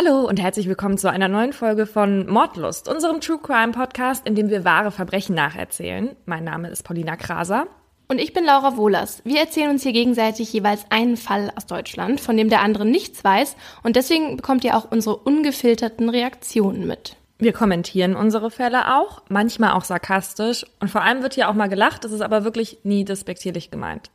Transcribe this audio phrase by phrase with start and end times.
[0.00, 4.36] Hallo und herzlich willkommen zu einer neuen Folge von Mordlust, unserem True Crime Podcast, in
[4.36, 6.14] dem wir wahre Verbrechen nacherzählen.
[6.24, 7.66] Mein Name ist Paulina Kraser.
[8.06, 9.22] Und ich bin Laura Wohlers.
[9.24, 13.24] Wir erzählen uns hier gegenseitig jeweils einen Fall aus Deutschland, von dem der andere nichts
[13.24, 13.56] weiß.
[13.82, 17.16] Und deswegen bekommt ihr auch unsere ungefilterten Reaktionen mit.
[17.38, 20.64] Wir kommentieren unsere Fälle auch, manchmal auch sarkastisch.
[20.78, 24.12] Und vor allem wird hier auch mal gelacht, das ist aber wirklich nie despektierlich gemeint.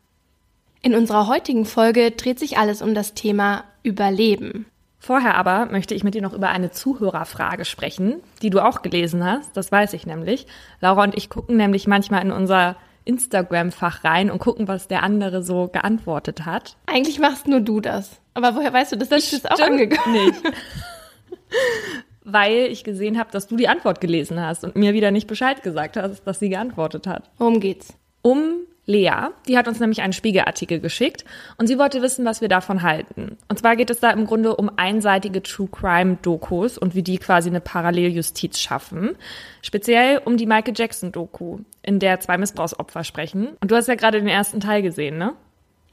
[0.81, 4.65] In unserer heutigen Folge dreht sich alles um das Thema Überleben.
[5.03, 9.25] Vorher aber möchte ich mit dir noch über eine Zuhörerfrage sprechen, die du auch gelesen
[9.25, 9.57] hast.
[9.57, 10.47] Das weiß ich nämlich.
[10.79, 15.43] Laura und ich gucken nämlich manchmal in unser Instagram-Fach rein und gucken, was der andere
[15.43, 16.77] so geantwortet hat.
[16.85, 18.21] Eigentlich machst nur du das.
[18.33, 20.13] Aber woher weißt du, dass das ist auch angekommen?
[20.13, 20.41] Nicht.
[22.23, 25.63] Weil ich gesehen habe, dass du die Antwort gelesen hast und mir wieder nicht Bescheid
[25.63, 27.29] gesagt hast, dass sie geantwortet hat.
[27.37, 27.93] Worum geht's?
[28.21, 31.23] Um Lea, die hat uns nämlich einen Spiegelartikel geschickt
[31.57, 33.37] und sie wollte wissen, was wir davon halten.
[33.47, 37.17] Und zwar geht es da im Grunde um einseitige True Crime Dokus und wie die
[37.17, 39.15] quasi eine Paralleljustiz schaffen.
[39.61, 43.49] Speziell um die Michael Jackson Doku, in der zwei Missbrauchsopfer sprechen.
[43.61, 45.33] Und du hast ja gerade den ersten Teil gesehen, ne?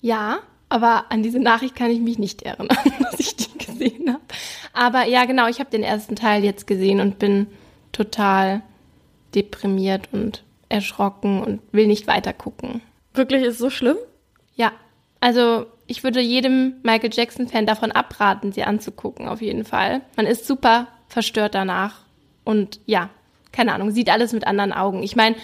[0.00, 2.68] Ja, aber an diese Nachricht kann ich mich nicht erinnern,
[3.00, 4.22] dass ich die gesehen habe.
[4.72, 7.46] Aber ja, genau, ich habe den ersten Teil jetzt gesehen und bin
[7.92, 8.62] total
[9.34, 12.80] deprimiert und erschrocken und will nicht weiter gucken.
[13.12, 13.96] Wirklich ist es so schlimm?
[14.54, 14.72] Ja,
[15.20, 20.00] also ich würde jedem Michael Jackson-Fan davon abraten, sie anzugucken, auf jeden Fall.
[20.16, 22.04] Man ist super verstört danach
[22.44, 23.10] und ja,
[23.52, 25.02] keine Ahnung, sieht alles mit anderen Augen.
[25.02, 25.36] Ich meine,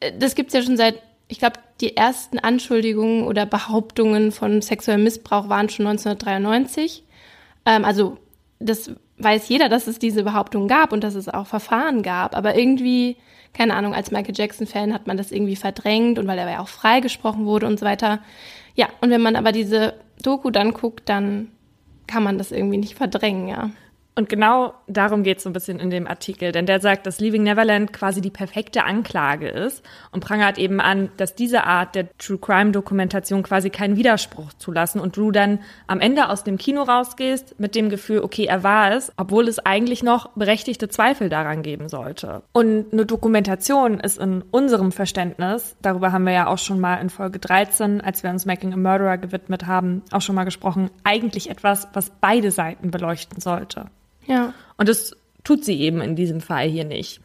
[0.00, 5.04] äh, das gibt's ja schon seit, ich glaube, die ersten Anschuldigungen oder Behauptungen von sexuellem
[5.04, 7.04] Missbrauch waren schon 1993.
[7.64, 8.18] Ähm, also
[8.58, 12.56] das weiß jeder, dass es diese Behauptung gab und dass es auch Verfahren gab, aber
[12.56, 13.16] irgendwie
[13.52, 16.68] keine Ahnung, als Michael Jackson-Fan hat man das irgendwie verdrängt und weil er ja auch
[16.68, 18.20] freigesprochen wurde und so weiter.
[18.74, 21.50] Ja, und wenn man aber diese Doku dann guckt, dann
[22.06, 23.70] kann man das irgendwie nicht verdrängen, ja.
[24.20, 27.20] Und genau darum geht es so ein bisschen in dem Artikel, denn der sagt, dass
[27.20, 29.82] Leaving Neverland quasi die perfekte Anklage ist
[30.12, 35.00] und prangert eben an, dass diese Art der True Crime Dokumentation quasi keinen Widerspruch zulassen
[35.00, 38.92] und du dann am Ende aus dem Kino rausgehst mit dem Gefühl, okay, er war
[38.92, 42.42] es, obwohl es eigentlich noch berechtigte Zweifel daran geben sollte.
[42.52, 47.08] Und eine Dokumentation ist in unserem Verständnis, darüber haben wir ja auch schon mal in
[47.08, 51.48] Folge 13, als wir uns Making a Murderer gewidmet haben, auch schon mal gesprochen, eigentlich
[51.48, 53.86] etwas, was beide Seiten beleuchten sollte.
[54.30, 54.54] Ja.
[54.76, 55.14] Und das
[55.44, 57.20] tut sie eben in diesem Fall hier nicht.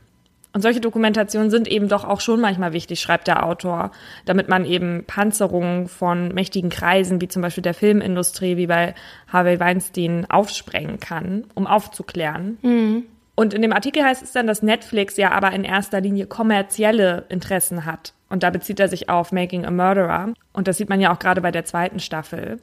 [0.53, 3.91] Und solche Dokumentationen sind eben doch auch schon manchmal wichtig, schreibt der Autor,
[4.23, 8.95] damit man eben Panzerungen von mächtigen Kreisen, wie zum Beispiel der Filmindustrie, wie bei
[9.27, 12.57] Harvey Weinstein, aufsprengen kann, um aufzuklären.
[12.61, 13.03] Mhm.
[13.35, 17.25] Und in dem Artikel heißt es dann, dass Netflix ja aber in erster Linie kommerzielle
[17.27, 18.13] Interessen hat.
[18.29, 20.33] Und da bezieht er sich auf Making a Murderer.
[20.53, 22.59] Und das sieht man ja auch gerade bei der zweiten Staffel.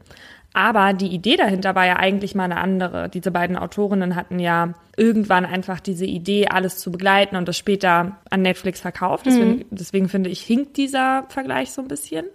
[0.54, 3.08] Aber die Idee dahinter war ja eigentlich mal eine andere.
[3.08, 8.18] Diese beiden Autorinnen hatten ja irgendwann einfach diese Idee, alles zu begleiten und das später
[8.28, 9.24] an Netflix verkauft.
[9.26, 9.64] Deswegen, mhm.
[9.70, 12.26] deswegen finde ich, hinkt dieser Vergleich so ein bisschen.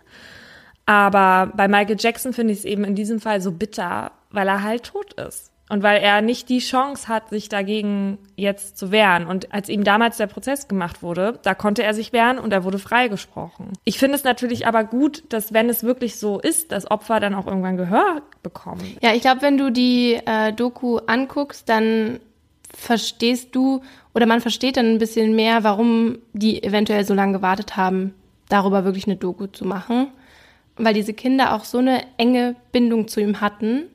[0.88, 4.64] Aber bei Michael Jackson finde ich es eben in diesem Fall so bitter, weil er
[4.64, 5.52] halt tot ist.
[5.70, 9.28] Und weil er nicht die Chance hat, sich dagegen jetzt zu wehren.
[9.28, 12.64] Und als ihm damals der Prozess gemacht wurde, da konnte er sich wehren und er
[12.64, 13.74] wurde freigesprochen.
[13.84, 17.36] Ich finde es natürlich aber gut, dass wenn es wirklich so ist, dass Opfer dann
[17.36, 18.98] auch irgendwann Gehör bekommen.
[19.02, 22.22] Ja, ich glaube, wenn du die äh, Doku anguckst, dann
[22.74, 23.82] verstehst du
[24.14, 28.14] oder man versteht dann ein bisschen mehr, warum die eventuell so lange gewartet haben,
[28.48, 30.08] darüber wirklich eine Doku zu machen.
[30.78, 33.88] Weil diese Kinder auch so eine enge Bindung zu ihm hatten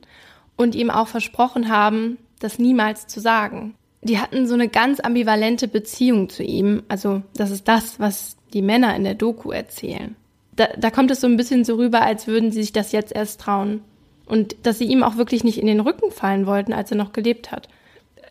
[0.55, 3.75] und ihm auch versprochen haben, das niemals zu sagen.
[4.01, 6.83] Die hatten so eine ganz ambivalente Beziehung zu ihm.
[6.89, 10.15] Also das ist das, was die Männer in der Doku erzählen.
[10.55, 13.15] Da, da kommt es so ein bisschen so rüber, als würden sie sich das jetzt
[13.15, 13.81] erst trauen.
[14.25, 17.13] Und dass sie ihm auch wirklich nicht in den Rücken fallen wollten, als er noch
[17.13, 17.69] gelebt hat.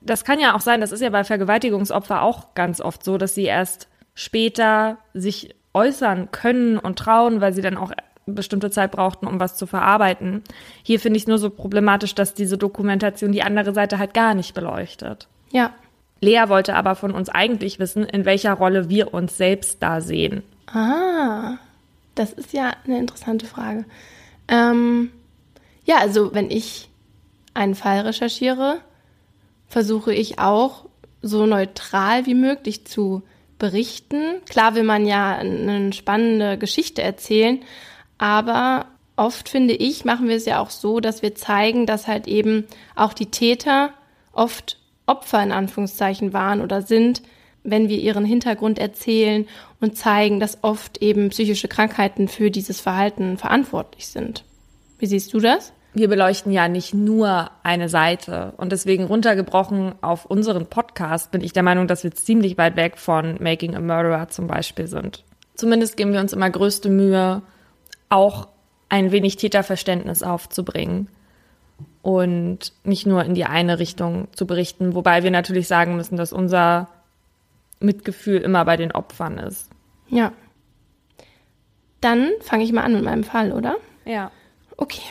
[0.01, 3.35] Das kann ja auch sein, das ist ja bei Vergewaltigungsopfer auch ganz oft so, dass
[3.35, 7.93] sie erst später sich äußern können und trauen, weil sie dann auch
[8.27, 10.43] bestimmte Zeit brauchten, um was zu verarbeiten.
[10.83, 14.35] Hier finde ich es nur so problematisch, dass diese Dokumentation die andere Seite halt gar
[14.35, 15.29] nicht beleuchtet.
[15.51, 15.73] Ja.
[16.21, 20.43] Lea wollte aber von uns eigentlich wissen, in welcher Rolle wir uns selbst da sehen.
[20.67, 21.59] Ah,
[22.15, 23.85] das ist ja eine interessante Frage.
[24.47, 25.11] Ähm,
[25.85, 26.89] ja, also wenn ich
[27.55, 28.79] einen Fall recherchiere,
[29.67, 30.87] versuche ich auch
[31.23, 33.23] so neutral wie möglich zu
[33.59, 34.43] berichten.
[34.49, 37.61] Klar will man ja eine spannende Geschichte erzählen,
[38.23, 38.87] aber
[39.17, 42.69] oft finde ich, machen wir es ja auch so, dass wir zeigen, dass halt eben
[42.95, 43.91] auch die Täter
[44.33, 47.23] oft Opfer in Anführungszeichen waren oder sind,
[47.65, 49.49] wenn wir ihren Hintergrund erzählen
[49.81, 54.45] und zeigen, dass oft eben psychische Krankheiten für dieses Verhalten verantwortlich sind.
[55.01, 55.73] Wie siehst du das?
[55.95, 58.55] wir beleuchten ja nicht nur eine Seite.
[58.57, 62.97] Und deswegen runtergebrochen auf unseren Podcast bin ich der Meinung, dass wir ziemlich weit weg
[62.97, 65.23] von Making a Murderer zum Beispiel sind.
[65.55, 67.43] Zumindest geben wir uns immer größte Mühe,
[68.13, 68.49] auch
[68.89, 71.09] ein wenig Täterverständnis aufzubringen
[72.03, 76.33] und nicht nur in die eine Richtung zu berichten, wobei wir natürlich sagen müssen, dass
[76.33, 76.89] unser
[77.81, 79.71] Mitgefühl immer bei den Opfern ist.
[80.09, 80.33] Ja.
[82.01, 83.77] Dann fange ich mal an mit meinem Fall, oder?
[84.05, 84.31] Ja.
[84.77, 85.03] Okay.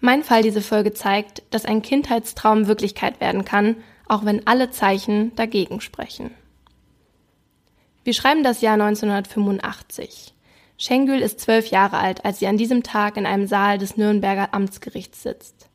[0.00, 5.34] Mein Fall diese Folge zeigt, dass ein Kindheitstraum Wirklichkeit werden kann, auch wenn alle Zeichen
[5.36, 6.30] dagegen sprechen.
[8.04, 10.33] Wir schreiben das Jahr 1985.
[10.86, 14.52] Schengül ist zwölf Jahre alt, als sie an diesem Tag in einem Saal des Nürnberger
[14.52, 15.70] Amtsgerichts sitzt.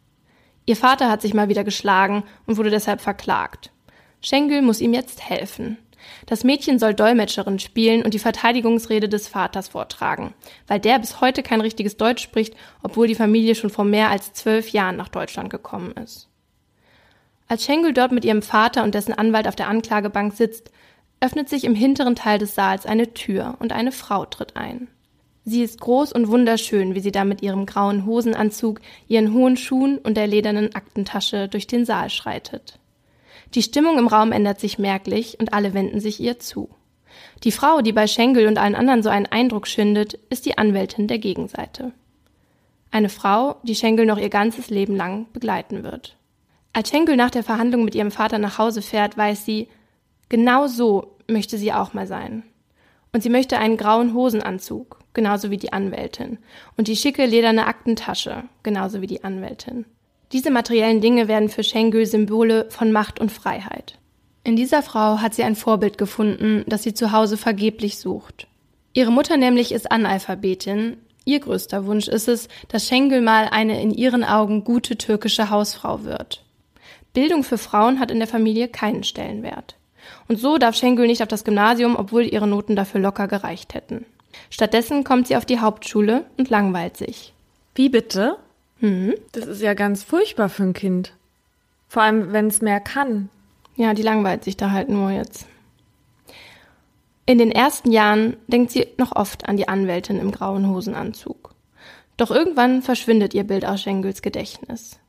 [0.67, 3.71] Ihr Vater hat sich mal wieder geschlagen und wurde deshalb verklagt.
[4.21, 5.79] Schengül muss ihm jetzt helfen.
[6.27, 10.35] Das Mädchen soll Dolmetscherin spielen und die Verteidigungsrede des Vaters vortragen,
[10.67, 12.53] weil der bis heute kein richtiges Deutsch spricht,
[12.83, 16.29] obwohl die Familie schon vor mehr als zwölf Jahren nach Deutschland gekommen ist.
[17.47, 20.69] Als Schengel dort mit ihrem Vater und dessen Anwalt auf der Anklagebank sitzt,
[21.19, 24.87] öffnet sich im hinteren Teil des Saals eine Tür und eine Frau tritt ein.
[25.45, 29.97] Sie ist groß und wunderschön, wie sie da mit ihrem grauen Hosenanzug, ihren hohen Schuhen
[29.97, 32.79] und der ledernen Aktentasche durch den Saal schreitet.
[33.55, 36.69] Die Stimmung im Raum ändert sich merklich und alle wenden sich ihr zu.
[37.43, 41.07] Die Frau, die bei Schenkel und allen anderen so einen Eindruck schindet, ist die Anwältin
[41.07, 41.93] der Gegenseite.
[42.91, 46.15] Eine Frau, die Schenkel noch ihr ganzes Leben lang begleiten wird.
[46.73, 49.67] Als Schenkel nach der Verhandlung mit ihrem Vater nach Hause fährt, weiß sie,
[50.27, 52.43] genau so möchte sie auch mal sein.
[53.13, 56.37] Und sie möchte einen grauen Hosenanzug, genauso wie die Anwältin,
[56.77, 59.85] und die schicke lederne Aktentasche, genauso wie die Anwältin.
[60.31, 63.97] Diese materiellen Dinge werden für Schengül Symbole von Macht und Freiheit.
[64.43, 68.47] In dieser Frau hat sie ein Vorbild gefunden, das sie zu Hause vergeblich sucht.
[68.93, 70.97] Ihre Mutter nämlich ist Analphabetin.
[71.25, 76.03] Ihr größter Wunsch ist es, dass Schengül mal eine in ihren Augen gute türkische Hausfrau
[76.03, 76.43] wird.
[77.13, 79.75] Bildung für Frauen hat in der Familie keinen Stellenwert.
[80.27, 84.05] Und so darf Schengül nicht auf das Gymnasium, obwohl ihre Noten dafür locker gereicht hätten.
[84.49, 87.33] Stattdessen kommt sie auf die Hauptschule und langweilt sich.
[87.75, 88.37] Wie bitte?
[88.79, 89.15] Mhm.
[89.31, 91.13] Das ist ja ganz furchtbar für ein Kind.
[91.87, 93.29] Vor allem, wenn es mehr kann.
[93.75, 95.45] Ja, die langweilt sich da halt nur jetzt.
[97.25, 101.53] In den ersten Jahren denkt sie noch oft an die Anwältin im grauen Hosenanzug.
[102.17, 104.99] Doch irgendwann verschwindet ihr Bild aus Schengels Gedächtnis.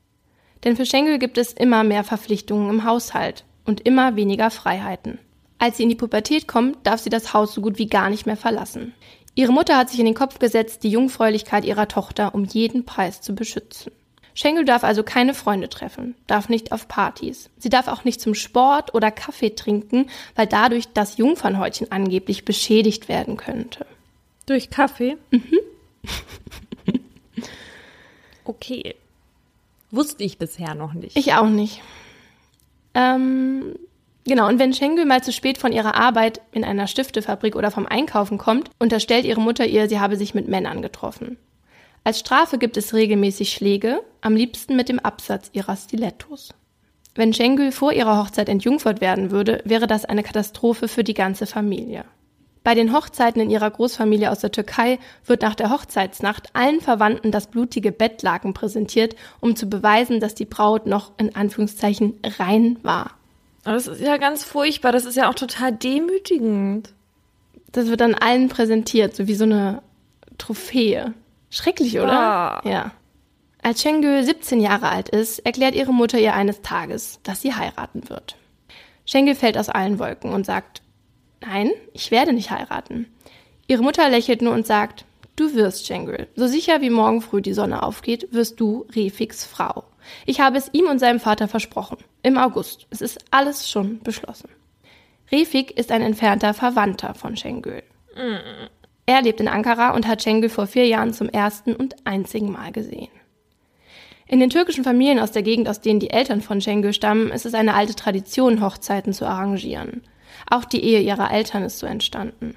[0.63, 5.19] Denn für Schengel gibt es immer mehr Verpflichtungen im Haushalt und immer weniger Freiheiten.
[5.61, 8.25] Als sie in die Pubertät kommt, darf sie das Haus so gut wie gar nicht
[8.25, 8.95] mehr verlassen.
[9.35, 13.21] Ihre Mutter hat sich in den Kopf gesetzt, die Jungfräulichkeit ihrer Tochter um jeden Preis
[13.21, 13.91] zu beschützen.
[14.33, 17.51] Schenkel darf also keine Freunde treffen, darf nicht auf Partys.
[17.59, 23.07] Sie darf auch nicht zum Sport oder Kaffee trinken, weil dadurch das Jungfernhäutchen angeblich beschädigt
[23.07, 23.85] werden könnte.
[24.47, 25.15] Durch Kaffee?
[25.29, 25.59] Mhm.
[28.45, 28.95] okay.
[29.91, 31.15] Wusste ich bisher noch nicht.
[31.15, 31.83] Ich auch nicht.
[32.95, 33.75] Ähm,
[34.25, 37.87] Genau, und wenn Schengül mal zu spät von ihrer Arbeit in einer Stiftefabrik oder vom
[37.87, 41.37] Einkaufen kommt, unterstellt ihre Mutter ihr, sie habe sich mit Männern getroffen.
[42.03, 46.49] Als Strafe gibt es regelmäßig Schläge, am liebsten mit dem Absatz ihrer Stilettos.
[47.13, 51.45] Wenn Schengül vor ihrer Hochzeit entjungfert werden würde, wäre das eine Katastrophe für die ganze
[51.45, 52.05] Familie.
[52.63, 57.31] Bei den Hochzeiten in ihrer Großfamilie aus der Türkei wird nach der Hochzeitsnacht allen Verwandten
[57.31, 63.15] das blutige Bettlaken präsentiert, um zu beweisen, dass die Braut noch in Anführungszeichen rein war.
[63.63, 64.91] Aber das ist ja ganz furchtbar.
[64.91, 66.93] Das ist ja auch total demütigend.
[67.71, 69.81] Das wird dann allen präsentiert, so wie so eine
[70.37, 71.13] Trophäe.
[71.49, 72.11] Schrecklich, oder?
[72.11, 72.61] Ah.
[72.65, 72.91] Ja.
[73.61, 78.09] Als Şengül 17 Jahre alt ist, erklärt ihre Mutter ihr eines Tages, dass sie heiraten
[78.09, 78.35] wird.
[79.05, 80.81] Şengül fällt aus allen Wolken und sagt,
[81.41, 83.05] nein, ich werde nicht heiraten.
[83.67, 86.27] Ihre Mutter lächelt nur und sagt, du wirst, Şengül.
[86.35, 89.83] So sicher wie morgen früh die Sonne aufgeht, wirst du Refiks Frau.
[90.25, 91.97] Ich habe es ihm und seinem Vater versprochen.
[92.23, 92.87] Im August.
[92.89, 94.49] Es ist alles schon beschlossen.
[95.31, 97.33] Refik ist ein entfernter Verwandter von.
[97.33, 98.67] Mm.
[99.05, 102.71] Er lebt in Ankara und hat Şengül vor vier Jahren zum ersten und einzigen Mal
[102.71, 103.09] gesehen.
[104.27, 107.45] In den türkischen Familien aus der Gegend, aus denen die Eltern von Şengül stammen, ist
[107.45, 110.03] es eine alte Tradition, Hochzeiten zu arrangieren.
[110.49, 112.55] Auch die Ehe ihrer Eltern ist so entstanden.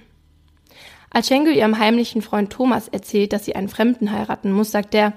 [1.10, 5.12] Als Şengül ihrem heimlichen Freund Thomas erzählt, dass sie einen Fremden heiraten muss, sagt er,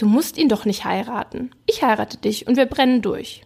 [0.00, 1.50] Du musst ihn doch nicht heiraten.
[1.66, 3.42] Ich heirate dich und wir brennen durch.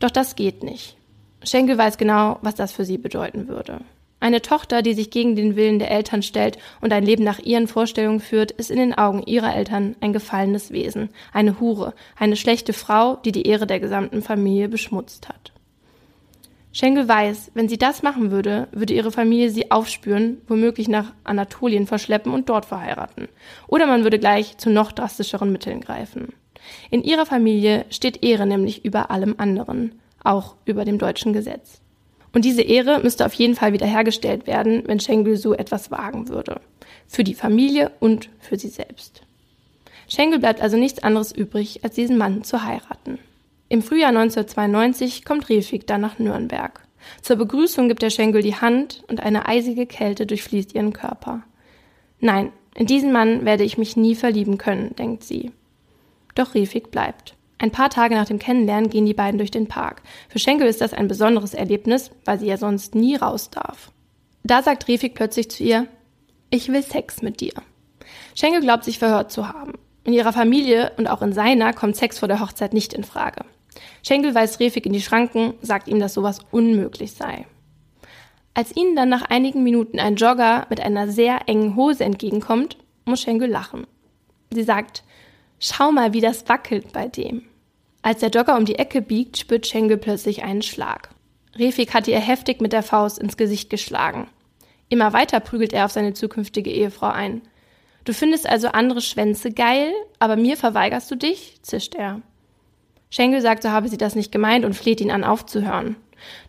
[0.00, 0.96] Doch das geht nicht.
[1.44, 3.82] Schenkel weiß genau, was das für sie bedeuten würde.
[4.18, 7.68] Eine Tochter, die sich gegen den Willen der Eltern stellt und ein Leben nach ihren
[7.68, 12.72] Vorstellungen führt, ist in den Augen ihrer Eltern ein gefallenes Wesen, eine Hure, eine schlechte
[12.72, 15.51] Frau, die die Ehre der gesamten Familie beschmutzt hat.
[16.72, 21.86] Schenkel weiß, wenn sie das machen würde, würde ihre Familie sie aufspüren, womöglich nach Anatolien
[21.86, 23.28] verschleppen und dort verheiraten.
[23.68, 26.32] Oder man würde gleich zu noch drastischeren Mitteln greifen.
[26.90, 31.80] In ihrer Familie steht Ehre nämlich über allem anderen, auch über dem deutschen Gesetz.
[32.32, 36.60] Und diese Ehre müsste auf jeden Fall wiederhergestellt werden, wenn Schenkel so etwas wagen würde.
[37.06, 39.22] Für die Familie und für sie selbst.
[40.08, 43.18] Schenkel bleibt also nichts anderes übrig, als diesen Mann zu heiraten.
[43.72, 46.86] Im Frühjahr 1992 kommt Refik dann nach Nürnberg.
[47.22, 51.44] Zur Begrüßung gibt der Schenkel die Hand und eine eisige Kälte durchfließt ihren Körper.
[52.20, 55.52] Nein, in diesen Mann werde ich mich nie verlieben können, denkt sie.
[56.34, 57.34] Doch Refik bleibt.
[57.56, 60.02] Ein paar Tage nach dem Kennenlernen gehen die beiden durch den Park.
[60.28, 63.90] Für Schenkel ist das ein besonderes Erlebnis, weil sie ja sonst nie raus darf.
[64.44, 65.86] Da sagt Refik plötzlich zu ihr,
[66.50, 67.54] ich will Sex mit dir.
[68.34, 69.78] Schenkel glaubt sich verhört zu haben.
[70.04, 73.46] In ihrer Familie und auch in seiner kommt Sex vor der Hochzeit nicht in Frage.
[74.02, 77.46] Schenkel weist Refik in die Schranken, sagt ihm, dass sowas unmöglich sei.
[78.54, 83.22] Als ihnen dann nach einigen Minuten ein Jogger mit einer sehr engen Hose entgegenkommt, muss
[83.22, 83.86] Schenkel lachen.
[84.50, 85.04] Sie sagt,
[85.58, 87.44] Schau mal, wie das wackelt bei dem.
[88.02, 91.10] Als der Jogger um die Ecke biegt, spürt Schenkel plötzlich einen Schlag.
[91.54, 94.28] Refik hatte ihr heftig mit der Faust ins Gesicht geschlagen.
[94.88, 97.42] Immer weiter prügelt er auf seine zukünftige Ehefrau ein.
[98.04, 101.62] Du findest also andere Schwänze geil, aber mir verweigerst du dich?
[101.62, 102.20] zischt er.
[103.12, 105.96] Schenkel sagt, so habe sie das nicht gemeint und fleht ihn an, aufzuhören.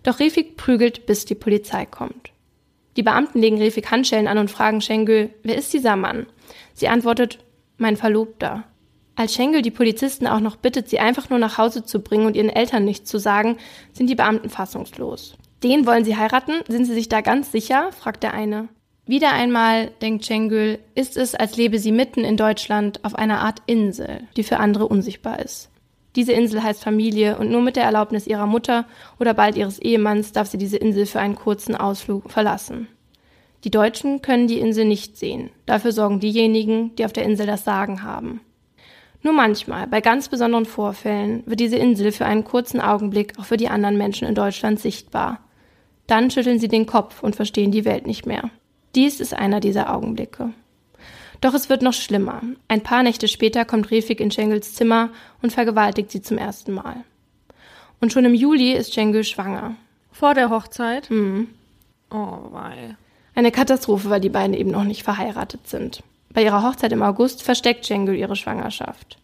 [0.01, 2.31] Doch Refik prügelt, bis die Polizei kommt.
[2.95, 6.25] Die Beamten legen Refik Handschellen an und fragen Schenkel, wer ist dieser Mann?
[6.73, 7.39] Sie antwortet,
[7.77, 8.63] mein Verlobter.
[9.15, 12.37] Als Schenkel die Polizisten auch noch bittet, sie einfach nur nach Hause zu bringen und
[12.37, 13.57] ihren Eltern nichts zu sagen,
[13.91, 15.35] sind die Beamten fassungslos.
[15.63, 16.61] Den wollen sie heiraten?
[16.69, 17.91] Sind sie sich da ganz sicher?
[17.91, 18.69] fragt der eine.
[19.05, 23.61] Wieder einmal, denkt Schenkel, ist es, als lebe sie mitten in Deutschland auf einer Art
[23.65, 25.69] Insel, die für andere unsichtbar ist.
[26.15, 28.85] Diese Insel heißt Familie und nur mit der Erlaubnis ihrer Mutter
[29.19, 32.87] oder bald ihres Ehemanns darf sie diese Insel für einen kurzen Ausflug verlassen.
[33.63, 35.49] Die Deutschen können die Insel nicht sehen.
[35.65, 38.41] Dafür sorgen diejenigen, die auf der Insel das Sagen haben.
[39.21, 43.55] Nur manchmal, bei ganz besonderen Vorfällen, wird diese Insel für einen kurzen Augenblick auch für
[43.55, 45.39] die anderen Menschen in Deutschland sichtbar.
[46.07, 48.49] Dann schütteln sie den Kopf und verstehen die Welt nicht mehr.
[48.95, 50.53] Dies ist einer dieser Augenblicke.
[51.43, 52.41] Doch es wird noch schlimmer.
[52.69, 55.09] Ein paar Nächte später kommt Refik in Schengels Zimmer
[55.41, 57.03] und vergewaltigt sie zum ersten Mal.
[57.99, 59.75] Und schon im Juli ist Schengel schwanger.
[60.13, 61.09] Vor der Hochzeit?
[61.09, 61.49] Mhm.
[62.09, 62.95] Oh, weil.
[63.35, 66.01] Eine Katastrophe, weil die beiden eben noch nicht verheiratet sind.
[66.29, 69.17] Bei ihrer Hochzeit im August versteckt Cengül ihre Schwangerschaft.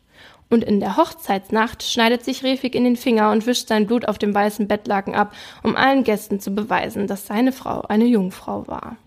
[0.49, 4.17] Und in der Hochzeitsnacht schneidet sich Refik in den Finger und wischt sein Blut auf
[4.17, 5.33] dem weißen Bettlaken ab,
[5.63, 8.97] um allen Gästen zu beweisen, dass seine Frau eine Jungfrau war.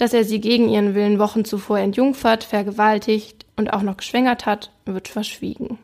[0.00, 4.72] Dass er sie gegen ihren Willen Wochen zuvor entjungfert, vergewaltigt und auch noch geschwängert hat,
[4.86, 5.78] wird verschwiegen.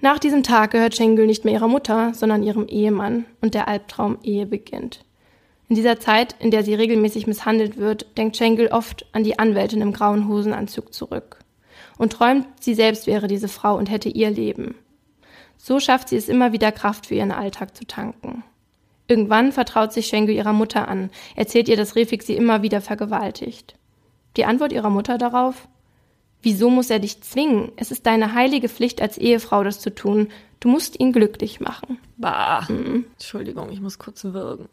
[0.00, 4.18] Nach diesem Tag gehört Schengel nicht mehr ihrer Mutter, sondern ihrem Ehemann und der Albtraum
[4.24, 5.04] Ehe beginnt.
[5.68, 9.80] In dieser Zeit, in der sie regelmäßig misshandelt wird, denkt Schenkel oft an die Anwältin
[9.80, 11.38] im grauen Hosenanzug zurück
[11.98, 14.74] und träumt, sie selbst wäre diese Frau und hätte ihr Leben.
[15.56, 18.42] So schafft sie es immer wieder Kraft für ihren Alltag zu tanken.
[19.12, 23.74] Irgendwann vertraut sich Schenkel ihrer Mutter an, erzählt ihr, dass Refik sie immer wieder vergewaltigt.
[24.38, 25.68] Die Antwort ihrer Mutter darauf?
[26.40, 27.72] Wieso muss er dich zwingen?
[27.76, 30.28] Es ist deine heilige Pflicht als Ehefrau, das zu tun.
[30.60, 31.98] Du musst ihn glücklich machen.
[32.16, 32.66] Bah.
[32.70, 33.04] Mhm.
[33.12, 34.70] Entschuldigung, ich muss kurz würgen.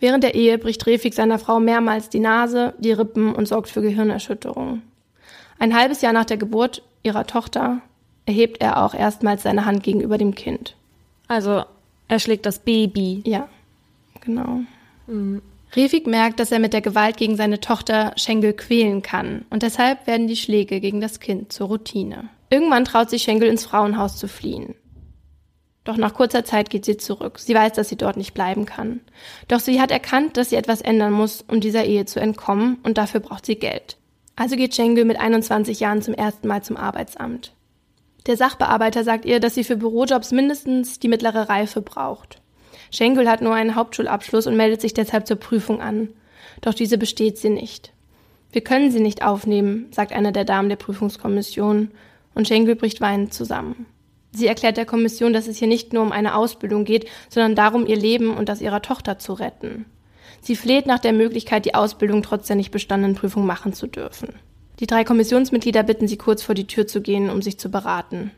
[0.00, 3.82] Während der Ehe bricht Refik seiner Frau mehrmals die Nase, die Rippen und sorgt für
[3.82, 4.80] Gehirnerschütterungen.
[5.58, 7.82] Ein halbes Jahr nach der Geburt ihrer Tochter
[8.24, 10.74] erhebt er auch erstmals seine Hand gegenüber dem Kind.
[11.26, 11.64] Also
[12.08, 13.20] er schlägt das Baby.
[13.26, 13.46] Ja,
[14.28, 14.60] genau.
[15.06, 15.42] Mhm.
[15.74, 20.06] Refik merkt, dass er mit der Gewalt gegen seine Tochter Schenkel quälen kann und deshalb
[20.06, 22.30] werden die Schläge gegen das Kind zur Routine.
[22.50, 24.74] Irgendwann traut sich Schenkel ins Frauenhaus zu fliehen.
[25.84, 27.38] Doch nach kurzer Zeit geht sie zurück.
[27.38, 29.00] Sie weiß, dass sie dort nicht bleiben kann.
[29.48, 32.98] Doch sie hat erkannt, dass sie etwas ändern muss, um dieser Ehe zu entkommen, und
[32.98, 33.96] dafür braucht sie Geld.
[34.36, 37.52] Also geht Schenkel mit 21 Jahren zum ersten Mal zum Arbeitsamt.
[38.26, 42.40] Der Sachbearbeiter sagt ihr, dass sie für Bürojobs mindestens die mittlere Reife braucht.
[42.90, 46.08] Schenkel hat nur einen Hauptschulabschluss und meldet sich deshalb zur Prüfung an.
[46.60, 47.92] Doch diese besteht sie nicht.
[48.52, 51.90] Wir können sie nicht aufnehmen, sagt eine der Damen der Prüfungskommission,
[52.34, 53.86] und Schenkel bricht weinend zusammen.
[54.32, 57.86] Sie erklärt der Kommission, dass es hier nicht nur um eine Ausbildung geht, sondern darum,
[57.86, 59.86] ihr Leben und das ihrer Tochter zu retten.
[60.40, 64.28] Sie fleht nach der Möglichkeit, die Ausbildung trotz der nicht bestandenen Prüfung machen zu dürfen.
[64.80, 68.30] Die drei Kommissionsmitglieder bitten sie kurz vor die Tür zu gehen, um sich zu beraten.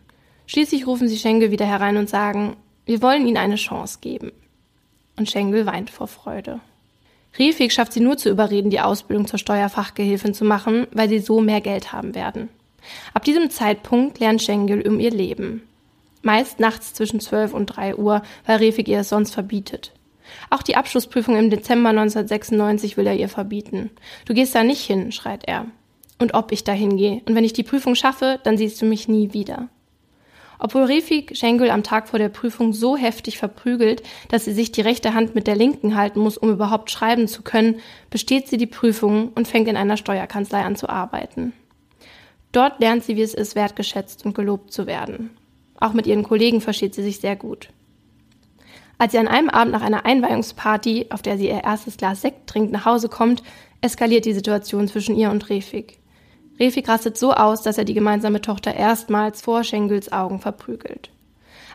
[0.47, 4.33] Schließlich rufen sie Schenkel wieder herein und sagen, wir wollen ihnen eine Chance geben.
[5.17, 6.61] Und Schenkel weint vor Freude.
[7.39, 11.41] Refik schafft sie nur zu überreden, die Ausbildung zur Steuerfachgehilfin zu machen, weil sie so
[11.41, 12.49] mehr Geld haben werden.
[13.15, 15.63] Ab diesem Zeitpunkt lernt Schenkel um ihr Leben.
[16.23, 19.93] Meist nachts zwischen 12 und 3 Uhr, weil Refik ihr es sonst verbietet.
[20.49, 23.91] Auch die Abschlussprüfung im Dezember 1996 will er ihr verbieten.
[24.27, 25.67] Du gehst da nicht hin, schreit er.
[26.19, 27.23] Und ob ich da hingehe.
[27.27, 29.69] Und wenn ich die Prüfung schaffe, dann siehst du mich nie wieder.
[30.63, 34.83] Obwohl Refik Schenkel am Tag vor der Prüfung so heftig verprügelt, dass sie sich die
[34.83, 38.67] rechte Hand mit der linken halten muss, um überhaupt schreiben zu können, besteht sie die
[38.67, 41.55] Prüfung und fängt in einer Steuerkanzlei an zu arbeiten.
[42.53, 45.31] Dort lernt sie, wie es ist, wertgeschätzt und gelobt zu werden.
[45.79, 47.71] Auch mit ihren Kollegen versteht sie sich sehr gut.
[48.99, 52.49] Als sie an einem Abend nach einer Einweihungsparty, auf der sie ihr erstes Glas Sekt
[52.49, 53.43] trinkt, nach Hause kommt,
[53.81, 56.01] eskaliert die Situation zwischen ihr und Refik.
[56.61, 61.11] Refik rastet so aus, dass er die gemeinsame Tochter erstmals vor Schengels Augen verprügelt.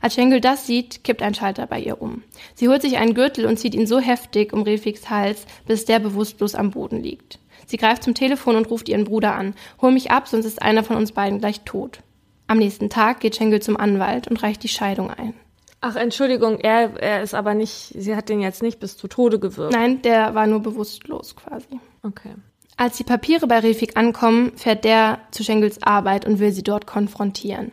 [0.02, 2.24] Als Schengel das sieht, kippt ein Schalter bei ihr um.
[2.54, 5.98] Sie holt sich einen Gürtel und zieht ihn so heftig um Refiks Hals, bis der
[6.00, 7.40] bewusstlos am Boden liegt.
[7.66, 9.56] Sie greift zum Telefon und ruft ihren Bruder an.
[9.82, 12.02] Hol mich ab, sonst ist einer von uns beiden gleich tot.
[12.46, 15.34] Am nächsten Tag geht Schengel zum Anwalt und reicht die Scheidung ein.
[15.82, 19.40] Ach, Entschuldigung, er, er ist aber nicht, sie hat den jetzt nicht bis zu Tode
[19.40, 19.74] gewirkt.
[19.74, 21.80] Nein, der war nur bewusstlos quasi.
[22.04, 22.36] Okay.
[22.78, 26.86] Als die Papiere bei Refik ankommen, fährt der zu Schengels Arbeit und will sie dort
[26.86, 27.72] konfrontieren.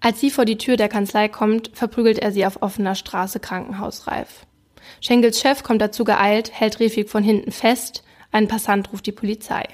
[0.00, 4.46] Als sie vor die Tür der Kanzlei kommt, verprügelt er sie auf offener Straße krankenhausreif.
[5.00, 9.64] Schengels Chef kommt dazu geeilt, hält Refik von hinten fest, ein Passant ruft die Polizei.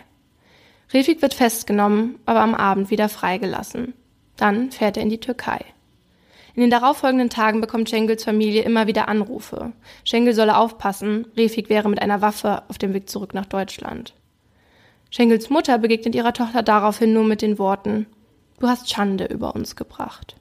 [0.95, 3.93] Refik wird festgenommen, aber am Abend wieder freigelassen.
[4.37, 5.61] Dann fährt er in die Türkei.
[6.55, 9.73] In den darauffolgenden Tagen bekommt Schengels Familie immer wieder Anrufe.
[10.05, 14.15] Schengel solle aufpassen, Refik wäre mit einer Waffe auf dem Weg zurück nach Deutschland.
[15.15, 18.07] Schengels Mutter begegnet ihrer Tochter daraufhin nur mit den Worten
[18.59, 20.37] Du hast Schande über uns gebracht.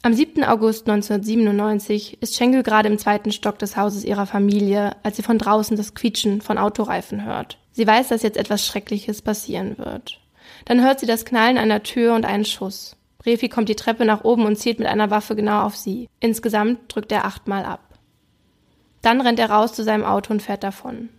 [0.00, 0.42] Am 7.
[0.42, 5.36] August 1997 ist Schengel gerade im zweiten Stock des Hauses ihrer Familie, als sie von
[5.36, 7.58] draußen das Quietschen von Autoreifen hört.
[7.72, 10.18] Sie weiß, dass jetzt etwas Schreckliches passieren wird.
[10.64, 12.96] Dann hört sie das Knallen einer Tür und einen Schuss.
[13.26, 16.08] Refi kommt die Treppe nach oben und zielt mit einer Waffe genau auf sie.
[16.20, 17.98] Insgesamt drückt er achtmal ab.
[19.02, 21.10] Dann rennt er raus zu seinem Auto und fährt davon.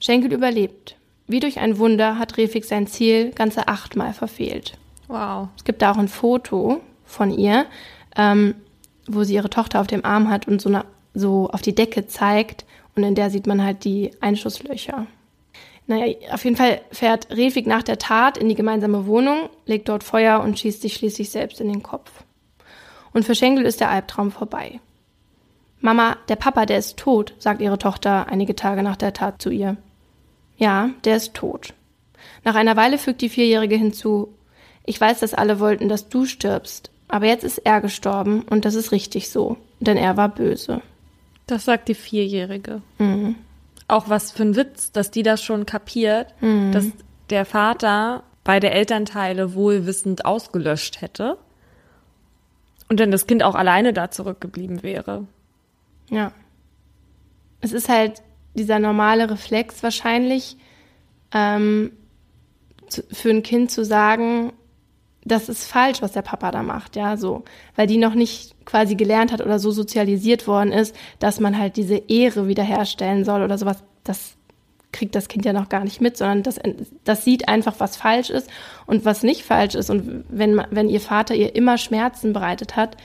[0.00, 0.96] Schenkel überlebt.
[1.32, 4.76] Wie durch ein Wunder hat Refik sein Ziel ganze achtmal verfehlt.
[5.08, 5.48] Wow.
[5.56, 7.64] Es gibt da auch ein Foto von ihr,
[8.14, 8.54] ähm,
[9.08, 12.06] wo sie ihre Tochter auf dem Arm hat und so, eine, so auf die Decke
[12.06, 15.06] zeigt und in der sieht man halt die Einschusslöcher.
[15.86, 20.04] Naja, auf jeden Fall fährt Refik nach der Tat in die gemeinsame Wohnung, legt dort
[20.04, 22.10] Feuer und schießt sich schließlich selbst in den Kopf.
[23.14, 24.80] Und für Schenkel ist der Albtraum vorbei.
[25.80, 29.48] Mama, der Papa, der ist tot, sagt ihre Tochter einige Tage nach der Tat zu
[29.48, 29.78] ihr.
[30.62, 31.74] Ja, der ist tot.
[32.44, 34.34] Nach einer Weile fügt die Vierjährige hinzu,
[34.84, 38.74] ich weiß, dass alle wollten, dass du stirbst, aber jetzt ist er gestorben und das
[38.74, 40.82] ist richtig so, denn er war böse.
[41.46, 42.82] Das sagt die Vierjährige.
[42.98, 43.36] Mhm
[43.92, 46.72] auch was für ein Witz, dass die das schon kapiert, mhm.
[46.72, 46.86] dass
[47.30, 51.38] der Vater beide Elternteile wohlwissend ausgelöscht hätte
[52.88, 55.26] und dann das Kind auch alleine da zurückgeblieben wäre.
[56.10, 56.32] Ja.
[57.60, 58.22] Es ist halt
[58.54, 60.56] dieser normale Reflex wahrscheinlich,
[61.32, 61.92] ähm,
[62.88, 64.52] zu, für ein Kind zu sagen,
[65.24, 67.44] das ist falsch, was der Papa da macht, ja, so,
[67.76, 71.76] weil die noch nicht quasi gelernt hat oder so sozialisiert worden ist, dass man halt
[71.76, 73.82] diese Ehre wiederherstellen soll oder sowas.
[74.04, 74.34] Das
[74.90, 76.58] kriegt das Kind ja noch gar nicht mit, sondern das,
[77.04, 78.50] das sieht einfach, was falsch ist
[78.86, 79.90] und was nicht falsch ist.
[79.90, 82.96] Und wenn, wenn ihr Vater ihr immer Schmerzen bereitet hat,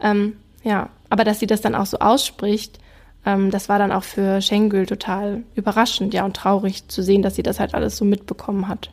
[0.00, 2.78] ähm, ja, aber dass sie das dann auch so ausspricht,
[3.24, 7.36] ähm, das war dann auch für Schengül total überraschend, ja, und traurig zu sehen, dass
[7.36, 8.90] sie das halt alles so mitbekommen hat.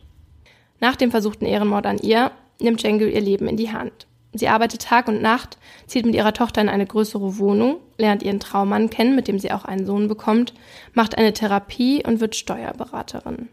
[0.80, 4.06] Nach dem versuchten Ehrenmord an ihr nimmt Jengel ihr Leben in die Hand.
[4.34, 8.40] Sie arbeitet Tag und Nacht, zieht mit ihrer Tochter in eine größere Wohnung, lernt ihren
[8.40, 10.54] Traummann kennen, mit dem sie auch einen Sohn bekommt,
[10.94, 13.48] macht eine Therapie und wird Steuerberaterin.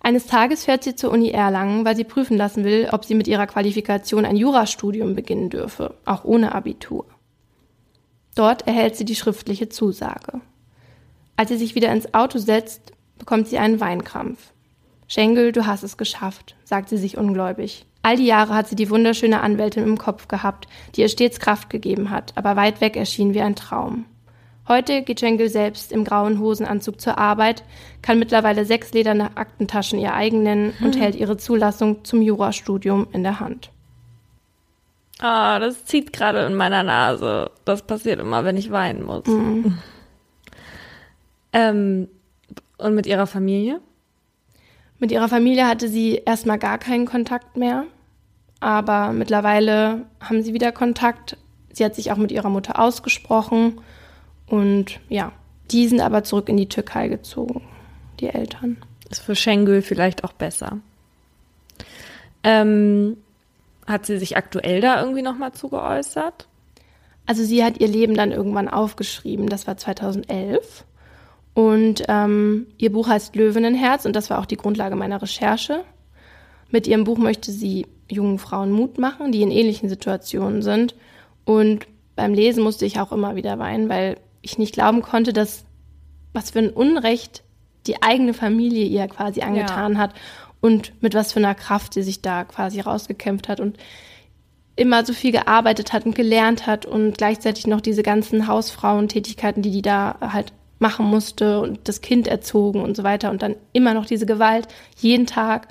[0.00, 3.26] Eines Tages fährt sie zur Uni Erlangen, weil sie prüfen lassen will, ob sie mit
[3.26, 7.06] ihrer Qualifikation ein Jurastudium beginnen dürfe, auch ohne Abitur.
[8.36, 10.40] Dort erhält sie die schriftliche Zusage.
[11.36, 14.52] Als sie sich wieder ins Auto setzt, bekommt sie einen Weinkrampf.
[15.08, 17.86] Schengel, du hast es geschafft, sagt sie sich ungläubig.
[18.02, 21.70] All die Jahre hat sie die wunderschöne Anwältin im Kopf gehabt, die ihr stets Kraft
[21.70, 24.04] gegeben hat, aber weit weg erschien wie ein Traum.
[24.68, 27.64] Heute geht Schenkel selbst im grauen Hosenanzug zur Arbeit,
[28.02, 31.00] kann mittlerweile sechs lederne Aktentaschen ihr eigen nennen und hm.
[31.00, 33.70] hält ihre Zulassung zum Jurastudium in der Hand.
[35.20, 37.50] Ah, das zieht gerade in meiner Nase.
[37.64, 39.26] Das passiert immer, wenn ich weinen muss.
[39.26, 39.78] Mhm.
[41.52, 42.08] Ähm,
[42.78, 43.80] und mit ihrer Familie?
[44.98, 47.84] Mit ihrer Familie hatte sie erstmal gar keinen Kontakt mehr
[48.60, 51.36] aber mittlerweile haben sie wieder Kontakt.
[51.72, 53.80] Sie hat sich auch mit ihrer Mutter ausgesprochen
[54.46, 55.32] und ja,
[55.70, 57.62] die sind aber zurück in die Türkei gezogen,
[58.20, 58.78] die Eltern.
[59.10, 60.78] Ist für Schengül vielleicht auch besser.
[62.42, 63.16] Ähm,
[63.86, 66.48] hat sie sich aktuell da irgendwie nochmal zugeäußert?
[67.26, 70.84] Also sie hat ihr Leben dann irgendwann aufgeschrieben, das war 2011.
[71.54, 75.84] Und ähm, ihr Buch heißt Löwenenherz und das war auch die Grundlage meiner Recherche.
[76.70, 80.94] Mit ihrem Buch möchte sie jungen Frauen Mut machen, die in ähnlichen Situationen sind.
[81.44, 85.64] Und beim Lesen musste ich auch immer wieder weinen, weil ich nicht glauben konnte, dass
[86.32, 87.42] was für ein Unrecht
[87.86, 89.98] die eigene Familie ihr quasi angetan ja.
[89.98, 90.14] hat
[90.66, 93.78] und mit was für einer Kraft sie sich da quasi rausgekämpft hat und
[94.74, 99.70] immer so viel gearbeitet hat und gelernt hat und gleichzeitig noch diese ganzen Hausfrauentätigkeiten, die
[99.70, 103.94] die da halt machen musste und das Kind erzogen und so weiter und dann immer
[103.94, 105.68] noch diese Gewalt jeden Tag.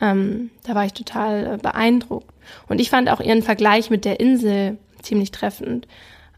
[0.00, 2.32] Ähm, da war ich total äh, beeindruckt.
[2.68, 5.86] Und ich fand auch ihren Vergleich mit der Insel ziemlich treffend.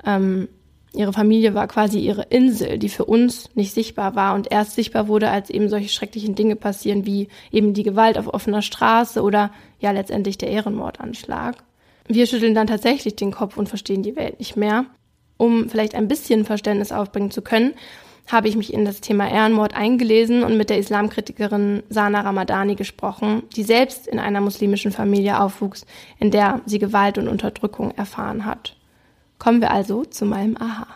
[0.04, 0.48] Ähm,
[0.92, 5.08] ihre Familie war quasi ihre Insel, die für uns nicht sichtbar war und erst sichtbar
[5.08, 9.50] wurde, als eben solche schrecklichen Dinge passieren, wie eben die Gewalt auf offener Straße oder
[9.78, 11.56] ja letztendlich der Ehrenmordanschlag.
[12.08, 14.86] Wir schütteln dann tatsächlich den Kopf und verstehen die Welt nicht mehr.
[15.36, 17.74] Um vielleicht ein bisschen Verständnis aufbringen zu können,
[18.26, 23.42] habe ich mich in das Thema Ehrenmord eingelesen und mit der Islamkritikerin Sana Ramadani gesprochen,
[23.56, 25.86] die selbst in einer muslimischen Familie aufwuchs,
[26.18, 28.76] in der sie Gewalt und Unterdrückung erfahren hat.
[29.40, 30.86] Kommen wir also zu meinem Aha.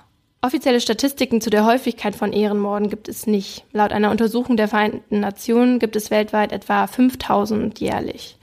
[0.43, 3.65] Offizielle Statistiken zu der Häufigkeit von Ehrenmorden gibt es nicht.
[3.73, 8.37] Laut einer Untersuchung der Vereinten Nationen gibt es weltweit etwa 5000 jährlich.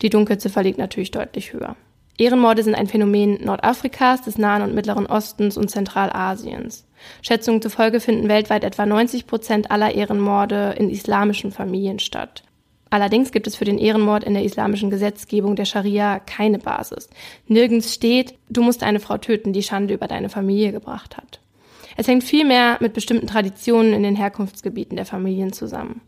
[0.00, 1.76] Die Dunkelziffer liegt natürlich deutlich höher.
[2.16, 6.86] Ehrenmorde sind ein Phänomen Nordafrikas, des Nahen und Mittleren Ostens und Zentralasiens.
[7.20, 12.44] Schätzungen zufolge finden weltweit etwa 90 Prozent aller Ehrenmorde in islamischen Familien statt.
[12.90, 17.10] Allerdings gibt es für den Ehrenmord in der islamischen Gesetzgebung der Scharia keine Basis.
[17.46, 21.40] Nirgends steht, du musst eine Frau töten, die Schande über deine Familie gebracht hat.
[21.96, 26.00] Es hängt vielmehr mit bestimmten Traditionen in den Herkunftsgebieten der Familien zusammen.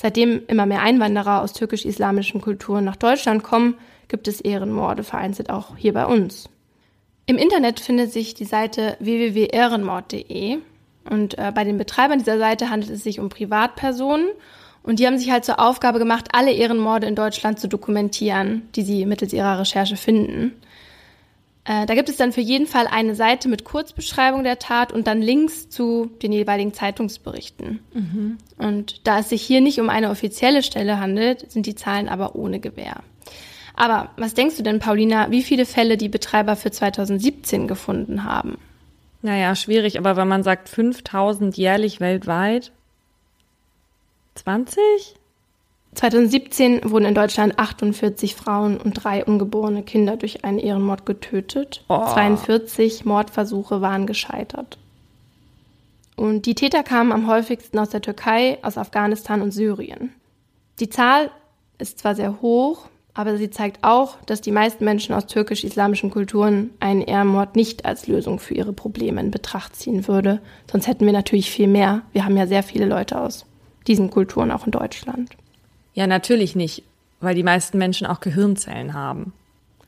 [0.00, 3.74] Seitdem immer mehr Einwanderer aus türkisch-islamischen Kulturen nach Deutschland kommen,
[4.08, 6.48] gibt es Ehrenmorde vereinzelt auch hier bei uns.
[7.26, 10.58] Im Internet findet sich die Seite www.ehrenmord.de
[11.10, 14.28] und äh, bei den Betreibern dieser Seite handelt es sich um Privatpersonen
[14.88, 18.80] und die haben sich halt zur Aufgabe gemacht, alle Ehrenmorde in Deutschland zu dokumentieren, die
[18.80, 20.52] sie mittels ihrer Recherche finden.
[21.66, 25.06] Äh, da gibt es dann für jeden Fall eine Seite mit Kurzbeschreibung der Tat und
[25.06, 27.80] dann Links zu den jeweiligen Zeitungsberichten.
[27.92, 28.38] Mhm.
[28.56, 32.34] Und da es sich hier nicht um eine offizielle Stelle handelt, sind die Zahlen aber
[32.34, 33.02] ohne Gewähr.
[33.76, 38.56] Aber was denkst du denn, Paulina, wie viele Fälle die Betreiber für 2017 gefunden haben?
[39.20, 42.72] Naja, schwierig, aber wenn man sagt 5000 jährlich weltweit,
[44.38, 45.16] 20?
[45.94, 51.84] 2017 wurden in Deutschland 48 Frauen und drei ungeborene Kinder durch einen Ehrenmord getötet.
[51.88, 52.06] Oh.
[52.06, 54.78] 42 Mordversuche waren gescheitert.
[56.14, 60.12] Und die Täter kamen am häufigsten aus der Türkei, aus Afghanistan und Syrien.
[60.78, 61.30] Die Zahl
[61.78, 66.70] ist zwar sehr hoch, aber sie zeigt auch, dass die meisten Menschen aus türkisch-islamischen Kulturen
[66.78, 70.40] einen Ehrenmord nicht als Lösung für ihre Probleme in Betracht ziehen würde.
[70.70, 72.02] Sonst hätten wir natürlich viel mehr.
[72.12, 73.47] Wir haben ja sehr viele Leute aus
[73.88, 75.30] diesen Kulturen auch in Deutschland.
[75.94, 76.84] Ja, natürlich nicht,
[77.20, 79.32] weil die meisten Menschen auch Gehirnzellen haben.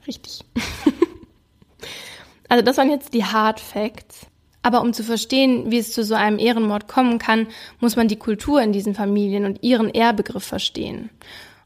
[0.07, 0.41] Richtig.
[2.49, 4.27] also das waren jetzt die Hard Facts.
[4.63, 7.47] Aber um zu verstehen, wie es zu so einem Ehrenmord kommen kann,
[7.79, 11.11] muss man die Kultur in diesen Familien und ihren Ehrbegriff verstehen.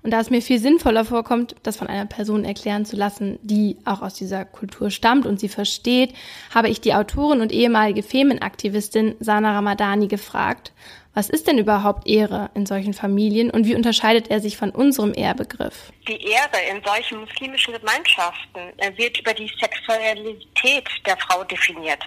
[0.04, 3.78] Und da es mir viel sinnvoller vorkommt, das von einer Person erklären zu lassen, die
[3.86, 6.12] auch aus dieser Kultur stammt und sie versteht,
[6.54, 10.72] habe ich die Autorin und ehemalige Femenaktivistin Sana Ramadani gefragt,
[11.14, 15.14] was ist denn überhaupt Ehre in solchen Familien und wie unterscheidet er sich von unserem
[15.14, 15.92] Ehrbegriff?
[16.08, 22.02] Die Ehre in solchen muslimischen Gemeinschaften äh, wird über die Sexualität der Frau definiert.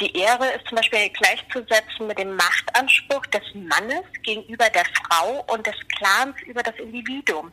[0.00, 5.66] Die Ehre ist zum Beispiel gleichzusetzen mit dem Machtanspruch des Mannes gegenüber der Frau und
[5.66, 7.52] des Clans über das Individuum.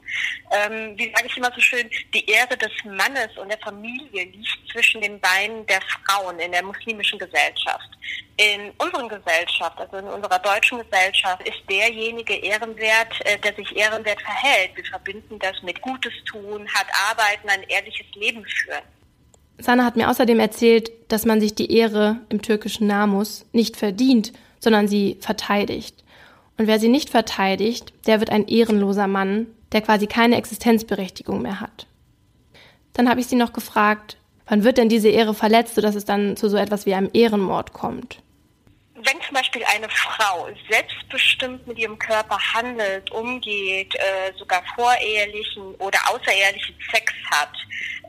[0.51, 4.57] Ähm, wie sage ich immer so schön, die Ehre des Mannes und der Familie liegt
[4.71, 7.89] zwischen den Beinen der Frauen in der muslimischen Gesellschaft.
[8.37, 14.21] In unserer Gesellschaft, also in unserer deutschen Gesellschaft, ist derjenige ehrenwert, äh, der sich ehrenwert
[14.21, 14.75] verhält.
[14.75, 18.83] Wir verbinden das mit Gutes tun, hart arbeiten, ein ehrliches Leben führen.
[19.57, 24.33] Sana hat mir außerdem erzählt, dass man sich die Ehre im türkischen Namus nicht verdient,
[24.59, 26.03] sondern sie verteidigt.
[26.57, 31.61] Und wer sie nicht verteidigt, der wird ein ehrenloser Mann, der quasi keine Existenzberechtigung mehr
[31.61, 31.87] hat.
[32.93, 36.37] Dann habe ich sie noch gefragt, wann wird denn diese Ehre verletzt, sodass es dann
[36.37, 38.21] zu so etwas wie einem Ehrenmord kommt?
[38.95, 45.99] Wenn zum Beispiel eine Frau selbstbestimmt mit ihrem Körper handelt, umgeht, äh, sogar vorehelichen oder
[46.09, 47.51] außerehelichen Sex hat,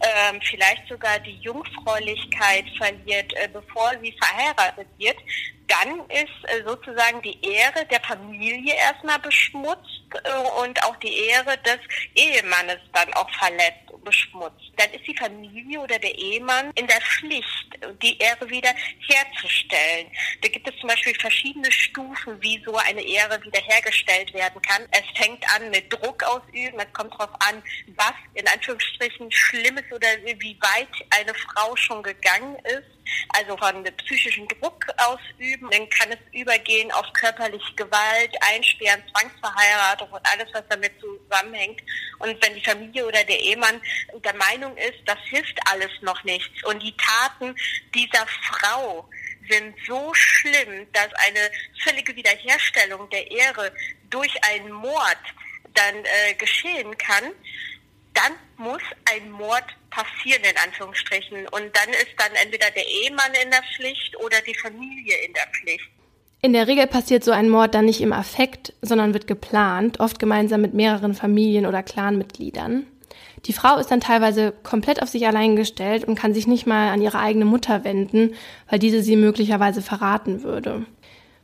[0.02, 5.16] ähm, vielleicht sogar die Jungfräulichkeit verliert, äh, bevor sie verheiratet wird,
[5.68, 11.58] dann ist äh, sozusagen die Ehre der Familie erstmal beschmutzt äh, und auch die Ehre
[11.58, 11.78] des
[12.14, 14.72] Ehemannes dann auch verletzt beschmutzt.
[14.76, 17.66] Dann ist die Familie oder der Ehemann in der Pflicht,
[18.00, 18.72] die Ehre wieder
[19.08, 20.06] herzustellen.
[20.40, 24.82] Da gibt es zum Beispiel verschiedene Stufen, wie so eine Ehre wiederhergestellt werden kann.
[24.92, 27.62] Es fängt an mit Druck ausüben, es kommt darauf an,
[27.96, 32.96] was in Anführungsstrichen schlimm ist oder wie weit eine Frau schon gegangen ist
[33.30, 35.70] also von psychischen Druck ausüben.
[35.70, 41.80] Dann kann es übergehen auf körperliche Gewalt, Einsperren, Zwangsverheiratung und alles, was damit zusammenhängt.
[42.18, 43.80] Und wenn die Familie oder der Ehemann
[44.24, 47.54] der Meinung ist, das hilft alles noch nichts und die Taten
[47.94, 49.08] dieser Frau
[49.48, 51.50] sind so schlimm, dass eine
[51.84, 53.72] völlige Wiederherstellung der Ehre
[54.10, 55.18] durch einen Mord
[55.74, 57.24] dann äh, geschehen kann,
[58.14, 61.48] dann muss ein Mord passieren, in Anführungsstrichen.
[61.48, 65.46] Und dann ist dann entweder der Ehemann in der Pflicht oder die Familie in der
[65.52, 65.90] Pflicht.
[66.42, 70.18] In der Regel passiert so ein Mord dann nicht im Affekt, sondern wird geplant, oft
[70.18, 72.86] gemeinsam mit mehreren Familien oder Clanmitgliedern.
[73.46, 76.90] Die Frau ist dann teilweise komplett auf sich allein gestellt und kann sich nicht mal
[76.90, 78.34] an ihre eigene Mutter wenden,
[78.68, 80.84] weil diese sie möglicherweise verraten würde.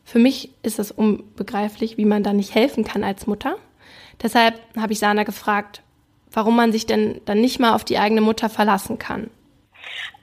[0.04, 3.56] Für mich ist es unbegreiflich, wie man da nicht helfen kann als Mutter.
[4.22, 5.82] Deshalb habe ich Sana gefragt,
[6.32, 9.30] warum man sich denn dann nicht mal auf die eigene Mutter verlassen kann.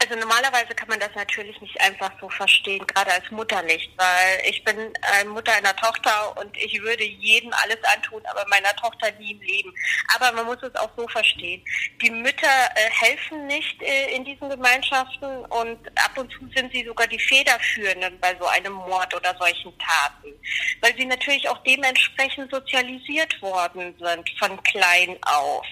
[0.01, 4.39] Also normalerweise kann man das natürlich nicht einfach so verstehen, gerade als Mutter nicht, weil
[4.49, 9.11] ich bin äh, Mutter einer Tochter und ich würde jedem alles antun, aber meiner Tochter
[9.19, 9.73] nie im Leben.
[10.15, 11.61] Aber man muss es auch so verstehen.
[12.01, 16.85] Die Mütter äh, helfen nicht äh, in diesen Gemeinschaften und ab und zu sind sie
[16.85, 20.33] sogar die Federführenden bei so einem Mord oder solchen Taten,
[20.79, 25.65] weil sie natürlich auch dementsprechend sozialisiert worden sind von klein auf.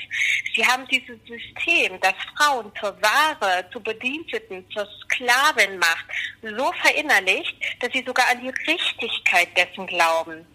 [0.53, 3.79] Sie haben dieses System, dass Frauen zur Ware, zu
[4.17, 6.05] Bediensteten, zur Sklavin macht,
[6.41, 10.45] so verinnerlicht, dass sie sogar an die Richtigkeit dessen glauben.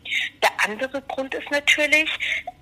[0.43, 2.11] Der andere Grund ist natürlich,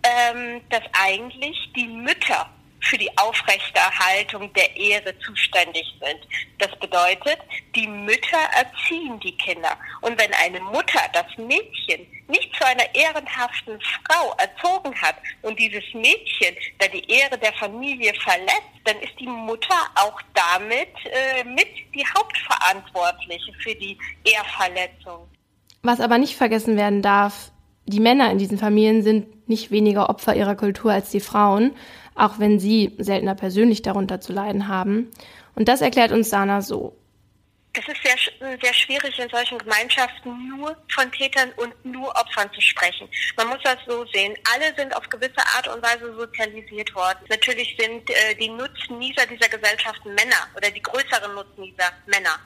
[0.02, 2.48] ähm, dass eigentlich die Mütter
[2.82, 6.20] für die Aufrechterhaltung der Ehre zuständig sind.
[6.58, 7.38] Das bedeutet,
[7.74, 9.76] die Mütter erziehen die Kinder.
[10.00, 15.84] Und wenn eine Mutter das Mädchen nicht zu einer ehrenhaften Frau erzogen hat und dieses
[15.94, 21.68] Mädchen dann die Ehre der Familie verletzt, dann ist die Mutter auch damit äh, mit
[21.94, 25.28] die Hauptverantwortliche für die Ehrverletzung.
[25.82, 27.52] Was aber nicht vergessen werden darf,
[27.86, 31.72] die Männer in diesen Familien sind nicht weniger Opfer ihrer Kultur als die Frauen,
[32.20, 35.10] auch wenn sie seltener persönlich darunter zu leiden haben.
[35.54, 36.96] Und das erklärt uns Sana so.
[37.72, 42.60] Es ist sehr, sehr schwierig, in solchen Gemeinschaften nur von Tätern und nur Opfern zu
[42.60, 43.08] sprechen.
[43.36, 44.34] Man muss das so sehen.
[44.52, 47.20] Alle sind auf gewisse Art und Weise sozialisiert worden.
[47.28, 52.40] Natürlich sind äh, die Nutznießer dieser Gesellschaften Männer oder die größeren Nutznießer Männer.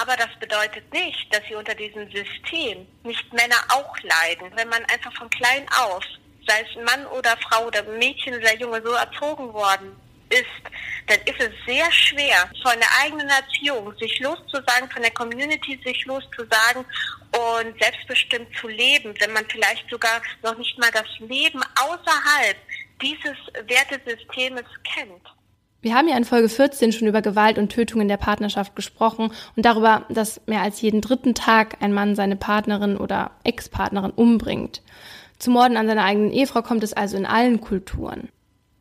[0.00, 4.50] Aber das bedeutet nicht, dass sie unter diesem System nicht Männer auch leiden.
[4.56, 6.04] Wenn man einfach von klein auf,
[6.46, 9.96] sei es Mann oder Frau oder Mädchen oder Junge, so erzogen worden
[10.30, 10.44] ist,
[11.06, 16.04] dann ist es sehr schwer, von der eigenen Erziehung sich loszusagen, von der Community sich
[16.06, 16.84] loszusagen
[17.32, 22.56] und selbstbestimmt zu leben, wenn man vielleicht sogar noch nicht mal das Leben außerhalb
[23.00, 25.22] dieses Wertesystems kennt.
[25.82, 29.30] Wir haben ja in Folge 14 schon über Gewalt und Tötung in der Partnerschaft gesprochen
[29.54, 34.80] und darüber, dass mehr als jeden dritten Tag ein Mann seine Partnerin oder Ex-Partnerin umbringt.
[35.38, 38.28] Zu Morden an seiner eigenen Ehefrau kommt es also in allen Kulturen.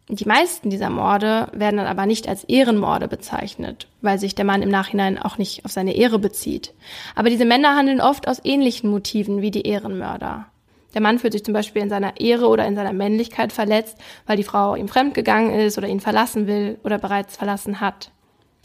[0.09, 4.61] Die meisten dieser Morde werden dann aber nicht als Ehrenmorde bezeichnet, weil sich der Mann
[4.61, 6.73] im Nachhinein auch nicht auf seine Ehre bezieht.
[7.15, 10.47] Aber diese Männer handeln oft aus ähnlichen Motiven wie die Ehrenmörder.
[10.93, 14.37] Der Mann fühlt sich zum Beispiel in seiner Ehre oder in seiner Männlichkeit verletzt, weil
[14.37, 18.11] die Frau ihm fremdgegangen ist oder ihn verlassen will oder bereits verlassen hat.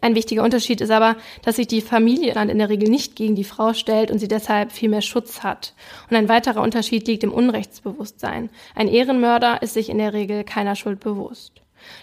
[0.01, 3.35] Ein wichtiger Unterschied ist aber, dass sich die Familie dann in der Regel nicht gegen
[3.35, 5.75] die Frau stellt und sie deshalb viel mehr Schutz hat.
[6.09, 8.49] Und ein weiterer Unterschied liegt im Unrechtsbewusstsein.
[8.77, 11.53] Ein Ehrenmörder ist sich in der Regel keiner Schuld bewusst.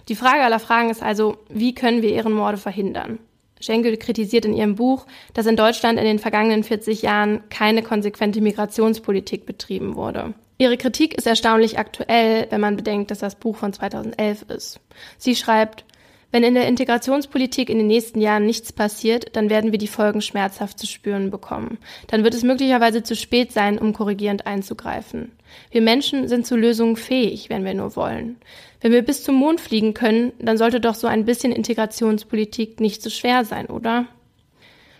[0.10, 3.19] Die Frage aller Fragen ist also, wie können wir Ehrenmorde verhindern?
[3.62, 8.41] Schenkel kritisiert in ihrem Buch, dass in Deutschland in den vergangenen 40 Jahren keine konsequente
[8.41, 10.34] Migrationspolitik betrieben wurde.
[10.58, 14.79] Ihre Kritik ist erstaunlich aktuell, wenn man bedenkt, dass das Buch von 2011 ist.
[15.17, 15.85] Sie schreibt,
[16.36, 20.19] wenn in der Integrationspolitik in den nächsten Jahren nichts passiert, dann werden wir die Folgen
[20.19, 21.78] schmerzhaft zu spüren bekommen.
[22.08, 25.32] Dann wird es möglicherweise zu spät sein, um korrigierend einzugreifen.
[25.71, 28.36] Wir Menschen sind zu Lösungen fähig, wenn wir nur wollen.
[28.82, 33.02] Wenn wir bis zum Mond fliegen können, dann sollte doch so ein bisschen Integrationspolitik nicht
[33.02, 34.06] so schwer sein, oder?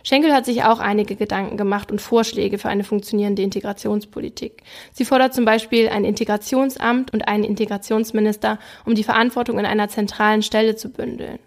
[0.06, 4.62] Schenkel hat sich auch einige Gedanken gemacht und Vorschläge für eine funktionierende Integrationspolitik.
[4.94, 10.44] Sie fordert zum Beispiel ein Integrationsamt und einen Integrationsminister, um die Verantwortung in einer zentralen
[10.44, 11.40] Stelle zu bündeln.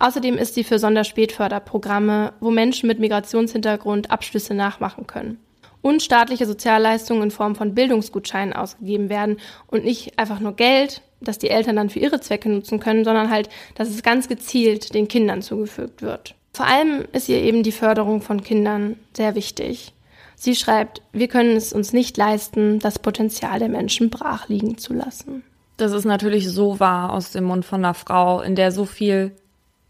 [0.00, 5.38] Außerdem ist sie für Sonderspätförderprogramme, wo Menschen mit Migrationshintergrund Abschlüsse nachmachen können.
[5.82, 11.36] Und staatliche Sozialleistungen in Form von Bildungsgutscheinen ausgegeben werden und nicht einfach nur Geld, das
[11.36, 15.08] die Eltern dann für ihre Zwecke nutzen können, sondern halt, dass es ganz gezielt den
[15.08, 16.37] Kindern zugefügt wird.
[16.58, 19.92] Vor allem ist ihr eben die Förderung von Kindern sehr wichtig.
[20.34, 24.92] Sie schreibt, wir können es uns nicht leisten, das Potenzial der Menschen brach liegen zu
[24.92, 25.44] lassen.
[25.76, 29.36] Das ist natürlich so wahr aus dem Mund von einer Frau, in der so viel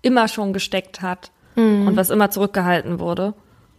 [0.03, 1.89] immer schon gesteckt hat mhm.
[1.89, 3.33] und was immer zurückgehalten wurde.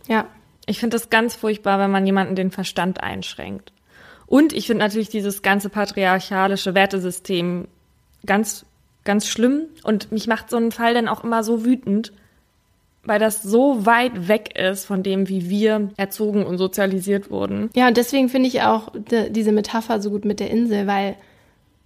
[0.07, 0.25] Ja.
[0.65, 3.71] Ich finde das ganz furchtbar, wenn man jemanden den Verstand einschränkt.
[4.25, 7.67] Und ich finde natürlich dieses ganze patriarchalische Wertesystem
[8.25, 8.65] ganz,
[9.03, 9.67] ganz schlimm.
[9.83, 12.13] Und mich macht so ein Fall dann auch immer so wütend,
[13.03, 17.69] weil das so weit weg ist von dem, wie wir erzogen und sozialisiert wurden.
[17.75, 21.15] Ja, und deswegen finde ich auch diese Metapher so gut mit der Insel, weil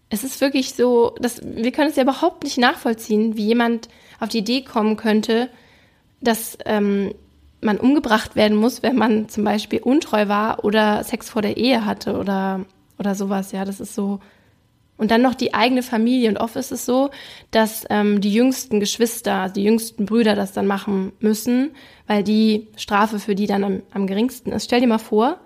[0.09, 4.29] es ist wirklich so, dass wir können es ja überhaupt nicht nachvollziehen, wie jemand auf
[4.29, 5.49] die Idee kommen könnte,
[6.21, 7.13] dass ähm,
[7.61, 11.85] man umgebracht werden muss, wenn man zum Beispiel untreu war oder Sex vor der Ehe
[11.85, 12.65] hatte oder,
[12.99, 13.51] oder sowas.
[13.51, 14.19] Ja, das ist so.
[14.97, 16.29] Und dann noch die eigene Familie.
[16.29, 17.09] Und oft ist es so,
[17.51, 21.71] dass ähm, die jüngsten Geschwister, also die jüngsten Brüder das dann machen müssen,
[22.07, 24.65] weil die Strafe für die dann am, am geringsten ist.
[24.65, 25.39] Stell dir mal vor,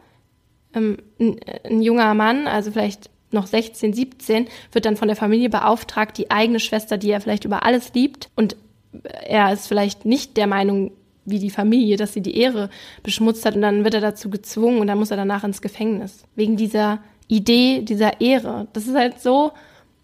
[0.73, 5.49] ähm, ein, ein junger Mann, also vielleicht noch 16, 17, wird dann von der Familie
[5.49, 8.55] beauftragt, die eigene Schwester, die er vielleicht über alles liebt, und
[9.25, 10.91] er ist vielleicht nicht der Meinung,
[11.25, 12.69] wie die Familie, dass sie die Ehre
[13.03, 16.23] beschmutzt hat und dann wird er dazu gezwungen und dann muss er danach ins Gefängnis.
[16.35, 18.67] Wegen dieser Idee, dieser Ehre.
[18.73, 19.51] Das ist halt so,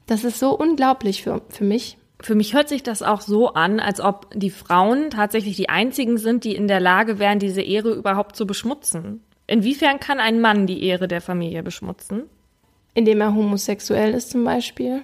[0.06, 1.98] das ist so unglaublich für, für mich.
[2.20, 6.18] Für mich hört sich das auch so an, als ob die Frauen tatsächlich die einzigen
[6.18, 9.22] sind, die in der Lage wären, diese Ehre überhaupt zu beschmutzen.
[9.46, 12.24] Inwiefern kann ein Mann die Ehre der Familie beschmutzen?
[12.94, 15.02] Indem er homosexuell ist zum Beispiel.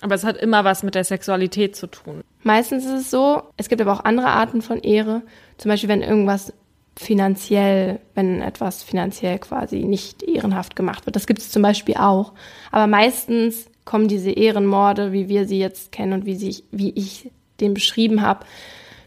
[0.00, 2.22] Aber es hat immer was mit der Sexualität zu tun.
[2.42, 5.22] Meistens ist es so, es gibt aber auch andere Arten von Ehre.
[5.56, 6.52] Zum Beispiel, wenn irgendwas
[6.98, 11.16] finanziell, wenn etwas finanziell quasi nicht ehrenhaft gemacht wird.
[11.16, 12.32] Das gibt es zum Beispiel auch.
[12.72, 17.30] Aber meistens kommen diese Ehrenmorde, wie wir sie jetzt kennen und wie, sie, wie ich
[17.60, 18.46] den beschrieben habe,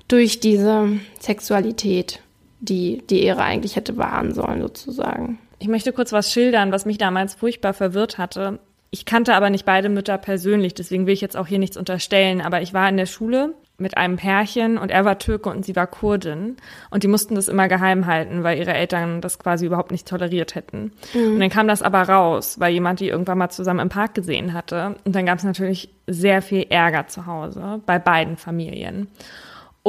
[0.08, 2.22] durch diese Sexualität,
[2.60, 5.40] die die Ehre eigentlich hätte wahren sollen, sozusagen.
[5.60, 8.60] Ich möchte kurz was schildern, was mich damals furchtbar verwirrt hatte.
[8.92, 12.42] Ich kannte aber nicht beide Mütter persönlich, deswegen will ich jetzt auch hier nichts unterstellen.
[12.42, 15.76] Aber ich war in der Schule mit einem Pärchen und er war Türke und sie
[15.76, 16.58] war Kurdin.
[16.90, 20.56] Und die mussten das immer geheim halten, weil ihre Eltern das quasi überhaupt nicht toleriert
[20.56, 20.92] hätten.
[21.14, 21.34] Mhm.
[21.34, 24.54] Und dann kam das aber raus, weil jemand die irgendwann mal zusammen im Park gesehen
[24.54, 24.96] hatte.
[25.06, 29.08] Und dann gab es natürlich sehr viel Ärger zu Hause bei beiden Familien.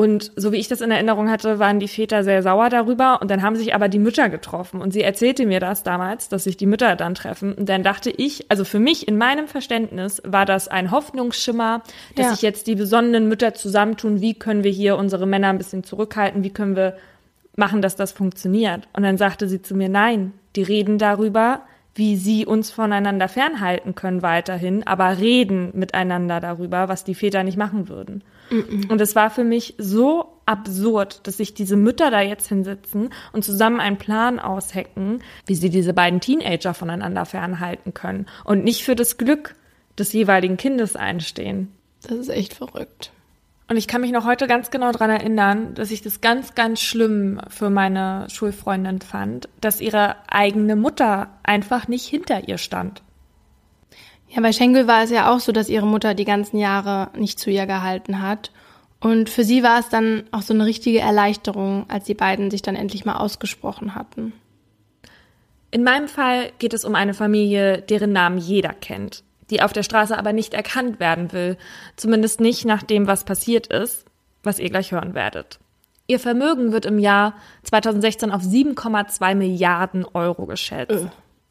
[0.00, 3.20] Und so wie ich das in Erinnerung hatte, waren die Väter sehr sauer darüber.
[3.20, 4.80] Und dann haben sich aber die Mütter getroffen.
[4.80, 7.52] Und sie erzählte mir das damals, dass sich die Mütter dann treffen.
[7.52, 11.82] Und dann dachte ich, also für mich in meinem Verständnis war das ein Hoffnungsschimmer,
[12.16, 12.32] dass ja.
[12.32, 14.22] sich jetzt die besonnenen Mütter zusammentun.
[14.22, 16.42] Wie können wir hier unsere Männer ein bisschen zurückhalten?
[16.44, 16.96] Wie können wir
[17.56, 18.88] machen, dass das funktioniert?
[18.94, 21.60] Und dann sagte sie zu mir, nein, die reden darüber,
[21.94, 27.58] wie sie uns voneinander fernhalten können weiterhin, aber reden miteinander darüber, was die Väter nicht
[27.58, 28.24] machen würden.
[28.50, 33.44] Und es war für mich so absurd, dass sich diese Mütter da jetzt hinsitzen und
[33.44, 38.96] zusammen einen Plan aushecken, wie sie diese beiden Teenager voneinander fernhalten können und nicht für
[38.96, 39.54] das Glück
[39.98, 41.72] des jeweiligen Kindes einstehen.
[42.02, 43.12] Das ist echt verrückt.
[43.68, 46.80] Und ich kann mich noch heute ganz genau daran erinnern, dass ich das ganz, ganz
[46.80, 53.02] schlimm für meine Schulfreundin fand, dass ihre eigene Mutter einfach nicht hinter ihr stand.
[54.30, 57.38] Ja, bei Schenkel war es ja auch so, dass ihre Mutter die ganzen Jahre nicht
[57.38, 58.52] zu ihr gehalten hat.
[59.00, 62.62] Und für sie war es dann auch so eine richtige Erleichterung, als die beiden sich
[62.62, 64.32] dann endlich mal ausgesprochen hatten.
[65.70, 69.82] In meinem Fall geht es um eine Familie, deren Namen jeder kennt die auf der
[69.82, 71.56] Straße aber nicht erkannt werden will,
[71.96, 74.06] zumindest nicht nach dem, was passiert ist,
[74.42, 75.58] was ihr gleich hören werdet.
[76.06, 81.04] Ihr Vermögen wird im Jahr 2016 auf 7,2 Milliarden Euro geschätzt.
[81.04, 81.08] Äh.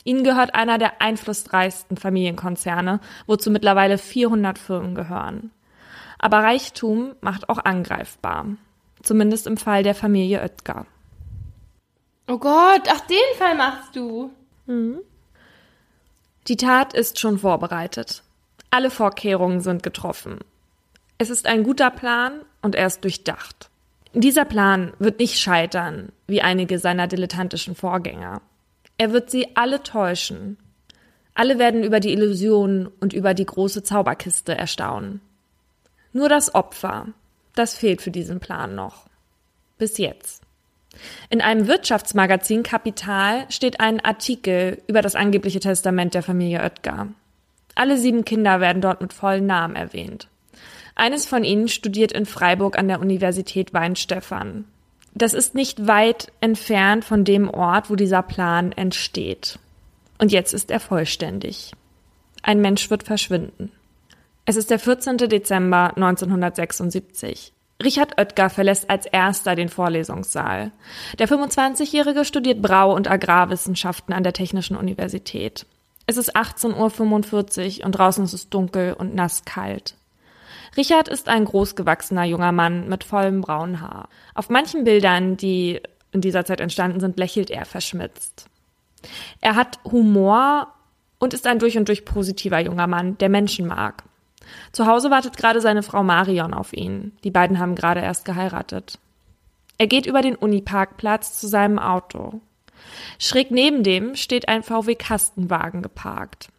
[0.10, 5.52] Ihnen gehört einer der einflussreichsten Familienkonzerne, wozu mittlerweile 400 Firmen gehören.
[6.18, 8.48] Aber Reichtum macht auch angreifbar.
[9.04, 10.88] Zumindest im Fall der Familie Oetker.
[12.28, 14.32] Oh Gott, ach, den Fall machst du.
[14.66, 14.98] Mhm.
[16.48, 18.24] Die Tat ist schon vorbereitet.
[18.72, 20.40] Alle Vorkehrungen sind getroffen.
[21.20, 23.70] Es ist ein guter Plan und er ist durchdacht.
[24.16, 28.42] Dieser Plan wird nicht scheitern, wie einige seiner dilettantischen Vorgänger.
[29.00, 30.58] Er wird sie alle täuschen.
[31.34, 35.22] Alle werden über die Illusion und über die große Zauberkiste erstaunen.
[36.12, 37.08] Nur das Opfer,
[37.56, 39.08] das fehlt für diesen Plan noch.
[39.78, 40.44] Bis jetzt.
[41.30, 47.08] In einem Wirtschaftsmagazin Kapital steht ein Artikel über das angebliche Testament der Familie Oetker.
[47.76, 50.28] Alle sieben Kinder werden dort mit vollen Namen erwähnt.
[50.96, 54.66] Eines von ihnen studiert in Freiburg an der Universität Weinstefan.
[55.20, 59.60] Das ist nicht weit entfernt von dem Ort, wo dieser Plan entsteht.
[60.18, 61.74] Und jetzt ist er vollständig.
[62.42, 63.70] Ein Mensch wird verschwinden.
[64.46, 65.18] Es ist der 14.
[65.18, 67.52] Dezember 1976.
[67.84, 70.72] Richard Oetker verlässt als erster den Vorlesungssaal.
[71.20, 75.66] Der 25-Jährige studiert Brau- und Agrarwissenschaften an der Technischen Universität.
[76.06, 79.96] Es ist 18.45 Uhr und draußen ist es dunkel und nass kalt.
[80.78, 84.10] Richard ist ein großgewachsener junger Mann mit vollem braunen Haar.
[84.34, 88.48] Auf manchen Bildern, die in dieser Zeit entstanden sind, lächelt er verschmitzt.
[89.42, 90.68] Er hat Humor
[91.20, 94.04] und ist ein durch und durch positiver junger Mann, der Menschen mag.
[94.72, 97.14] Zu Hause wartet gerade seine Frau Marion auf ihn.
[97.24, 99.00] Die beiden haben gerade erst geheiratet.
[99.78, 102.42] Er geht über den Uniparkplatz zu seinem Auto.
[103.18, 106.50] Schräg neben dem steht ein VW-Kastenwagen geparkt.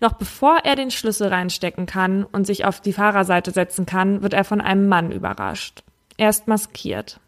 [0.00, 4.34] Noch bevor er den Schlüssel reinstecken kann und sich auf die Fahrerseite setzen kann, wird
[4.34, 5.82] er von einem Mann überrascht.
[6.16, 7.20] Er ist maskiert.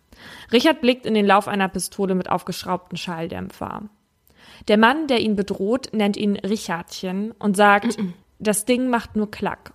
[0.53, 3.83] Richard blickt in den Lauf einer Pistole mit aufgeschraubtem Schalldämpfer.
[4.69, 7.97] Der Mann, der ihn bedroht, nennt ihn Richardchen und sagt,
[8.39, 9.73] das Ding macht nur Klack.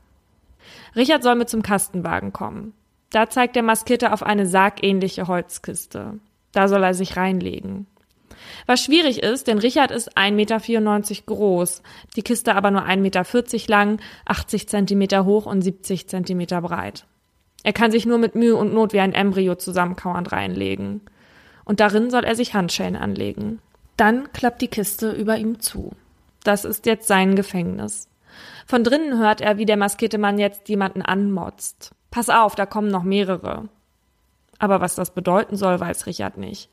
[0.95, 2.73] Richard soll mit zum Kastenwagen kommen.
[3.09, 6.19] Da zeigt der Maskierte auf eine sargähnliche Holzkiste.
[6.51, 7.87] Da soll er sich reinlegen.
[8.65, 10.59] Was schwierig ist, denn Richard ist 1,94 Meter
[11.25, 11.81] groß,
[12.15, 13.25] die Kiste aber nur 1,40 Meter
[13.67, 17.05] lang, 80 Zentimeter hoch und 70 Zentimeter breit.
[17.63, 21.01] Er kann sich nur mit Mühe und Not wie ein Embryo zusammenkauernd reinlegen.
[21.65, 23.59] Und darin soll er sich Handschellen anlegen.
[23.97, 25.91] Dann klappt die Kiste über ihm zu.
[26.43, 28.07] Das ist jetzt sein Gefängnis.
[28.65, 31.91] Von drinnen hört er, wie der maskierte Mann jetzt jemanden anmotzt.
[32.11, 33.67] Pass auf, da kommen noch mehrere.
[34.57, 36.69] Aber was das bedeuten soll, weiß Richard nicht.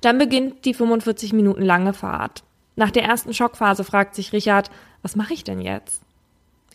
[0.00, 2.44] Dann beginnt die 45 Minuten lange Fahrt.
[2.74, 4.70] Nach der ersten Schockphase fragt sich Richard,
[5.02, 6.02] was mache ich denn jetzt?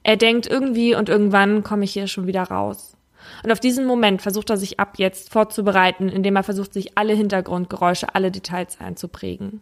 [0.03, 2.97] Er denkt irgendwie und irgendwann komme ich hier schon wieder raus.
[3.43, 7.13] Und auf diesen Moment versucht er sich ab jetzt vorzubereiten, indem er versucht, sich alle
[7.13, 9.61] Hintergrundgeräusche, alle Details einzuprägen.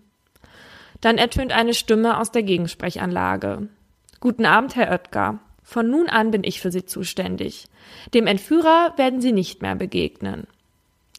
[1.01, 3.67] Dann ertönt eine Stimme aus der Gegensprechanlage.
[4.19, 5.39] Guten Abend, Herr Oetker.
[5.63, 7.67] Von nun an bin ich für Sie zuständig.
[8.13, 10.47] Dem Entführer werden Sie nicht mehr begegnen.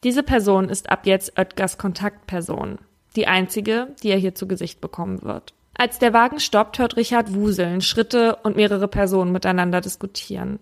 [0.03, 2.79] Diese Person ist ab jetzt Oetkers Kontaktperson.
[3.15, 5.53] Die einzige, die er hier zu Gesicht bekommen wird.
[5.75, 10.59] Als der Wagen stoppt, hört Richard Wuseln, Schritte und mehrere Personen miteinander diskutieren.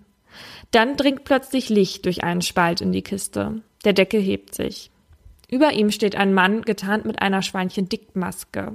[0.71, 3.61] Dann dringt plötzlich Licht durch einen Spalt in die Kiste.
[3.85, 4.91] Der Deckel hebt sich.
[5.49, 8.73] Über ihm steht ein Mann, getarnt mit einer Schweinchen-Dickmaske.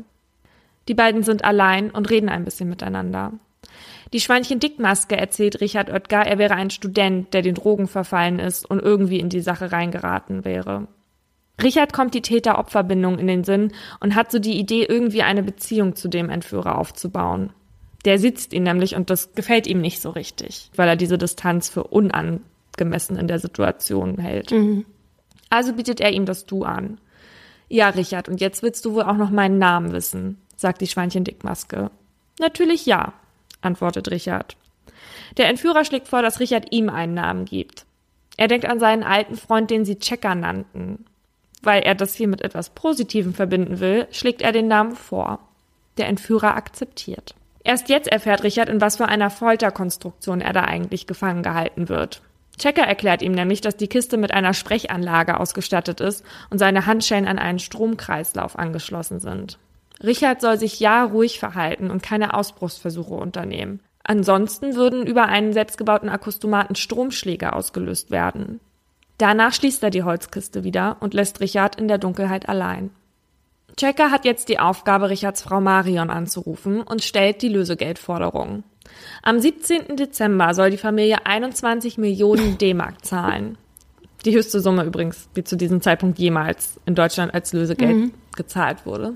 [0.89, 3.33] Die beiden sind allein und reden ein bisschen miteinander.
[4.15, 8.79] Die Schweinchen-Dickmaske erzählt Richard Oetker, er wäre ein Student, der den Drogen verfallen ist und
[8.79, 10.87] irgendwie in die Sache reingeraten wäre.
[11.61, 15.97] Richard kommt die Täter-Opfer-Bindung in den Sinn und hat so die Idee, irgendwie eine Beziehung
[15.97, 17.53] zu dem Entführer aufzubauen.
[18.05, 21.69] Der sitzt ihn nämlich und das gefällt ihm nicht so richtig, weil er diese Distanz
[21.69, 24.53] für unangemessen in der Situation hält.
[24.53, 24.85] Mhm.
[25.51, 27.01] Also bietet er ihm das Du an.
[27.69, 31.91] Ja, Richard, und jetzt willst du wohl auch noch meinen Namen wissen, sagt die Schweinchen-Dickmaske.
[32.39, 33.13] Natürlich ja,
[33.65, 34.57] antwortet Richard.
[35.37, 37.87] Der Entführer schlägt vor, dass Richard ihm einen Namen gibt.
[38.37, 41.07] Er denkt an seinen alten Freund, den sie Checker nannten.
[41.63, 45.39] Weil er das hier mit etwas Positivem verbinden will, schlägt er den Namen vor.
[45.97, 47.35] Der Entführer akzeptiert.
[47.63, 52.21] Erst jetzt erfährt Richard, in was für einer Folterkonstruktion er da eigentlich gefangen gehalten wird.
[52.59, 57.27] Checker erklärt ihm nämlich, dass die Kiste mit einer Sprechanlage ausgestattet ist und seine Handschellen
[57.27, 59.59] an einen Stromkreislauf angeschlossen sind.
[60.03, 63.81] Richard soll sich ja ruhig verhalten und keine Ausbruchsversuche unternehmen.
[64.03, 68.61] Ansonsten würden über einen selbstgebauten Akustomaten Stromschläge ausgelöst werden.
[69.19, 72.91] Danach schließt er die Holzkiste wieder und lässt Richard in der Dunkelheit allein.
[73.77, 78.63] Checker hat jetzt die Aufgabe, Richards Frau Marion anzurufen und stellt die Lösegeldforderung.
[79.23, 79.97] Am 17.
[79.97, 83.57] Dezember soll die Familie 21 Millionen D-Mark zahlen.
[84.25, 88.15] Die höchste Summe übrigens, die zu diesem Zeitpunkt jemals in Deutschland als Lösegeld mhm.
[88.37, 89.15] gezahlt wurde.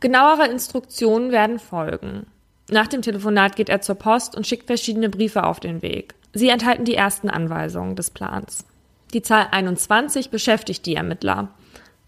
[0.00, 2.26] Genauere Instruktionen werden folgen.
[2.70, 6.14] Nach dem Telefonat geht er zur Post und schickt verschiedene Briefe auf den Weg.
[6.32, 8.64] Sie enthalten die ersten Anweisungen des Plans.
[9.12, 11.48] Die Zahl 21 beschäftigt die Ermittler.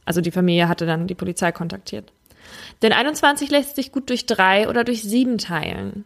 [0.06, 2.12] Also die Familie hatte dann die Polizei kontaktiert.
[2.82, 6.04] Denn 21 lässt sich gut durch drei oder durch sieben teilen.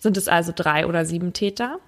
[0.00, 1.78] Sind es also drei oder sieben Täter?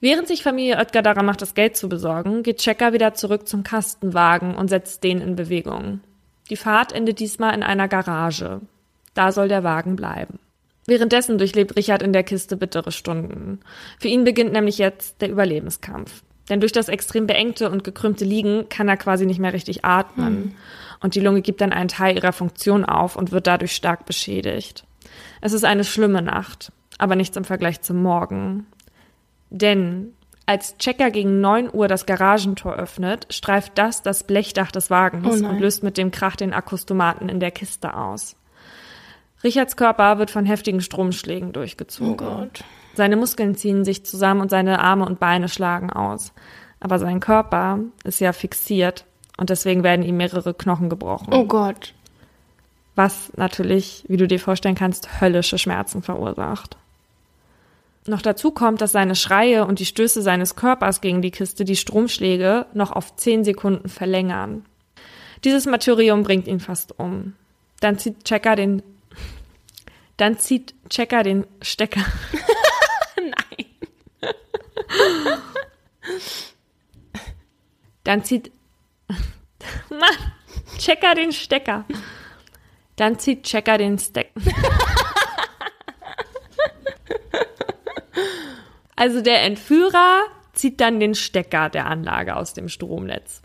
[0.00, 3.62] Während sich Familie Oetker daran macht, das Geld zu besorgen, geht Checker wieder zurück zum
[3.62, 6.00] Kastenwagen und setzt den in Bewegung.
[6.50, 8.60] Die Fahrt endet diesmal in einer Garage.
[9.14, 10.38] Da soll der Wagen bleiben.
[10.86, 13.60] Währenddessen durchlebt Richard in der Kiste bittere Stunden.
[14.00, 16.22] Für ihn beginnt nämlich jetzt der Überlebenskampf.
[16.48, 20.34] Denn durch das extrem beengte und gekrümmte Liegen kann er quasi nicht mehr richtig atmen.
[20.34, 20.54] Mhm.
[21.00, 24.84] Und die Lunge gibt dann einen Teil ihrer Funktion auf und wird dadurch stark beschädigt.
[25.40, 28.66] Es ist eine schlimme Nacht, aber nichts im Vergleich zum Morgen.
[29.50, 30.14] Denn
[30.46, 35.46] als Checker gegen 9 Uhr das Garagentor öffnet, streift das das Blechdach des Wagens Oh
[35.46, 38.36] und löst mit dem Krach den Akkustomaten in der Kiste aus.
[39.44, 42.12] Richards Körper wird von heftigen Stromschlägen durchgezogen.
[42.12, 42.64] Oh Gott.
[42.94, 46.32] Seine Muskeln ziehen sich zusammen und seine Arme und Beine schlagen aus.
[46.80, 49.04] Aber sein Körper ist ja fixiert
[49.36, 51.32] und deswegen werden ihm mehrere Knochen gebrochen.
[51.32, 51.94] Oh Gott.
[52.94, 56.76] Was natürlich, wie du dir vorstellen kannst, höllische Schmerzen verursacht.
[58.06, 61.76] Noch dazu kommt, dass seine Schreie und die Stöße seines Körpers gegen die Kiste die
[61.76, 64.64] Stromschläge noch auf 10 Sekunden verlängern.
[65.44, 67.34] Dieses Martyrium bringt ihn fast um.
[67.80, 68.82] Dann zieht Checker den
[70.16, 72.04] dann zieht Checker den Stecker.
[73.16, 73.66] Nein.
[78.04, 78.52] Dann zieht
[79.88, 80.32] Mann,
[80.78, 81.84] Checker den Stecker.
[82.96, 84.30] Dann zieht Checker den Steck.
[89.02, 90.20] Also der Entführer
[90.52, 93.42] zieht dann den Stecker der Anlage aus dem Stromnetz.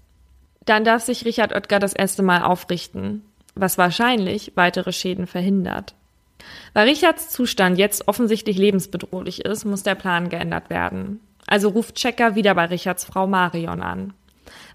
[0.66, 3.24] Dann darf sich Richard Oetker das erste Mal aufrichten,
[3.56, 5.96] was wahrscheinlich weitere Schäden verhindert.
[6.74, 11.22] Weil Richards Zustand jetzt offensichtlich lebensbedrohlich ist, muss der Plan geändert werden.
[11.48, 14.14] Also ruft Checker wieder bei Richards Frau Marion an.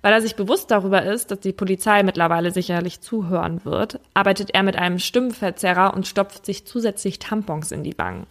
[0.01, 4.65] Weil er sich bewusst darüber ist, dass die Polizei mittlerweile sicherlich zuhören wird, arbeitet er
[4.65, 8.27] mit einem Stimmenverzerrer und stopft sich zusätzlich Tampons in die Wangen.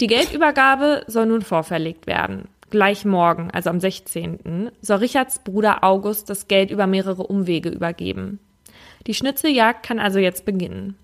[0.00, 2.48] Die Geldübergabe soll nun vorverlegt werden.
[2.70, 8.38] Gleich morgen, also am 16., soll Richards Bruder August das Geld über mehrere Umwege übergeben.
[9.06, 10.96] Die Schnitzeljagd kann also jetzt beginnen.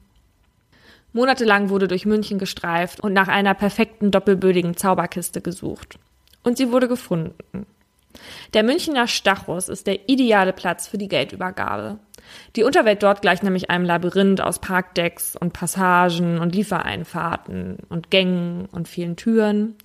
[1.12, 5.98] Monatelang wurde durch München gestreift und nach einer perfekten doppelbödigen Zauberkiste gesucht.
[6.42, 7.66] Und sie wurde gefunden.
[8.54, 11.98] Der Münchner Stachus ist der ideale Platz für die Geldübergabe.
[12.56, 18.66] Die Unterwelt dort gleicht nämlich einem Labyrinth aus Parkdecks und Passagen und Liefereinfahrten und Gängen
[18.72, 19.76] und vielen Türen.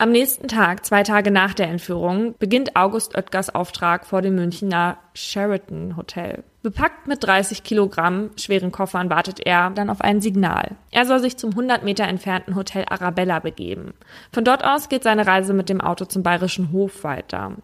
[0.00, 4.96] Am nächsten Tag, zwei Tage nach der Entführung, beginnt August Oetkers Auftrag vor dem Münchner
[5.12, 6.44] Sheraton Hotel.
[6.62, 10.76] Bepackt mit 30 Kilogramm schweren Koffern wartet er dann auf ein Signal.
[10.92, 13.92] Er soll sich zum 100 Meter entfernten Hotel Arabella begeben.
[14.32, 17.56] Von dort aus geht seine Reise mit dem Auto zum Bayerischen Hof weiter.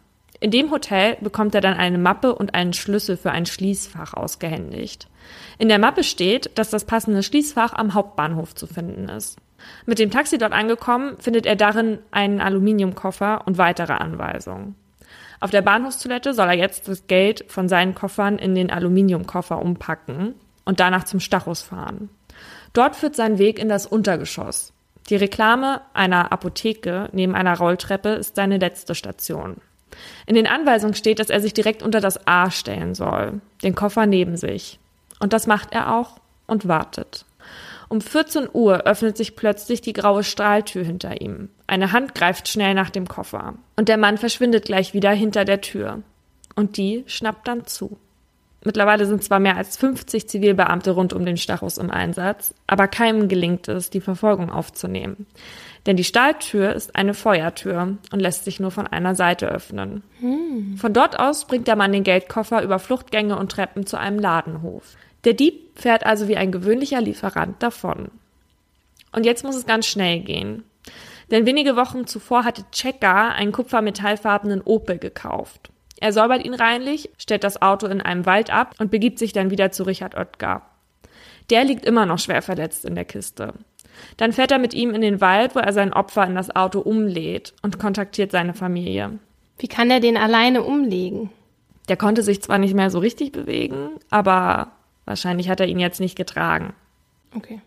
[0.45, 5.09] In dem Hotel bekommt er dann eine Mappe und einen Schlüssel für ein Schließfach ausgehändigt.
[5.57, 9.39] In der Mappe steht, dass das passende Schließfach am Hauptbahnhof zu finden ist.
[9.87, 14.75] Mit dem Taxi dort angekommen, findet er darin einen Aluminiumkoffer und weitere Anweisungen.
[15.41, 20.35] Auf der Bahnhofstoilette soll er jetzt das Geld von seinen Koffern in den Aluminiumkoffer umpacken
[20.67, 22.11] und danach zum Stachus fahren.
[22.75, 24.75] Dort führt sein Weg in das Untergeschoss.
[25.09, 29.63] Die Reklame einer Apotheke neben einer Rolltreppe ist seine letzte Station.
[30.27, 34.07] In den Anweisungen steht, dass er sich direkt unter das A stellen soll, den Koffer
[34.07, 34.79] neben sich.
[35.21, 37.25] Und das macht er auch und wartet.
[37.89, 41.51] Um 14 Uhr öffnet sich plötzlich die graue Strahltür hinter ihm.
[41.67, 43.55] Eine Hand greift schnell nach dem Koffer.
[43.77, 46.03] Und der Mann verschwindet gleich wieder hinter der Tür.
[46.57, 47.99] Und die schnappt dann zu.
[48.65, 53.29] Mittlerweile sind zwar mehr als 50 Zivilbeamte rund um den Stachus im Einsatz, aber keinem
[53.29, 55.27] gelingt es, die Verfolgung aufzunehmen.
[55.87, 60.03] Denn die Stahltür ist eine Feuertür und lässt sich nur von einer Seite öffnen.
[60.78, 64.97] Von dort aus bringt der Mann den Geldkoffer über Fluchtgänge und Treppen zu einem Ladenhof.
[65.24, 68.11] Der Dieb fährt also wie ein gewöhnlicher Lieferant davon.
[69.12, 70.64] Und jetzt muss es ganz schnell gehen.
[71.30, 75.70] Denn wenige Wochen zuvor hatte Checker einen kupfermetallfarbenen Opel gekauft.
[76.01, 79.51] Er säubert ihn reinlich, stellt das Auto in einem Wald ab und begibt sich dann
[79.51, 80.62] wieder zu Richard Oetker.
[81.51, 83.55] Der liegt immer noch schwer verletzt in der Kiste.
[84.17, 86.81] Dann fährt er mit ihm in den Wald, wo er sein Opfer in das Auto
[86.81, 89.19] umlädt und kontaktiert seine Familie.
[89.59, 91.31] Wie kann er den alleine umlegen?
[91.89, 94.73] Der konnte sich zwar nicht mehr so richtig bewegen, aber
[95.05, 96.75] wahrscheinlich hat er ihn jetzt nicht getragen.
[97.37, 97.61] Okay.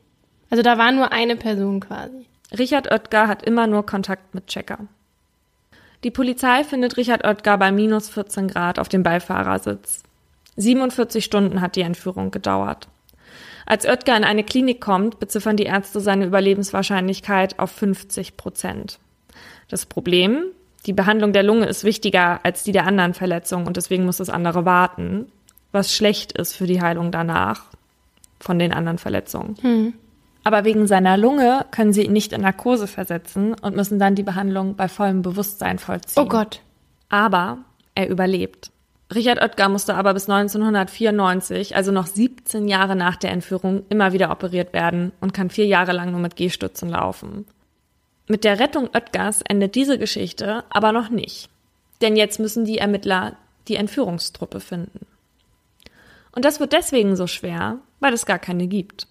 [0.50, 2.26] Also da war nur eine Person quasi.
[2.58, 4.80] Richard Oetker hat immer nur Kontakt mit Checker.
[6.04, 10.04] Die Polizei findet Richard Oetker bei minus 14 Grad auf dem Beifahrersitz.
[10.56, 12.88] 47 Stunden hat die Entführung gedauert.
[13.68, 18.97] Als Oetker in eine Klinik kommt, beziffern die Ärzte seine Überlebenswahrscheinlichkeit auf 50 Prozent.
[19.68, 20.45] Das Problem,
[20.86, 24.30] die Behandlung der Lunge ist wichtiger als die der anderen Verletzungen und deswegen muss das
[24.30, 25.30] andere warten,
[25.74, 27.65] was schlecht ist für die Heilung danach
[28.39, 29.57] von den anderen Verletzungen.
[30.45, 34.24] Aber wegen seiner Lunge können sie ihn nicht in Narkose versetzen und müssen dann die
[34.24, 36.24] Behandlung bei vollem Bewusstsein vollziehen.
[36.24, 36.61] Oh Gott.
[37.09, 37.57] Aber
[37.95, 38.72] er überlebt.
[39.14, 44.32] Richard Oetker musste aber bis 1994, also noch 17 Jahre nach der Entführung, immer wieder
[44.32, 47.45] operiert werden und kann vier Jahre lang nur mit Gehstützen laufen.
[48.28, 51.49] Mit der Rettung Oetkers endet diese Geschichte aber noch nicht.
[52.01, 53.38] Denn jetzt müssen die Ermittler
[53.70, 55.05] die Entführungstruppe finden.
[56.34, 59.08] Und das wird deswegen so schwer, weil es gar keine gibt.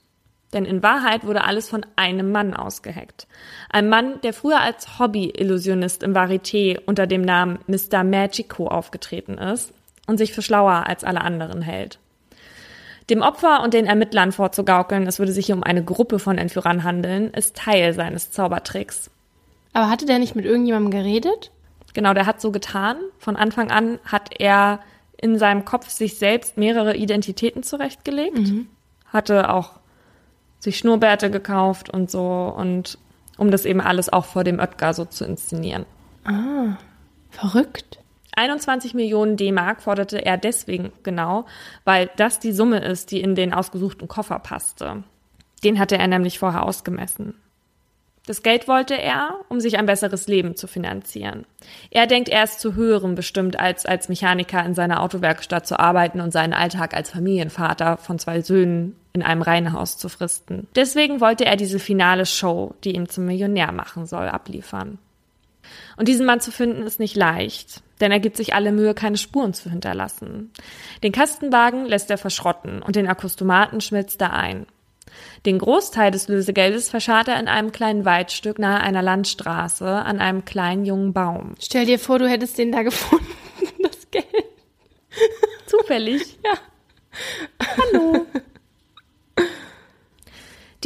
[0.53, 3.27] Denn in Wahrheit wurde alles von einem Mann ausgeheckt.
[3.71, 8.05] Ein Mann, der früher als Hobby-Illusionist im Varieté unter dem Namen Mr.
[8.05, 9.73] Magico aufgetreten ist
[10.07, 11.99] und sich für schlauer als alle anderen hält.
[13.11, 16.83] Dem Opfer und den Ermittlern vorzugaukeln, es würde sich hier um eine Gruppe von Entführern
[16.83, 19.11] handeln, ist Teil seines Zaubertricks.
[19.73, 21.53] Aber hatte der nicht mit irgendjemandem geredet?
[21.95, 22.97] Genau, der hat so getan.
[23.19, 24.81] Von Anfang an hat er
[25.17, 28.67] in seinem Kopf sich selbst mehrere Identitäten zurechtgelegt, mhm.
[29.07, 29.73] hatte auch
[30.59, 32.99] sich Schnurrbärte gekauft und so und
[33.39, 35.87] um das eben alles auch vor dem Oetker so zu inszenieren.
[36.25, 36.77] Ah,
[37.31, 37.99] verrückt.
[38.37, 41.47] 21 Millionen D-Mark forderte er deswegen genau,
[41.85, 45.03] weil das die Summe ist, die in den ausgesuchten Koffer passte.
[45.65, 47.35] Den hatte er nämlich vorher ausgemessen.
[48.27, 51.47] Das Geld wollte er, um sich ein besseres Leben zu finanzieren.
[51.91, 56.21] Er denkt, er ist zu höherem bestimmt, als als Mechaniker in seiner Autowerkstatt zu arbeiten
[56.21, 60.67] und seinen Alltag als Familienvater von zwei Söhnen in einem Reihenhaus zu fristen.
[60.75, 64.99] Deswegen wollte er diese finale Show, die ihn zum Millionär machen soll, abliefern.
[65.97, 69.17] Und diesen Mann zu finden ist nicht leicht, denn er gibt sich alle Mühe, keine
[69.17, 70.53] Spuren zu hinterlassen.
[71.03, 74.67] Den Kastenwagen lässt er verschrotten und den Akustomaten schmilzt er ein.
[75.45, 80.45] Den Großteil des Lösegeldes verscharrt er in einem kleinen Waldstück nahe einer Landstraße an einem
[80.45, 81.55] kleinen jungen Baum.
[81.61, 83.27] Stell dir vor, du hättest den da gefunden,
[83.83, 84.27] das Geld.
[85.67, 86.39] Zufällig?
[86.45, 86.55] Ja.
[87.79, 88.27] Hallo.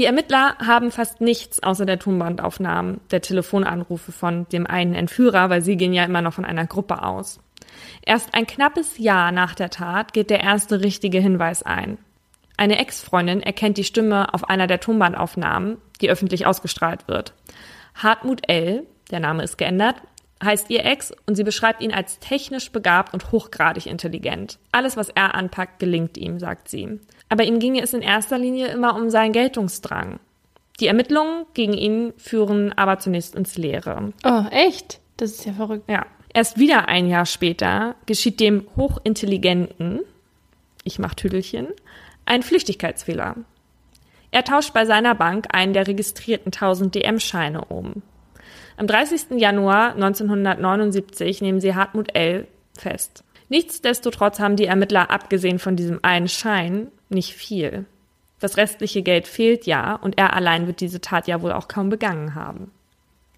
[0.00, 5.60] Die Ermittler haben fast nichts außer der Tonbandaufnahmen der Telefonanrufe von dem einen Entführer, weil
[5.60, 7.38] sie gehen ja immer noch von einer Gruppe aus.
[8.00, 11.98] Erst ein knappes Jahr nach der Tat geht der erste richtige Hinweis ein.
[12.56, 17.34] Eine Ex-Freundin erkennt die Stimme auf einer der Tonbandaufnahmen, die öffentlich ausgestrahlt wird.
[17.94, 19.96] Hartmut L., der Name ist geändert,
[20.42, 24.58] heißt ihr Ex und sie beschreibt ihn als technisch begabt und hochgradig intelligent.
[24.72, 27.00] Alles, was er anpackt, gelingt ihm, sagt sie.
[27.28, 30.18] Aber ihm ginge es in erster Linie immer um seinen Geltungsdrang.
[30.80, 34.12] Die Ermittlungen gegen ihn führen aber zunächst ins Leere.
[34.24, 35.00] Oh, echt?
[35.18, 35.88] Das ist ja verrückt.
[35.88, 36.06] Ja.
[36.32, 40.00] Erst wieder ein Jahr später geschieht dem hochintelligenten,
[40.84, 41.68] ich mach Tüdelchen,
[42.24, 43.36] ein Flüchtigkeitsfehler.
[44.30, 48.02] Er tauscht bei seiner Bank einen der registrierten 1000 DM-Scheine um.
[48.80, 49.32] Am 30.
[49.32, 52.46] Januar 1979 nehmen sie Hartmut L.
[52.78, 53.24] fest.
[53.50, 57.84] Nichtsdestotrotz haben die Ermittler abgesehen von diesem einen Schein nicht viel.
[58.38, 61.90] Das restliche Geld fehlt ja und er allein wird diese Tat ja wohl auch kaum
[61.90, 62.70] begangen haben.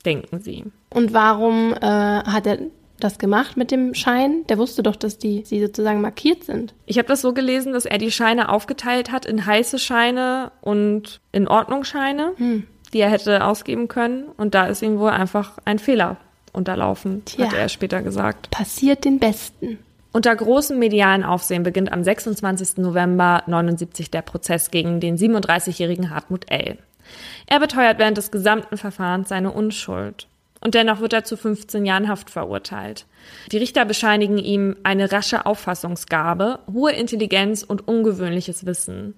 [0.04, 0.64] Denken Sie.
[0.90, 2.58] Und warum äh, hat er
[3.00, 4.46] das gemacht mit dem Schein?
[4.48, 6.72] Der wusste doch, dass die sie sozusagen markiert sind.
[6.86, 11.20] Ich habe das so gelesen, dass er die Scheine aufgeteilt hat in heiße Scheine und
[11.32, 12.34] in Ordnungsscheine.
[12.36, 14.24] Hm die er hätte ausgeben können.
[14.36, 16.16] Und da ist ihm wohl einfach ein Fehler
[16.52, 18.50] unterlaufen, Tja, hat er später gesagt.
[18.50, 19.78] Passiert den Besten.
[20.12, 22.78] Unter großem medialen Aufsehen beginnt am 26.
[22.78, 26.76] November 79 der Prozess gegen den 37-jährigen Hartmut L.
[27.46, 30.28] Er beteuert während des gesamten Verfahrens seine Unschuld.
[30.60, 33.06] Und dennoch wird er zu 15 Jahren Haft verurteilt.
[33.50, 39.14] Die Richter bescheinigen ihm eine rasche Auffassungsgabe, hohe Intelligenz und ungewöhnliches Wissen.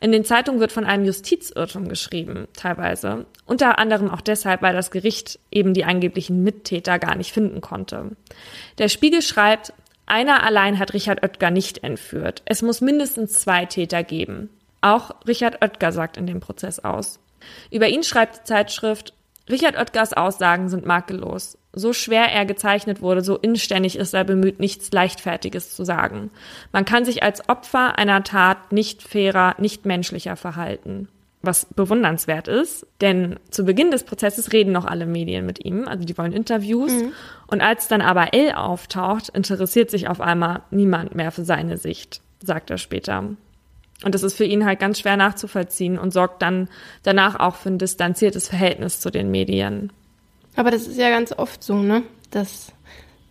[0.00, 3.26] In den Zeitungen wird von einem Justizirrtum geschrieben, teilweise.
[3.44, 8.16] Unter anderem auch deshalb, weil das Gericht eben die angeblichen Mittäter gar nicht finden konnte.
[8.78, 9.74] Der Spiegel schreibt,
[10.06, 12.42] einer allein hat Richard Oetker nicht entführt.
[12.46, 14.48] Es muss mindestens zwei Täter geben.
[14.80, 17.20] Auch Richard Oetker sagt in dem Prozess aus.
[17.70, 19.12] Über ihn schreibt die Zeitschrift,
[19.48, 21.58] Richard Oetkers Aussagen sind makellos.
[21.72, 26.30] So schwer er gezeichnet wurde, so inständig ist er bemüht, nichts Leichtfertiges zu sagen.
[26.72, 31.08] Man kann sich als Opfer einer Tat nicht fairer, nicht menschlicher verhalten.
[31.42, 36.04] Was bewundernswert ist, denn zu Beginn des Prozesses reden noch alle Medien mit ihm, also
[36.04, 36.92] die wollen Interviews.
[36.92, 37.12] Mhm.
[37.46, 42.20] Und als dann aber L auftaucht, interessiert sich auf einmal niemand mehr für seine Sicht,
[42.42, 43.24] sagt er später.
[44.04, 46.68] Und das ist für ihn halt ganz schwer nachzuvollziehen und sorgt dann
[47.04, 49.92] danach auch für ein distanziertes Verhältnis zu den Medien.
[50.60, 52.02] Aber das ist ja ganz oft so, ne?
[52.30, 52.74] Dass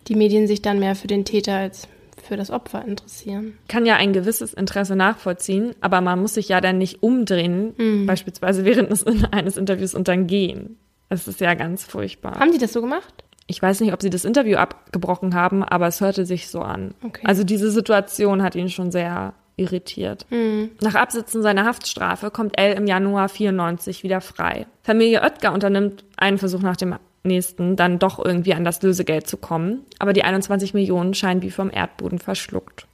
[0.08, 1.86] die Medien sich dann mehr für den Täter als
[2.20, 3.56] für das Opfer interessieren.
[3.68, 8.06] Kann ja ein gewisses Interesse nachvollziehen, aber man muss sich ja dann nicht umdrehen, mhm.
[8.06, 8.92] beispielsweise während
[9.32, 10.76] eines Interviews und dann gehen.
[11.08, 12.40] Das ist ja ganz furchtbar.
[12.40, 13.22] Haben die das so gemacht?
[13.46, 16.94] Ich weiß nicht, ob sie das Interview abgebrochen haben, aber es hörte sich so an.
[17.04, 17.22] Okay.
[17.24, 20.26] Also diese Situation hat ihn schon sehr irritiert.
[20.30, 20.70] Mhm.
[20.80, 24.66] Nach Absitzen seiner Haftstrafe kommt L im Januar 94 wieder frei.
[24.82, 29.36] Familie Oetker unternimmt einen Versuch nach dem nächsten, dann doch irgendwie an das Lösegeld zu
[29.36, 32.86] kommen, aber die 21 Millionen scheinen wie vom Erdboden verschluckt.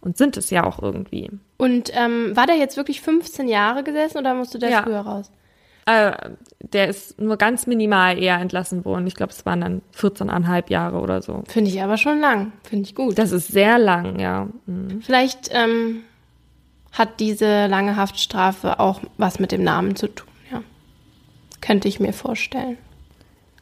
[0.00, 1.30] Und sind es ja auch irgendwie.
[1.56, 4.82] Und ähm, war der jetzt wirklich 15 Jahre gesessen oder musste der ja.
[4.82, 5.30] früher raus?
[5.86, 6.12] Äh,
[6.60, 9.06] der ist nur ganz minimal eher entlassen worden.
[9.06, 11.42] Ich glaube, es waren dann 14,5 Jahre oder so.
[11.48, 12.52] Finde ich aber schon lang.
[12.62, 13.18] Finde ich gut.
[13.18, 14.48] Das ist sehr lang, ja.
[14.66, 15.00] Mhm.
[15.00, 16.02] Vielleicht ähm,
[16.92, 20.62] hat diese lange Haftstrafe auch was mit dem Namen zu tun, ja.
[21.60, 22.76] Könnte ich mir vorstellen.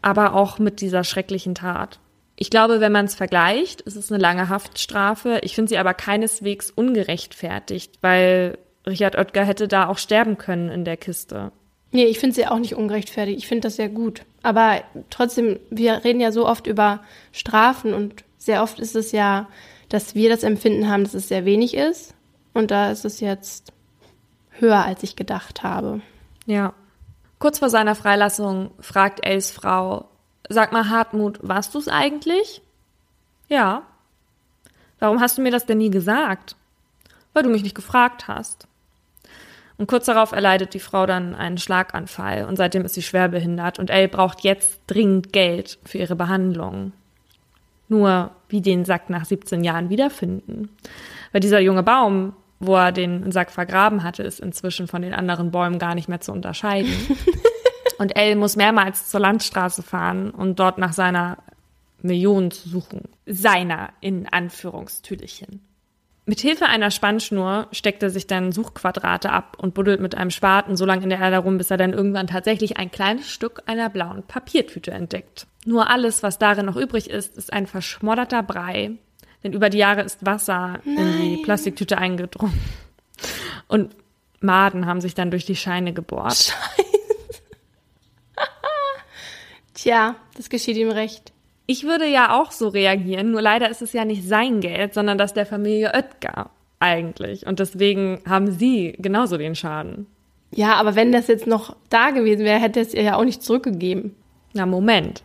[0.06, 1.98] Aber auch mit dieser schrecklichen Tat.
[2.36, 5.40] Ich glaube, wenn man es vergleicht, ist es eine lange Haftstrafe.
[5.42, 10.84] Ich finde sie aber keineswegs ungerechtfertigt, weil Richard Oetker hätte da auch sterben können in
[10.84, 11.50] der Kiste.
[11.90, 13.38] Nee, ich finde sie auch nicht ungerechtfertigt.
[13.38, 14.22] Ich finde das sehr gut.
[14.44, 14.80] Aber
[15.10, 17.00] trotzdem, wir reden ja so oft über
[17.32, 19.48] Strafen und sehr oft ist es ja,
[19.88, 22.14] dass wir das Empfinden haben, dass es sehr wenig ist.
[22.54, 23.72] Und da ist es jetzt
[24.50, 26.00] höher, als ich gedacht habe.
[26.46, 26.74] Ja.
[27.38, 30.08] Kurz vor seiner Freilassung fragt Els Frau,
[30.48, 32.62] sag mal Hartmut, warst du es eigentlich?
[33.48, 33.82] Ja.
[34.98, 36.56] Warum hast du mir das denn nie gesagt?
[37.34, 38.66] Weil du mich nicht gefragt hast.
[39.78, 43.78] Und kurz darauf erleidet die Frau dann einen Schlaganfall und seitdem ist sie schwer behindert
[43.78, 46.92] und Elle braucht jetzt dringend Geld für ihre Behandlung.
[47.88, 50.70] Nur wie den Sack nach 17 Jahren wiederfinden.
[51.32, 55.50] Weil dieser junge Baum, wo er den Sack vergraben hatte, ist inzwischen von den anderen
[55.50, 56.92] Bäumen gar nicht mehr zu unterscheiden.
[57.98, 61.38] und Elle muss mehrmals zur Landstraße fahren und um dort nach seiner
[62.02, 63.02] Million zu suchen.
[63.26, 65.60] Seiner in Anführungstüdelchen.
[66.28, 70.76] Mit Hilfe einer Spannschnur steckt er sich dann Suchquadrate ab und buddelt mit einem Spaten
[70.76, 73.88] so lange in der Erde rum, bis er dann irgendwann tatsächlich ein kleines Stück einer
[73.90, 75.46] blauen Papiertüte entdeckt.
[75.64, 78.92] Nur alles, was darin noch übrig ist, ist ein verschmodderter Brei,
[79.46, 80.96] denn über die Jahre ist Wasser Nein.
[80.96, 82.58] in die Plastiktüte eingedrungen.
[83.68, 83.94] Und
[84.40, 86.34] Maden haben sich dann durch die Scheine gebohrt.
[86.34, 86.52] Scheiße.
[89.74, 91.32] Tja, das geschieht ihm recht.
[91.66, 95.16] Ich würde ja auch so reagieren, nur leider ist es ja nicht sein Geld, sondern
[95.16, 97.46] das der Familie Oetker eigentlich.
[97.46, 100.06] Und deswegen haben sie genauso den Schaden.
[100.50, 103.42] Ja, aber wenn das jetzt noch da gewesen wäre, hätte es ihr ja auch nicht
[103.42, 104.14] zurückgegeben.
[104.54, 105.22] Na, Moment.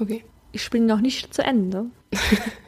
[0.00, 0.24] Okay.
[0.52, 1.86] Ich spiele noch nicht zu Ende.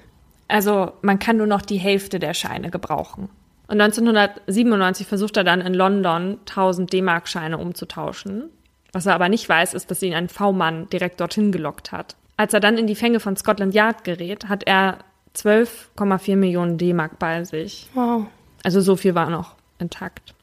[0.48, 3.28] also, man kann nur noch die Hälfte der Scheine gebrauchen.
[3.68, 8.50] Und 1997 versucht er dann in London 1000 D-Mark-Scheine umzutauschen.
[8.92, 12.16] Was er aber nicht weiß, ist, dass ihn ein V-Mann direkt dorthin gelockt hat.
[12.38, 14.98] Als er dann in die Fänge von Scotland Yard gerät, hat er
[15.36, 17.90] 12,4 Millionen D-Mark bei sich.
[17.92, 18.26] Wow.
[18.62, 20.34] Also so viel war noch intakt.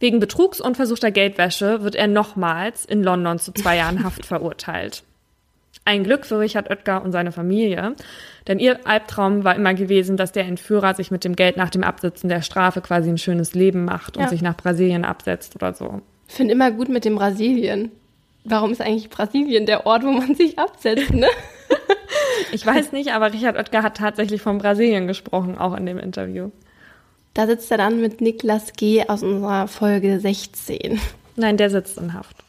[0.00, 5.04] Wegen Betrugs und versuchter Geldwäsche wird er nochmals in London zu zwei Jahren Haft verurteilt.
[5.84, 7.96] Ein Glück für Richard Oetker und seine Familie,
[8.46, 11.82] denn ihr Albtraum war immer gewesen, dass der Entführer sich mit dem Geld nach dem
[11.82, 14.28] Absitzen der Strafe quasi ein schönes Leben macht und ja.
[14.28, 16.00] sich nach Brasilien absetzt oder so.
[16.28, 17.90] Ich finde immer gut mit dem Brasilien
[18.44, 21.28] warum ist eigentlich Brasilien der Ort, wo man sich absetzt, ne?
[22.52, 26.50] ich weiß nicht, aber Richard Oetker hat tatsächlich von Brasilien gesprochen, auch in dem Interview.
[27.34, 29.04] Da sitzt er dann mit Niklas G.
[29.08, 31.00] aus unserer Folge 16.
[31.36, 32.41] Nein, der sitzt in Haft.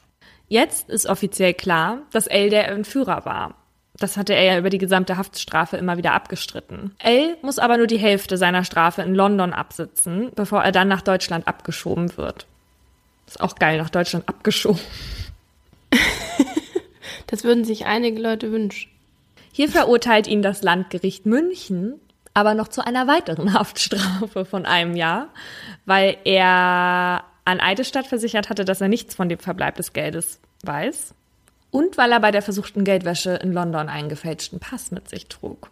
[0.54, 3.56] Jetzt ist offiziell klar, dass L der Entführer war.
[3.97, 6.93] Das hatte er ja über die gesamte Haftstrafe immer wieder abgestritten.
[6.99, 11.01] L muss aber nur die Hälfte seiner Strafe in London absitzen, bevor er dann nach
[11.01, 12.45] Deutschland abgeschoben wird.
[13.26, 14.82] Ist auch geil, nach Deutschland abgeschoben.
[17.28, 18.91] Das würden sich einige Leute wünschen.
[19.51, 21.99] Hier verurteilt ihn das Landgericht München
[22.34, 25.30] aber noch zu einer weiteren Haftstrafe von einem Jahr,
[25.86, 31.14] weil er an Eidesstadt versichert hatte, dass er nichts von dem Verbleib des Geldes weiß
[31.72, 35.70] und weil er bei der versuchten Geldwäsche in London einen gefälschten Pass mit sich trug.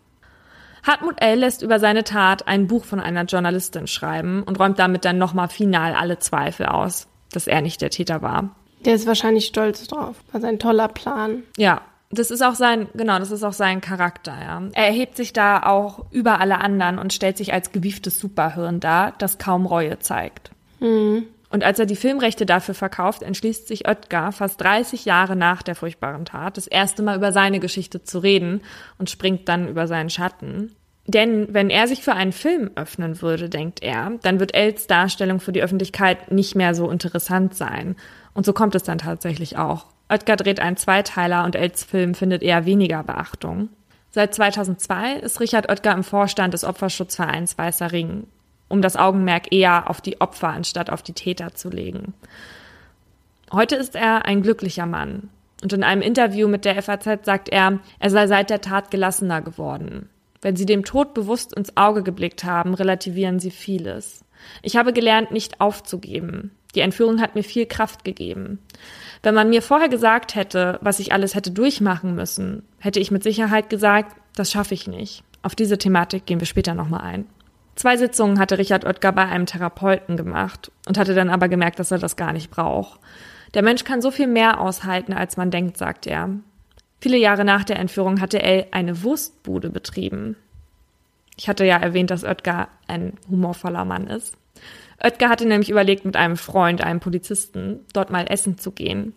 [0.84, 1.40] Hartmut L.
[1.40, 5.48] lässt über seine Tat ein Buch von einer Journalistin schreiben und räumt damit dann nochmal
[5.48, 8.56] final alle Zweifel aus, dass er nicht der Täter war.
[8.84, 10.16] Der ist wahrscheinlich stolz drauf.
[10.34, 11.44] Also ein toller Plan.
[11.56, 14.64] Ja, das ist auch sein, genau, das ist auch sein Charakter, ja.
[14.74, 19.14] Er erhebt sich da auch über alle anderen und stellt sich als gewieftes Superhirn dar,
[19.20, 20.52] das kaum Reue zeigt.
[20.80, 21.28] Mhm.
[21.52, 25.76] Und als er die Filmrechte dafür verkauft, entschließt sich Oetker, fast 30 Jahre nach der
[25.76, 28.62] furchtbaren Tat, das erste Mal über seine Geschichte zu reden
[28.98, 30.74] und springt dann über seinen Schatten.
[31.08, 35.42] Denn wenn er sich für einen Film öffnen würde, denkt er, dann wird Els Darstellung
[35.42, 37.98] für die Öffentlichkeit nicht mehr so interessant sein.
[38.34, 39.88] Und so kommt es dann tatsächlich auch.
[40.10, 43.70] Oetker dreht einen Zweiteiler und Els Film findet eher weniger Beachtung.
[44.12, 48.28] Seit 2002 ist Richard Oetker im Vorstand des Opferschutzvereins Weißer Ring,
[48.72, 52.14] um das Augenmerk eher auf die Opfer anstatt auf die Täter zu legen.
[53.52, 55.30] Heute ist er ein glücklicher Mann.
[55.62, 59.42] Und in einem Interview mit der FAZ sagt er, er sei seit der Tat gelassener
[59.42, 60.10] geworden.
[60.42, 64.26] Wenn Sie dem Tod bewusst ins Auge geblickt haben, relativieren Sie vieles.
[64.64, 66.52] Ich habe gelernt, nicht aufzugeben.
[66.74, 68.60] Die Entführung hat mir viel Kraft gegeben.
[69.22, 73.22] Wenn man mir vorher gesagt hätte, was ich alles hätte durchmachen müssen, hätte ich mit
[73.22, 75.24] Sicherheit gesagt, das schaffe ich nicht.
[75.44, 77.26] Auf diese Thematik gehen wir später nochmal ein.
[77.82, 81.90] Zwei Sitzungen hatte Richard Oetker bei einem Therapeuten gemacht und hatte dann aber gemerkt, dass
[81.90, 83.00] er das gar nicht braucht.
[83.56, 86.30] Der Mensch kann so viel mehr aushalten, als man denkt, sagt er.
[87.00, 90.36] Viele Jahre nach der Entführung hatte er eine Wurstbude betrieben.
[91.38, 94.38] Ich hatte ja erwähnt, dass Oetker ein humorvoller Mann ist.
[95.04, 99.16] Oetker hatte nämlich überlegt, mit einem Freund, einem Polizisten, dort mal essen zu gehen.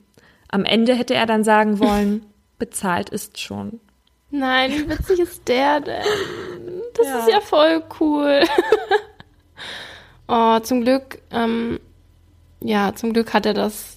[0.49, 2.25] Am Ende hätte er dann sagen wollen,
[2.59, 3.79] bezahlt ist schon.
[4.31, 6.03] Nein, wie witzig ist der denn?
[6.95, 7.19] Das Ja.
[7.21, 8.41] ist ja voll cool.
[10.29, 11.81] oh, zum Glück, ähm,
[12.61, 13.97] ja, zum Glück hat er das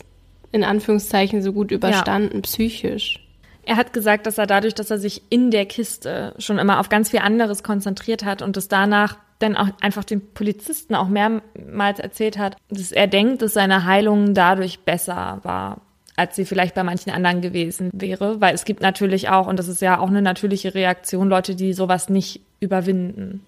[0.52, 3.24] in Anführungszeichen so gut überstanden, psychisch.
[3.64, 6.88] Er hat gesagt, dass er dadurch, dass er sich in der Kiste schon immer auf
[6.90, 12.00] ganz viel anderes konzentriert hat und es danach dann auch einfach den Polizisten auch mehrmals
[12.00, 15.82] erzählt hat, dass er denkt, dass seine Heilung dadurch besser war,
[16.18, 18.42] als sie vielleicht bei manchen anderen gewesen wäre.
[18.42, 21.72] Weil es gibt natürlich auch, und das ist ja auch eine natürliche Reaktion, Leute, die
[21.72, 23.46] sowas nicht überwinden.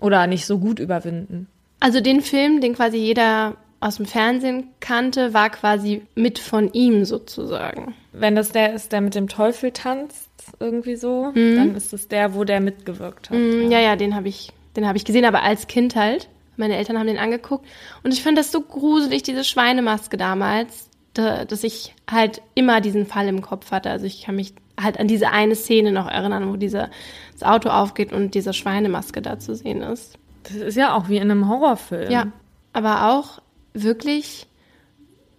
[0.00, 1.46] Oder nicht so gut überwinden.
[1.80, 7.04] Also den Film, den quasi jeder aus dem Fernsehen kannte, war quasi mit von ihm
[7.04, 7.94] sozusagen.
[8.12, 10.28] Wenn das der ist, der mit dem Teufel tanzt,
[10.58, 13.38] irgendwie so, dann ist es der, wo der mitgewirkt hat.
[13.38, 16.28] Mm, Ja, ja, den habe ich, den habe ich gesehen, aber als Kind halt.
[16.56, 17.64] Meine Eltern haben den angeguckt
[18.02, 20.89] und ich fand das so gruselig, diese Schweinemaske damals,
[21.20, 23.90] da, dass ich halt immer diesen Fall im Kopf hatte.
[23.90, 26.90] Also ich kann mich halt an diese eine Szene noch erinnern, wo dieser,
[27.32, 30.18] das Auto aufgeht und diese Schweinemaske da zu sehen ist.
[30.44, 32.10] Das ist ja auch wie in einem Horrorfilm.
[32.10, 32.28] Ja,
[32.72, 33.42] aber auch
[33.74, 34.46] wirklich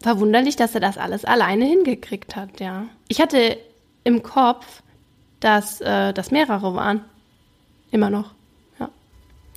[0.01, 2.85] verwunderlich, dass er das alles alleine hingekriegt hat, ja.
[3.07, 3.57] Ich hatte
[4.03, 4.81] im Kopf,
[5.39, 7.03] dass äh, das mehrere waren.
[7.91, 8.33] Immer noch.
[8.79, 8.89] Ja.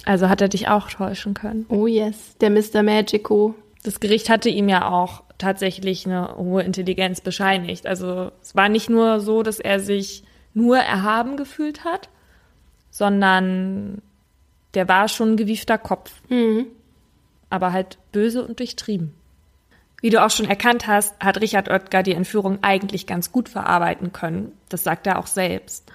[0.05, 1.66] Also hat er dich auch täuschen können.
[1.68, 2.83] Oh yes, der Mr.
[2.83, 3.55] Magico.
[3.83, 7.87] Das Gericht hatte ihm ja auch tatsächlich eine hohe Intelligenz bescheinigt.
[7.87, 10.24] Also es war nicht nur so, dass er sich
[10.55, 12.09] nur erhaben gefühlt hat,
[12.91, 14.03] sondern
[14.74, 16.12] der war schon ein gewiefter Kopf.
[17.51, 19.14] Aber halt böse und durchtrieben.
[20.01, 24.12] Wie du auch schon erkannt hast, hat Richard Oetker die Entführung eigentlich ganz gut verarbeiten
[24.12, 24.53] können.
[24.68, 25.91] Das sagt er auch selbst.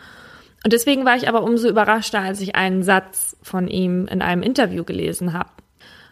[0.64, 4.42] Und deswegen war ich aber umso überraschter, als ich einen Satz von ihm in einem
[4.42, 5.50] Interview gelesen habe.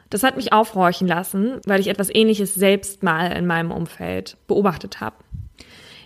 [0.10, 5.02] Das hat mich aufhorchen lassen, weil ich etwas Ähnliches selbst mal in meinem Umfeld beobachtet
[5.02, 5.16] habe.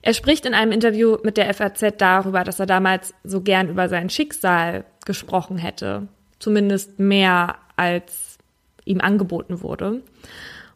[0.02, 3.88] Er spricht in einem Interview mit der FAZ darüber, dass er damals so gern über
[3.88, 6.08] sein Schicksal gesprochen hätte.
[6.40, 8.40] Zumindest mehr, als
[8.84, 10.02] ihm angeboten wurde.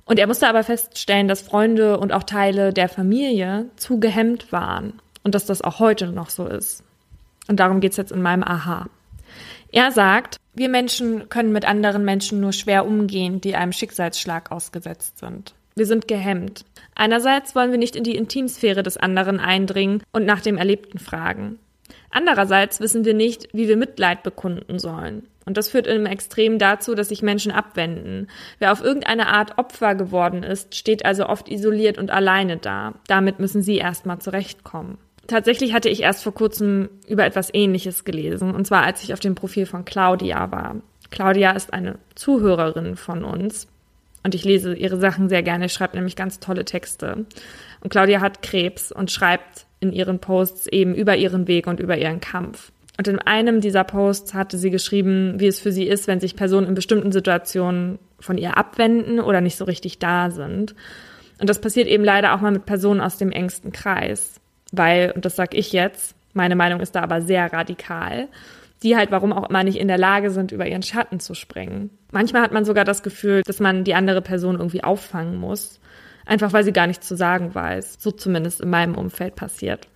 [0.06, 5.02] Und er musste aber feststellen, dass Freunde und auch Teile der Familie zu gehemmt waren
[5.24, 6.84] und dass das auch heute noch so ist.
[7.48, 8.88] Und darum geht's jetzt in meinem Aha.
[9.76, 15.18] Er sagt, wir Menschen können mit anderen Menschen nur schwer umgehen, die einem Schicksalsschlag ausgesetzt
[15.18, 15.54] sind.
[15.76, 16.64] Wir sind gehemmt.
[16.96, 21.60] Einerseits wollen wir nicht in die Intimsphäre des anderen eindringen und nach dem Erlebten fragen.
[22.10, 25.28] Andererseits wissen wir nicht, wie wir Mitleid bekunden sollen.
[25.46, 28.30] Und das führt im Extrem dazu, dass sich Menschen abwenden.
[28.60, 32.94] Wer auf irgendeine Art Opfer geworden ist, steht also oft isoliert und alleine da.
[33.08, 35.00] Damit müssen sie erstmal zurechtkommen.
[35.28, 39.20] Tatsächlich hatte ich erst vor kurzem über etwas Ähnliches gelesen, und zwar als ich auf
[39.20, 40.76] dem Profil von Claudia war.
[41.10, 43.68] Claudia ist eine Zuhörerin von uns
[44.24, 47.26] und ich lese ihre Sachen sehr gerne, schreibt nämlich ganz tolle Texte.
[47.82, 51.98] Und Claudia hat Krebs und schreibt in ihren Posts eben über ihren Weg und über
[51.98, 52.72] ihren Kampf.
[52.98, 56.36] Und in einem dieser Posts hatte sie geschrieben, wie es für sie ist, wenn sich
[56.36, 60.76] Personen in bestimmten Situationen von ihr abwenden oder nicht so richtig da sind.
[61.40, 64.40] Und das passiert eben leider auch mal mit Personen aus dem engsten Kreis.
[64.78, 68.28] Weil, und das sage ich jetzt, meine Meinung ist da aber sehr radikal,
[68.84, 71.90] die halt warum auch immer nicht in der Lage sind, über ihren Schatten zu springen.
[72.12, 75.80] Manchmal hat man sogar das Gefühl, dass man die andere Person irgendwie auffangen muss.
[76.26, 77.98] Einfach weil sie gar nichts zu sagen weiß.
[78.00, 79.88] So zumindest in meinem Umfeld passiert.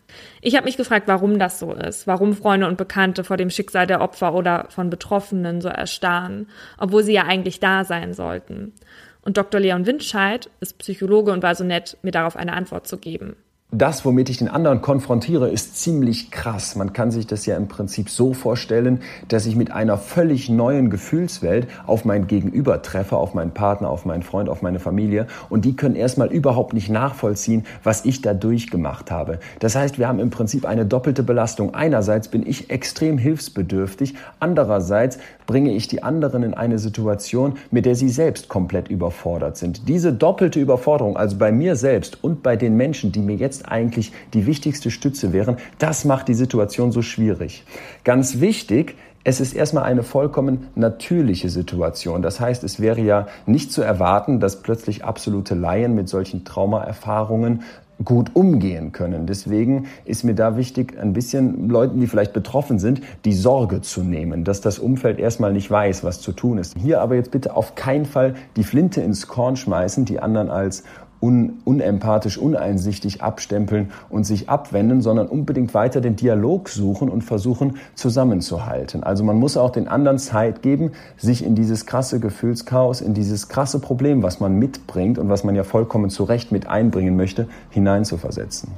[0.42, 3.86] Ich habe mich gefragt, warum das so ist, warum Freunde und Bekannte vor dem Schicksal
[3.86, 8.74] der Opfer oder von Betroffenen so erstarren, obwohl sie ja eigentlich da sein sollten.
[9.22, 9.60] Und Dr.
[9.60, 13.36] Leon Windscheid ist Psychologe und war so nett, mir darauf eine Antwort zu geben.
[13.72, 16.76] Das, womit ich den anderen konfrontiere, ist ziemlich krass.
[16.76, 20.90] Man kann sich das ja im Prinzip so vorstellen, dass ich mit einer völlig neuen
[20.90, 25.28] Gefühlswelt auf mein Gegenüber treffe, auf meinen Partner, auf meinen Freund, auf meine Familie.
[25.50, 29.38] Und die können erstmal überhaupt nicht nachvollziehen, was ich da durchgemacht habe.
[29.60, 31.76] Das heißt, wir haben im Prinzip eine doppelte Belastung.
[31.76, 34.16] Einerseits bin ich extrem hilfsbedürftig.
[34.40, 35.20] Andererseits
[35.50, 39.90] bringe ich die anderen in eine Situation, mit der sie selbst komplett überfordert sind.
[39.90, 44.12] Diese doppelte Überforderung, also bei mir selbst und bei den Menschen, die mir jetzt eigentlich
[44.36, 47.64] die wichtigste Stütze wären, das macht die Situation so schwierig.
[48.04, 52.22] Ganz wichtig, es ist erstmal eine vollkommen natürliche Situation.
[52.22, 57.64] Das heißt, es wäre ja nicht zu erwarten, dass plötzlich absolute Laien mit solchen Traumaerfahrungen
[58.04, 59.26] gut umgehen können.
[59.26, 64.04] Deswegen ist mir da wichtig, ein bisschen Leuten, die vielleicht betroffen sind, die Sorge zu
[64.04, 66.78] nehmen, dass das Umfeld erstmal nicht weiß, was zu tun ist.
[66.78, 70.84] Hier aber jetzt bitte auf keinen Fall die Flinte ins Korn schmeißen, die anderen als
[71.22, 77.78] un unempathisch, uneinsichtig abstempeln und sich abwenden, sondern unbedingt weiter den Dialog suchen und versuchen
[77.96, 79.04] zusammenzuhalten.
[79.04, 83.50] Also man muss auch den anderen Zeit geben, sich in dieses krasse Gefühlschaos, in dieses
[83.50, 87.48] krasse Problem, was man mitbringt und was man ja vollkommen zu Recht mit einbringen möchte,
[87.70, 88.70] hineinzuversetzen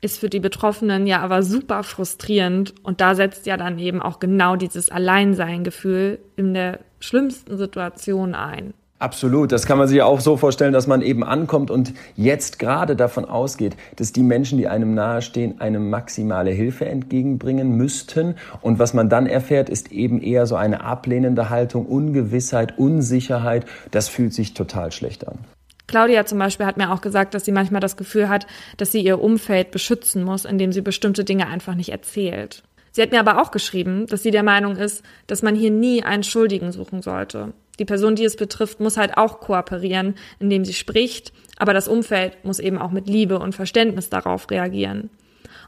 [0.00, 4.20] ist für die Betroffenen ja aber super frustrierend und da setzt ja dann eben auch
[4.20, 8.74] genau dieses Alleinsein-Gefühl in der schlimmsten Situation ein.
[9.00, 9.52] Absolut.
[9.52, 13.24] Das kann man sich auch so vorstellen, dass man eben ankommt und jetzt gerade davon
[13.24, 18.34] ausgeht, dass die Menschen, die einem nahestehen, eine maximale Hilfe entgegenbringen müssten.
[18.60, 23.66] Und was man dann erfährt, ist eben eher so eine ablehnende Haltung, Ungewissheit, Unsicherheit.
[23.92, 25.38] Das fühlt sich total schlecht an.
[25.86, 28.46] Claudia zum Beispiel hat mir auch gesagt, dass sie manchmal das Gefühl hat,
[28.76, 32.64] dass sie ihr Umfeld beschützen muss, indem sie bestimmte Dinge einfach nicht erzählt.
[32.90, 36.02] Sie hat mir aber auch geschrieben, dass sie der Meinung ist, dass man hier nie
[36.02, 37.52] einen Schuldigen suchen sollte.
[37.78, 42.44] Die Person, die es betrifft, muss halt auch kooperieren, indem sie spricht, aber das Umfeld
[42.44, 45.10] muss eben auch mit Liebe und Verständnis darauf reagieren.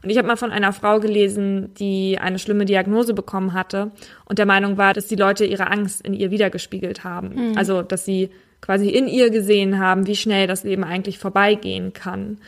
[0.03, 3.91] Und ich habe mal von einer Frau gelesen, die eine schlimme Diagnose bekommen hatte
[4.25, 7.51] und der Meinung war, dass die Leute ihre Angst in ihr wiedergespiegelt haben.
[7.51, 7.57] Mhm.
[7.57, 8.29] Also, dass sie
[8.61, 12.39] quasi in ihr gesehen haben, wie schnell das Leben eigentlich vorbeigehen kann.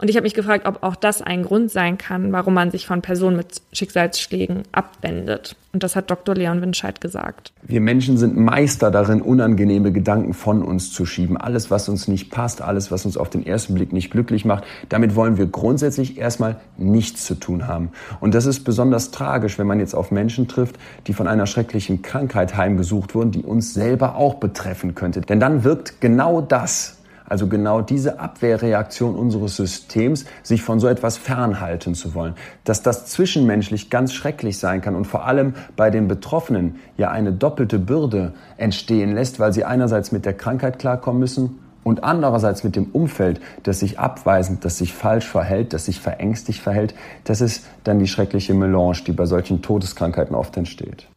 [0.00, 2.86] Und ich habe mich gefragt, ob auch das ein Grund sein kann, warum man sich
[2.86, 5.56] von Personen mit Schicksalsschlägen abwendet.
[5.72, 6.36] Und das hat Dr.
[6.36, 7.52] Leon Winscheid gesagt.
[7.62, 11.36] Wir Menschen sind Meister darin, unangenehme Gedanken von uns zu schieben.
[11.36, 14.64] Alles, was uns nicht passt, alles, was uns auf den ersten Blick nicht glücklich macht,
[14.88, 17.90] damit wollen wir grundsätzlich erstmal nichts zu tun haben.
[18.20, 20.76] Und das ist besonders tragisch, wenn man jetzt auf Menschen trifft,
[21.06, 25.20] die von einer schrecklichen Krankheit heimgesucht wurden, die uns selber auch betreffen könnte.
[25.22, 26.97] Denn dann wirkt genau das
[27.28, 32.34] also genau diese Abwehrreaktion unseres Systems, sich von so etwas fernhalten zu wollen.
[32.64, 37.32] Dass das zwischenmenschlich ganz schrecklich sein kann und vor allem bei den Betroffenen ja eine
[37.32, 42.76] doppelte Bürde entstehen lässt, weil sie einerseits mit der Krankheit klarkommen müssen und andererseits mit
[42.76, 47.66] dem Umfeld, das sich abweisend, das sich falsch verhält, das sich verängstigt verhält, das ist
[47.84, 51.08] dann die schreckliche Melange, die bei solchen Todeskrankheiten oft entsteht.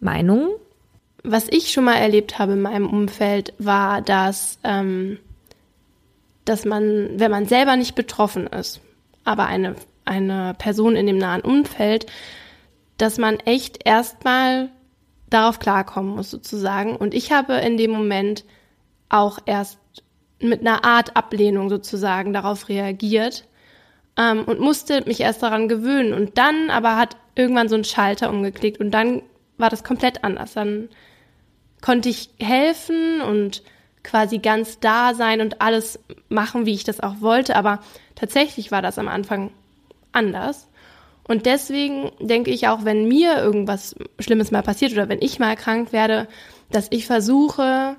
[0.00, 0.48] Meinung
[1.22, 5.18] was ich schon mal erlebt habe in meinem Umfeld, war, dass, ähm,
[6.44, 8.80] dass man, wenn man selber nicht betroffen ist,
[9.24, 12.06] aber eine, eine Person in dem nahen Umfeld,
[12.96, 14.70] dass man echt erstmal
[15.30, 16.96] darauf klarkommen muss, sozusagen.
[16.96, 18.44] Und ich habe in dem Moment
[19.08, 19.78] auch erst
[20.40, 23.46] mit einer Art Ablehnung sozusagen darauf reagiert
[24.16, 26.14] ähm, und musste mich erst daran gewöhnen.
[26.14, 29.22] Und dann aber hat irgendwann so ein Schalter umgeklickt und dann
[29.58, 30.54] war das komplett anders.
[30.54, 30.88] Dann
[31.80, 33.62] konnte ich helfen und
[34.02, 35.98] quasi ganz da sein und alles
[36.28, 37.56] machen, wie ich das auch wollte.
[37.56, 37.80] Aber
[38.14, 39.50] tatsächlich war das am Anfang
[40.12, 40.68] anders.
[41.24, 45.50] Und deswegen denke ich auch, wenn mir irgendwas Schlimmes mal passiert oder wenn ich mal
[45.50, 46.26] erkrankt werde,
[46.70, 47.96] dass ich versuche,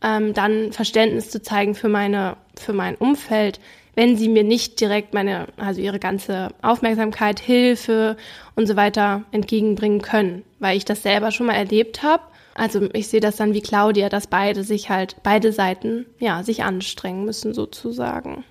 [0.00, 3.58] ähm, dann Verständnis zu zeigen für meine, für mein Umfeld,
[3.96, 8.16] wenn sie mir nicht direkt meine, also ihre ganze Aufmerksamkeit, Hilfe
[8.54, 12.22] und so weiter entgegenbringen können, weil ich das selber schon mal erlebt habe
[12.56, 16.64] also ich sehe das dann wie Claudia, dass beide sich halt, beide Seiten, ja, sich
[16.64, 18.44] anstrengen müssen sozusagen.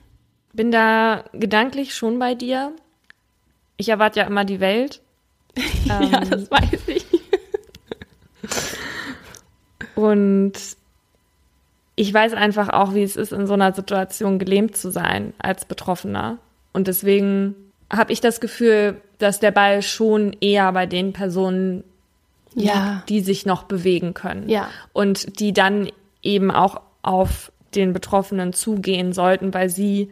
[0.53, 2.71] Bin da gedanklich schon bei dir.
[3.77, 5.01] Ich erwarte ja immer die Welt.
[5.85, 7.05] ja, ähm, das weiß ich.
[9.95, 10.53] Und
[11.95, 15.65] ich weiß einfach auch, wie es ist, in so einer Situation gelähmt zu sein als
[15.65, 16.37] Betroffener.
[16.73, 17.55] Und deswegen
[17.91, 21.83] habe ich das Gefühl, dass der Ball schon eher bei den Personen
[22.63, 23.03] ja.
[23.09, 24.49] die sich noch bewegen können.
[24.49, 24.69] Ja.
[24.93, 25.89] Und die dann
[26.21, 30.11] eben auch auf den Betroffenen zugehen sollten, weil sie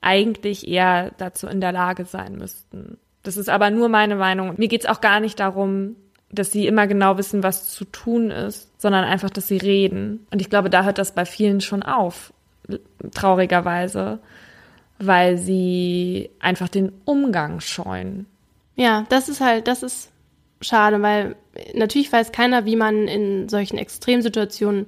[0.00, 2.98] eigentlich eher dazu in der Lage sein müssten.
[3.22, 4.54] Das ist aber nur meine Meinung.
[4.56, 5.96] Mir geht's auch gar nicht darum,
[6.30, 10.26] dass sie immer genau wissen, was zu tun ist, sondern einfach, dass sie reden.
[10.30, 12.32] Und ich glaube, da hört das bei vielen schon auf,
[13.12, 14.18] traurigerweise,
[14.98, 18.26] weil sie einfach den Umgang scheuen.
[18.76, 20.10] Ja, das ist halt, das ist
[20.60, 21.36] schade, weil
[21.74, 24.86] natürlich weiß keiner, wie man in solchen Extremsituationen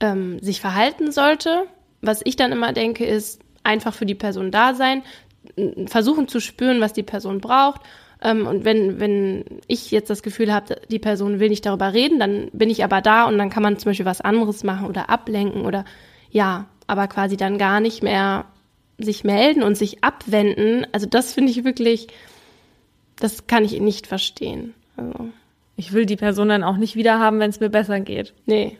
[0.00, 1.64] ähm, sich verhalten sollte.
[2.02, 5.02] Was ich dann immer denke, ist einfach für die Person da sein,
[5.86, 7.80] versuchen zu spüren, was die Person braucht.
[8.22, 12.18] Ähm, und wenn, wenn ich jetzt das Gefühl habe, die Person will nicht darüber reden,
[12.18, 15.10] dann bin ich aber da und dann kann man zum Beispiel was anderes machen oder
[15.10, 15.84] ablenken oder
[16.30, 18.46] ja, aber quasi dann gar nicht mehr
[18.98, 20.86] sich melden und sich abwenden.
[20.92, 22.08] Also das finde ich wirklich,
[23.18, 24.74] das kann ich nicht verstehen.
[24.96, 25.28] Also.
[25.76, 28.34] Ich will die Person dann auch nicht wieder haben, wenn es mir besser geht.
[28.46, 28.78] Nee.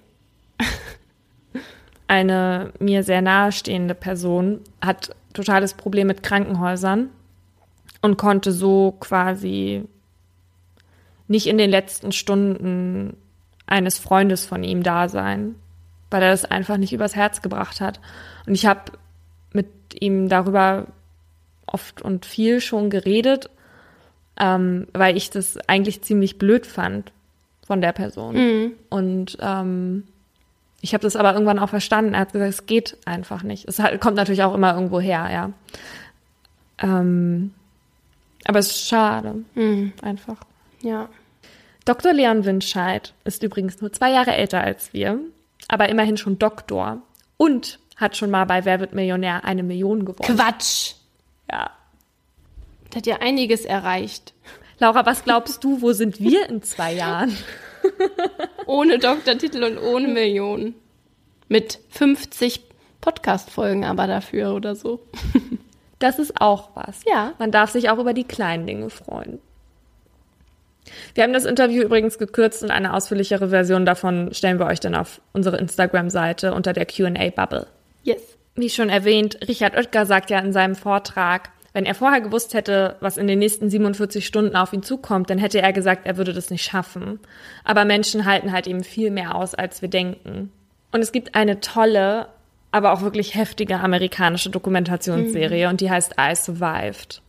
[2.09, 7.11] Eine mir sehr nahestehende Person hat totales Problem mit Krankenhäusern
[8.01, 9.84] und konnte so quasi
[11.28, 13.16] nicht in den letzten Stunden
[13.66, 15.57] eines Freundes von ihm da sein,
[16.11, 18.01] weil er das einfach nicht übers Herz gebracht hat.
[18.47, 18.93] Und ich habe
[19.53, 19.66] mit
[20.01, 20.87] ihm darüber
[21.66, 23.51] oft und viel schon geredet,
[24.39, 27.12] ähm, weil ich das eigentlich ziemlich blöd fand
[27.66, 28.34] von der Person.
[28.34, 28.72] Mhm.
[28.91, 30.05] Und ähm,
[30.80, 32.14] ich habe das aber irgendwann auch verstanden.
[32.14, 33.66] Er hat gesagt, es geht einfach nicht.
[33.68, 35.51] Es halt, kommt natürlich auch immer irgendwo her, ja.
[36.78, 37.53] Ähm,
[38.45, 39.93] aber es ist schade, Mhm.
[40.03, 40.37] einfach.
[40.82, 41.09] Ja.
[41.84, 42.12] Dr.
[42.12, 45.18] Leon Windscheid ist übrigens nur zwei Jahre älter als wir,
[45.68, 46.99] aber immerhin schon Doktor
[47.37, 50.37] und hat schon mal bei Wer wird Millionär eine Million gewonnen.
[50.37, 50.95] Quatsch.
[51.51, 51.70] Ja.
[52.97, 54.32] Hat ja einiges erreicht.
[54.78, 57.36] Laura, was glaubst du, wo sind wir in zwei Jahren?
[58.66, 60.74] Ohne Doktortitel und ohne Millionen.
[61.49, 62.62] Mit 50
[63.03, 65.01] Podcast-Folgen aber dafür oder so.
[65.99, 67.01] Das ist auch was.
[67.07, 67.32] Ja.
[67.38, 69.38] Man darf sich auch über die kleinen Dinge freuen.
[71.14, 74.94] Wir haben das Interview übrigens gekürzt und eine ausführlichere Version davon stellen wir euch dann
[74.94, 77.66] auf unsere Instagram-Seite unter der Q&A-Bubble.
[78.03, 78.20] Yes.
[78.57, 82.96] Wie schon erwähnt, Richard Oetker sagt ja in seinem Vortrag, wenn er vorher gewusst hätte,
[83.00, 86.32] was in den nächsten 47 Stunden auf ihn zukommt, dann hätte er gesagt, er würde
[86.32, 87.20] das nicht schaffen.
[87.64, 90.50] Aber Menschen halten halt eben viel mehr aus, als wir denken.
[90.90, 92.28] Und es gibt eine tolle,
[92.72, 97.20] aber auch wirklich heftige amerikanische Dokumentationsserie und die heißt I Survived.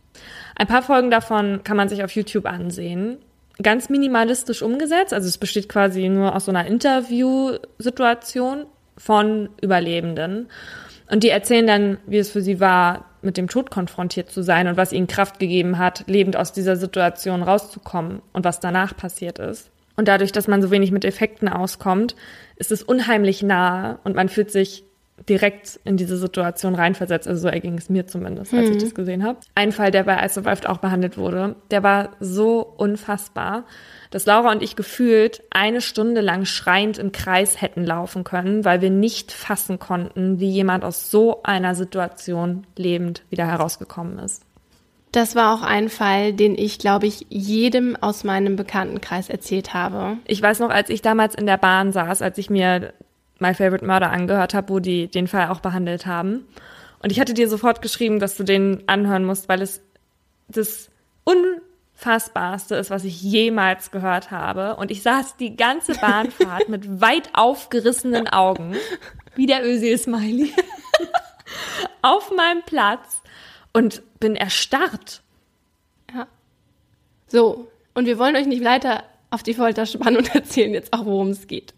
[0.56, 3.18] Ein paar Folgen davon kann man sich auf YouTube ansehen.
[3.62, 8.64] Ganz minimalistisch umgesetzt, also es besteht quasi nur aus so einer Interviewsituation
[8.96, 10.48] von Überlebenden.
[11.10, 14.68] Und die erzählen dann, wie es für sie war, mit dem Tod konfrontiert zu sein
[14.68, 19.38] und was ihnen Kraft gegeben hat, lebend aus dieser Situation rauszukommen und was danach passiert
[19.38, 19.70] ist.
[19.96, 22.14] Und dadurch, dass man so wenig mit Effekten auskommt,
[22.56, 24.84] ist es unheimlich nahe und man fühlt sich
[25.28, 27.26] direkt in diese Situation reinversetzt.
[27.26, 29.40] Also so erging es mir zumindest, als ich das gesehen habe.
[29.54, 33.64] Ein Fall, der bei I Survived auch behandelt wurde, der war so unfassbar,
[34.10, 38.80] dass Laura und ich gefühlt eine Stunde lang schreiend im Kreis hätten laufen können, weil
[38.80, 44.42] wir nicht fassen konnten, wie jemand aus so einer Situation lebend wieder herausgekommen ist.
[45.12, 50.18] Das war auch ein Fall, den ich, glaube ich, jedem aus meinem Bekanntenkreis erzählt habe.
[50.26, 52.92] Ich weiß noch, als ich damals in der Bahn saß, als ich mir
[53.38, 56.44] My Favorite Murder angehört habe, wo die den Fall auch behandelt haben.
[57.02, 59.80] Und ich hatte dir sofort geschrieben, dass du den anhören musst, weil es
[60.48, 60.90] das
[61.98, 64.76] unfassbarste ist, was ich jemals gehört habe.
[64.76, 68.76] Und ich saß die ganze Bahnfahrt mit weit aufgerissenen Augen,
[69.34, 70.54] wie der Özil-Smiley,
[72.02, 73.20] auf meinem Platz
[73.72, 75.22] und bin erstarrt.
[77.26, 81.04] So, und wir wollen euch nicht weiter auf die Folter spannen und erzählen jetzt auch,
[81.04, 81.74] worum es geht.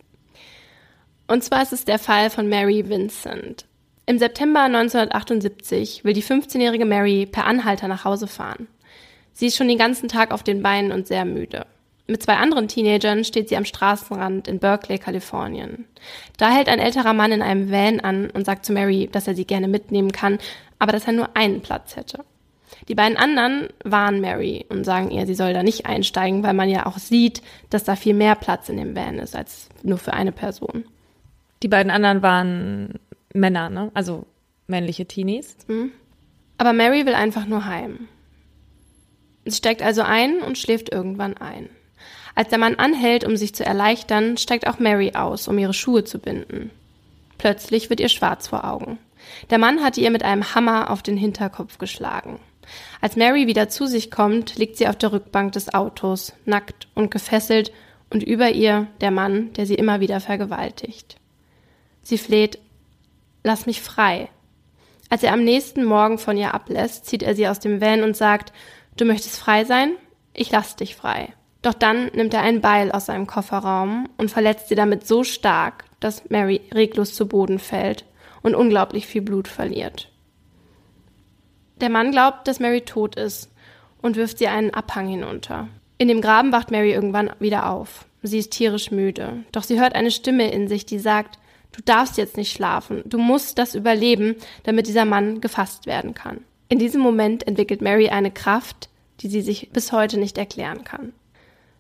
[1.27, 3.67] Und zwar ist es der Fall von Mary Vincent.
[4.07, 8.69] Im September 1978 will die 15-jährige Mary per Anhalter nach Hause fahren.
[9.41, 11.65] Sie ist schon den ganzen Tag auf den Beinen und sehr müde.
[12.07, 15.87] Mit zwei anderen Teenagern steht sie am Straßenrand in Berkeley, Kalifornien.
[16.37, 19.35] Da hält ein älterer Mann in einem Van an und sagt zu Mary, dass er
[19.35, 20.37] sie gerne mitnehmen kann,
[20.79, 22.23] aber dass er nur einen Platz hätte.
[22.89, 26.69] Die beiden anderen warnen Mary und sagen ihr, sie soll da nicht einsteigen, weil man
[26.69, 30.13] ja auch sieht, dass da viel mehr Platz in dem Van ist als nur für
[30.13, 30.85] eine Person.
[31.63, 32.99] Die beiden anderen waren
[33.33, 33.91] Männer, ne?
[33.95, 34.27] Also
[34.67, 35.57] männliche Teenies.
[36.59, 38.07] Aber Mary will einfach nur heim.
[39.45, 41.69] Sie steigt also ein und schläft irgendwann ein.
[42.35, 46.05] Als der Mann anhält, um sich zu erleichtern, steigt auch Mary aus, um ihre Schuhe
[46.05, 46.71] zu binden.
[47.39, 48.99] Plötzlich wird ihr schwarz vor Augen.
[49.51, 52.39] Der Mann hatte ihr mit einem Hammer auf den Hinterkopf geschlagen.
[53.01, 57.11] Als Mary wieder zu sich kommt, liegt sie auf der Rückbank des Autos, nackt und
[57.11, 57.73] gefesselt,
[58.11, 61.17] und über ihr der Mann, der sie immer wieder vergewaltigt.
[62.03, 62.59] Sie fleht,
[63.45, 64.29] lass mich frei.
[65.09, 68.17] Als er am nächsten Morgen von ihr ablässt, zieht er sie aus dem Van und
[68.17, 68.53] sagt,
[68.97, 69.95] du möchtest frei sein?
[70.33, 71.35] Ich lass dich frei.
[71.63, 75.85] Doch dann nimmt er ein Beil aus seinem Kofferraum und verletzt sie damit so stark,
[76.01, 78.05] dass Mary reglos zu Boden fällt
[78.43, 80.11] und unglaublich viel Blut verliert.
[81.81, 83.51] Der Mann glaubt, dass Mary tot ist
[84.03, 85.69] und wirft sie einen Abhang hinunter.
[85.99, 88.07] In dem Graben wacht Mary irgendwann wieder auf.
[88.23, 91.39] Sie ist tierisch müde, doch sie hört eine Stimme in sich, die sagt,
[91.73, 96.45] du darfst jetzt nicht schlafen, du musst das überleben, damit dieser Mann gefasst werden kann.
[96.69, 98.90] In diesem Moment entwickelt Mary eine Kraft,
[99.21, 101.13] die sie sich bis heute nicht erklären kann.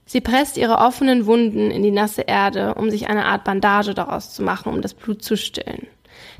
[0.06, 4.34] Sie presst ihre offenen Wunden in die nasse Erde, um sich eine Art Bandage daraus
[4.34, 5.86] zu machen, um das Blut zu stillen.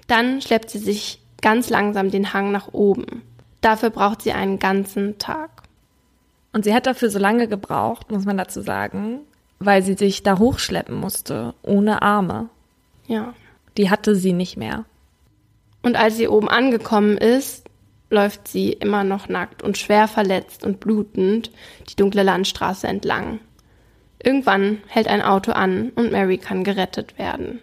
[0.09, 3.23] Dann schleppt sie sich ganz langsam den Hang nach oben.
[3.61, 5.51] Dafür braucht sie einen ganzen Tag.
[6.53, 9.21] Und sie hat dafür so lange gebraucht, muss man dazu sagen,
[9.61, 12.49] weil sie sich da hochschleppen musste, ohne Arme.
[13.07, 13.35] Ja.
[13.77, 14.85] Die hatte sie nicht mehr.
[15.83, 17.70] Und als sie oben angekommen ist,
[18.11, 21.51] läuft sie immer noch nackt und schwer verletzt und blutend
[21.89, 23.41] die dunkle Landstraße entlang.
[24.23, 27.63] Irgendwann hält ein Auto an und Mary kann gerettet werden.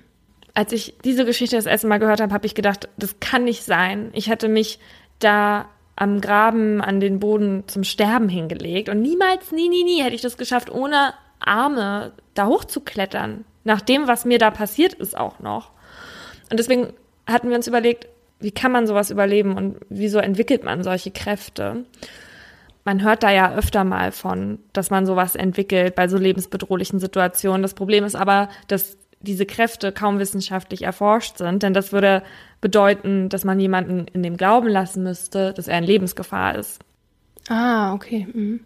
[0.58, 3.64] als ich diese Geschichte das erste Mal gehört habe, habe ich gedacht, das kann nicht
[3.64, 4.10] sein.
[4.14, 4.80] Ich hatte mich
[5.20, 10.16] da am Graben an den Boden zum Sterben hingelegt und niemals, nie, nie, nie hätte
[10.16, 13.46] ich das geschafft, ohne Arme da hochzuklettern.
[13.66, 15.70] Nach dem, was mir da passiert ist auch noch.
[16.50, 16.94] Und deswegen
[17.28, 18.08] hatten wir uns überlegt,
[18.40, 21.86] wie kann man sowas überleben und wieso entwickelt man solche Kräfte?
[22.84, 27.62] Man hört da ja öfter mal von, dass man sowas entwickelt bei so lebensbedrohlichen Situationen.
[27.62, 32.24] Das Problem ist aber, dass diese Kräfte kaum wissenschaftlich erforscht sind, denn das würde
[32.62, 36.80] bedeuten, dass man jemanden in dem Glauben lassen müsste, dass er in Lebensgefahr ist.
[37.50, 38.28] Ah, okay.
[38.32, 38.62] Mhm.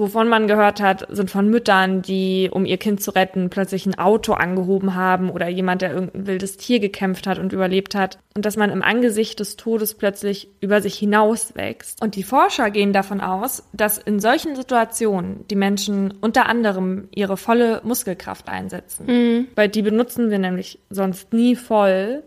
[0.00, 3.98] Wovon man gehört hat, sind von Müttern, die, um ihr Kind zu retten, plötzlich ein
[3.98, 8.16] Auto angehoben haben oder jemand, der irgendein wildes Tier gekämpft hat und überlebt hat.
[8.34, 12.02] Und dass man im Angesicht des Todes plötzlich über sich hinauswächst.
[12.02, 17.36] Und die Forscher gehen davon aus, dass in solchen Situationen die Menschen unter anderem ihre
[17.36, 19.04] volle Muskelkraft einsetzen.
[19.06, 19.48] Mhm.
[19.54, 22.22] Weil die benutzen wir nämlich sonst nie voll,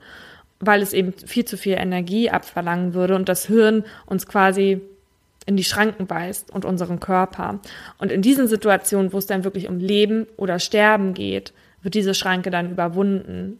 [0.59, 4.79] weil es eben viel zu viel Energie abverlangen würde und das Hirn uns quasi
[5.45, 7.59] in die Schranken weist und unseren Körper.
[7.97, 12.13] Und in diesen Situationen, wo es dann wirklich um Leben oder Sterben geht, wird diese
[12.13, 13.59] Schranke dann überwunden.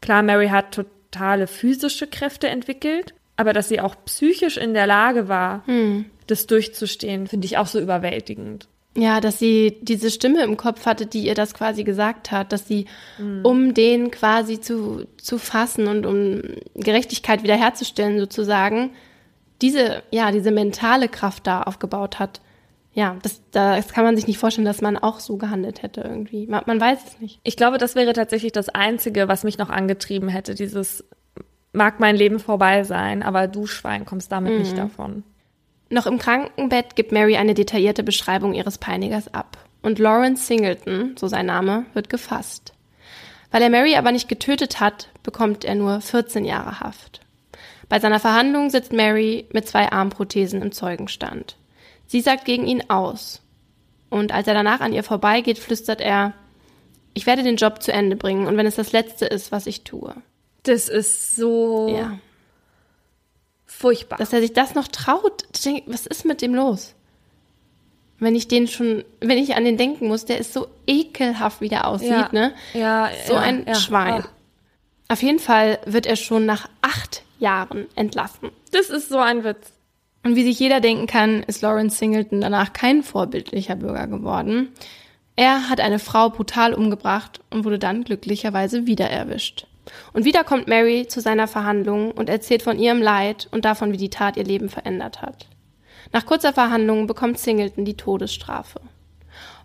[0.00, 5.28] Klar, Mary hat totale physische Kräfte entwickelt, aber dass sie auch psychisch in der Lage
[5.28, 6.06] war, hm.
[6.26, 8.68] das durchzustehen, finde ich auch so überwältigend.
[8.96, 12.68] Ja, dass sie diese Stimme im Kopf hatte, die ihr das quasi gesagt hat, dass
[12.68, 12.86] sie,
[13.18, 13.40] mhm.
[13.44, 16.42] um den quasi zu, zu fassen und um
[16.76, 18.90] Gerechtigkeit wiederherzustellen sozusagen,
[19.62, 22.40] diese, ja, diese mentale Kraft da aufgebaut hat.
[22.92, 26.46] Ja, das, das kann man sich nicht vorstellen, dass man auch so gehandelt hätte irgendwie.
[26.46, 27.40] Man, man weiß es nicht.
[27.42, 30.54] Ich glaube, das wäre tatsächlich das Einzige, was mich noch angetrieben hätte.
[30.54, 31.04] Dieses
[31.72, 34.58] mag mein Leben vorbei sein, aber du Schwein kommst damit mhm.
[34.60, 35.24] nicht davon.
[35.90, 39.58] Noch im Krankenbett gibt Mary eine detaillierte Beschreibung ihres Peinigers ab.
[39.82, 42.72] Und Lawrence Singleton, so sein Name, wird gefasst.
[43.50, 47.20] Weil er Mary aber nicht getötet hat, bekommt er nur 14 Jahre Haft.
[47.88, 51.56] Bei seiner Verhandlung sitzt Mary mit zwei Armprothesen im Zeugenstand.
[52.06, 53.40] Sie sagt gegen ihn aus.
[54.10, 56.34] Und als er danach an ihr vorbeigeht, flüstert er,
[57.14, 59.82] ich werde den Job zu Ende bringen und wenn es das Letzte ist, was ich
[59.82, 60.14] tue.
[60.64, 62.18] Das ist so ja.
[63.66, 64.18] furchtbar.
[64.18, 65.44] Dass er sich das noch traut.
[65.86, 66.94] Was ist mit dem los?
[68.18, 71.68] Wenn ich den schon, wenn ich an den denken muss, der ist so ekelhaft, wie
[71.68, 72.28] der aussieht, ja.
[72.32, 72.54] ne?
[72.72, 73.74] Ja, so ja, ein.
[73.74, 74.24] Schwein.
[75.08, 78.50] Auf jeden Fall wird er schon nach acht Jahren entlassen.
[78.72, 79.72] Das ist so ein Witz.
[80.24, 84.70] Und wie sich jeder denken kann, ist Lawrence Singleton danach kein vorbildlicher Bürger geworden.
[85.36, 89.66] Er hat eine Frau brutal umgebracht und wurde dann glücklicherweise wieder erwischt.
[90.12, 93.98] Und wieder kommt Mary zu seiner Verhandlung und erzählt von ihrem Leid und davon, wie
[93.98, 95.46] die Tat ihr Leben verändert hat.
[96.12, 98.80] Nach kurzer Verhandlung bekommt Singleton die Todesstrafe.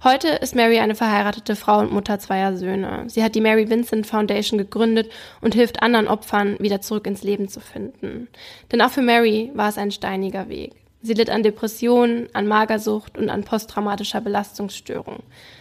[0.01, 3.03] Heute ist Mary eine verheiratete Frau und Mutter zweier Söhne.
[3.07, 5.11] Sie hat die Mary Vincent Foundation gegründet
[5.41, 8.30] und hilft anderen Opfern, wieder zurück ins Leben zu finden.
[8.71, 10.71] Denn auch für Mary war es ein steiniger Weg.
[11.01, 15.17] Sie litt an Depressionen, an Magersucht und an posttraumatischer Belastungsstörung.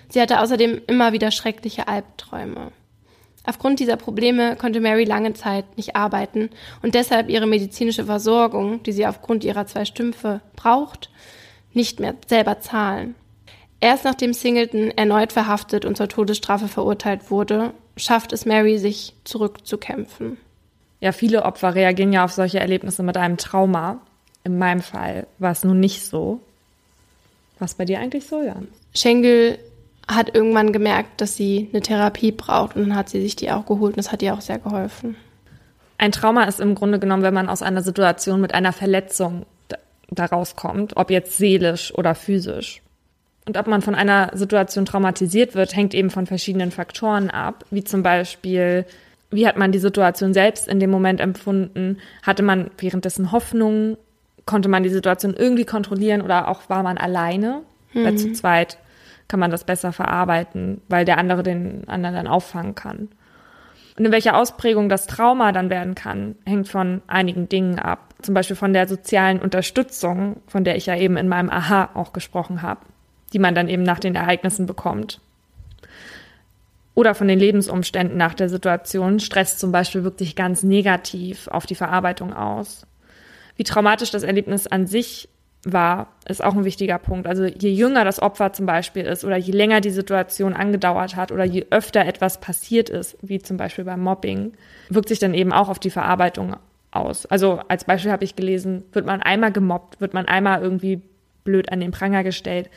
[0.09, 2.70] Sie hatte außerdem immer wieder schreckliche Albträume.
[3.44, 6.51] Aufgrund dieser Probleme konnte Mary lange Zeit nicht arbeiten
[6.82, 11.10] und deshalb ihre medizinische Versorgung, die sie aufgrund ihrer zwei Stümpfe braucht,
[11.73, 13.16] nicht mehr selber zahlen.
[13.81, 20.37] Erst nachdem Singleton erneut verhaftet und zur Todesstrafe verurteilt wurde, schafft es Mary, sich zurückzukämpfen.
[21.01, 24.01] Ja, viele Opfer reagieren ja auf solche Erlebnisse mit einem Trauma.
[24.43, 26.41] In meinem Fall war es nun nicht so.
[27.61, 28.69] Was bei dir eigentlich so, Jan?
[28.95, 29.59] Schengel
[30.09, 33.67] hat irgendwann gemerkt, dass sie eine Therapie braucht und dann hat sie sich die auch
[33.67, 35.17] geholt und das hat ihr auch sehr geholfen.
[35.99, 39.45] Ein Trauma ist im Grunde genommen, wenn man aus einer Situation mit einer Verletzung
[40.11, 42.81] daraus kommt, ob jetzt seelisch oder physisch.
[43.49, 47.83] Und ob man von einer Situation traumatisiert wird, hängt eben von verschiedenen Faktoren ab, wie
[47.83, 48.85] zum Beispiel,
[49.31, 51.97] wie hat man die Situation selbst in dem Moment empfunden?
[52.23, 53.97] Hatte man währenddessen Hoffnung?
[54.45, 57.62] Konnte man die Situation irgendwie kontrollieren oder auch war man alleine?
[57.95, 58.05] Mhm.
[58.05, 58.77] Weil zu zweit
[59.29, 63.09] kann man das besser verarbeiten, weil der andere den anderen dann auffangen kann.
[63.97, 68.12] Und in welcher Ausprägung das Trauma dann werden kann, hängt von einigen Dingen ab.
[68.20, 72.12] Zum Beispiel von der sozialen Unterstützung, von der ich ja eben in meinem Aha auch
[72.12, 72.81] gesprochen habe
[73.33, 75.21] die man dann eben nach den Ereignissen bekommt.
[76.95, 79.21] Oder von den Lebensumständen nach der Situation.
[79.21, 82.87] Stress zum Beispiel wirkt sich ganz negativ auf die Verarbeitung aus.
[83.57, 85.29] Wie traumatisch das Erlebnis an sich
[85.65, 87.27] war, ist auch ein wichtiger Punkt.
[87.27, 91.33] Also je jünger das Opfer zum Beispiel ist oder je länger die Situation angedauert hat
[91.33, 94.53] oder je öfter etwas passiert ist, wie zum Beispiel beim Mobbing,
[94.89, 96.57] wirkt sich dann eben auch auf die Verarbeitung
[96.91, 97.27] aus.
[97.27, 101.03] Also als Beispiel habe ich gelesen, wird man einmal gemobbt, wird man einmal irgendwie
[101.45, 102.71] blöd an den Pranger gestellt,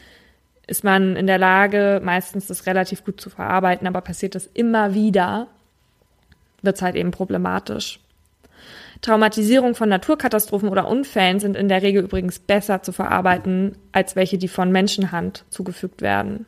[0.71, 4.93] ist man in der Lage, meistens das relativ gut zu verarbeiten, aber passiert das immer
[4.93, 5.47] wieder,
[6.61, 7.99] wird es halt eben problematisch.
[9.01, 14.37] Traumatisierung von Naturkatastrophen oder Unfällen sind in der Regel übrigens besser zu verarbeiten als welche,
[14.37, 16.45] die von Menschenhand zugefügt werden.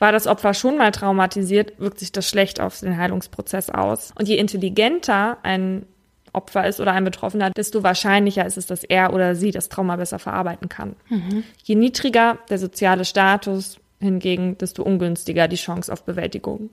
[0.00, 4.12] War das Opfer schon mal traumatisiert, wirkt sich das schlecht auf den Heilungsprozess aus.
[4.18, 5.86] Und je intelligenter ein
[6.32, 9.96] Opfer ist oder ein Betroffener, desto wahrscheinlicher ist es, dass er oder sie das Trauma
[9.96, 10.96] besser verarbeiten kann.
[11.08, 11.44] Mhm.
[11.62, 16.70] Je niedriger der soziale Status hingegen, desto ungünstiger die Chance auf Bewältigung.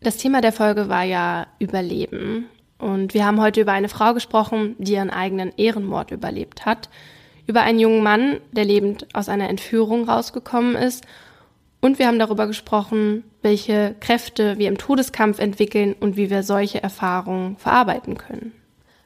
[0.00, 2.46] Das Thema der Folge war ja Überleben.
[2.78, 6.90] Und wir haben heute über eine Frau gesprochen, die ihren eigenen Ehrenmord überlebt hat.
[7.46, 11.06] Über einen jungen Mann, der lebend aus einer Entführung rausgekommen ist.
[11.86, 16.82] Und wir haben darüber gesprochen, welche Kräfte wir im Todeskampf entwickeln und wie wir solche
[16.82, 18.50] Erfahrungen verarbeiten können.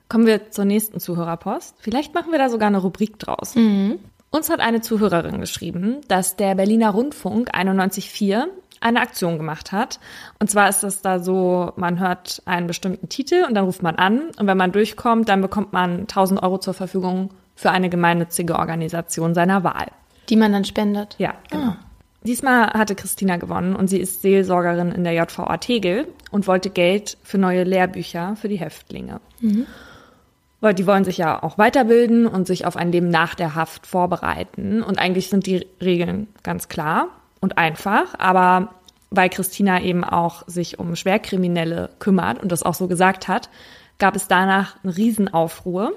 [0.08, 1.76] Kommen wir zur nächsten Zuhörerpost.
[1.80, 3.54] Vielleicht machen wir da sogar eine Rubrik draus.
[3.54, 3.98] Mhm.
[4.30, 8.44] Uns hat eine Zuhörerin geschrieben, dass der Berliner Rundfunk 91.4
[8.80, 10.00] eine Aktion gemacht hat.
[10.38, 13.96] Und zwar ist es da so, man hört einen bestimmten Titel und dann ruft man
[13.96, 14.30] an.
[14.38, 19.34] Und wenn man durchkommt, dann bekommt man 1000 Euro zur Verfügung für eine gemeinnützige Organisation
[19.34, 19.88] seiner Wahl.
[20.30, 21.16] Die man dann spendet?
[21.18, 21.72] Ja, genau.
[21.72, 21.89] Ah.
[22.22, 27.16] Diesmal hatte Christina gewonnen und sie ist Seelsorgerin in der JVA Tegel und wollte Geld
[27.22, 29.20] für neue Lehrbücher für die Häftlinge.
[29.40, 29.66] Mhm.
[30.60, 33.86] Weil die wollen sich ja auch weiterbilden und sich auf ein Leben nach der Haft
[33.86, 34.82] vorbereiten.
[34.82, 37.08] Und eigentlich sind die Regeln ganz klar
[37.40, 38.74] und einfach, aber
[39.08, 43.48] weil Christina eben auch sich um Schwerkriminelle kümmert und das auch so gesagt hat,
[43.98, 45.92] gab es danach einen Riesenaufruhr.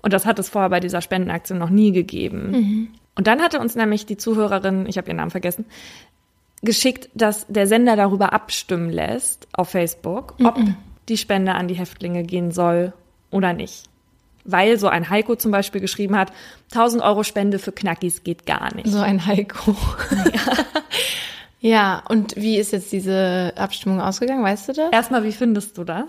[0.00, 2.50] Und das hat es vorher bei dieser Spendenaktion noch nie gegeben.
[2.50, 2.88] Mhm.
[3.18, 5.66] Und dann hatte uns nämlich die Zuhörerin, ich habe ihren Namen vergessen,
[6.62, 10.76] geschickt, dass der Sender darüber abstimmen lässt auf Facebook, ob mhm.
[11.08, 12.92] die Spende an die Häftlinge gehen soll
[13.30, 13.86] oder nicht.
[14.44, 16.32] Weil so ein Heiko zum Beispiel geschrieben hat,
[16.70, 18.86] 1000 Euro Spende für Knackis geht gar nicht.
[18.86, 19.76] So ein Heiko.
[20.32, 20.52] Ja.
[21.60, 24.44] Ja, und wie ist jetzt diese Abstimmung ausgegangen?
[24.44, 24.92] Weißt du das?
[24.92, 26.04] Erstmal, wie findest du das?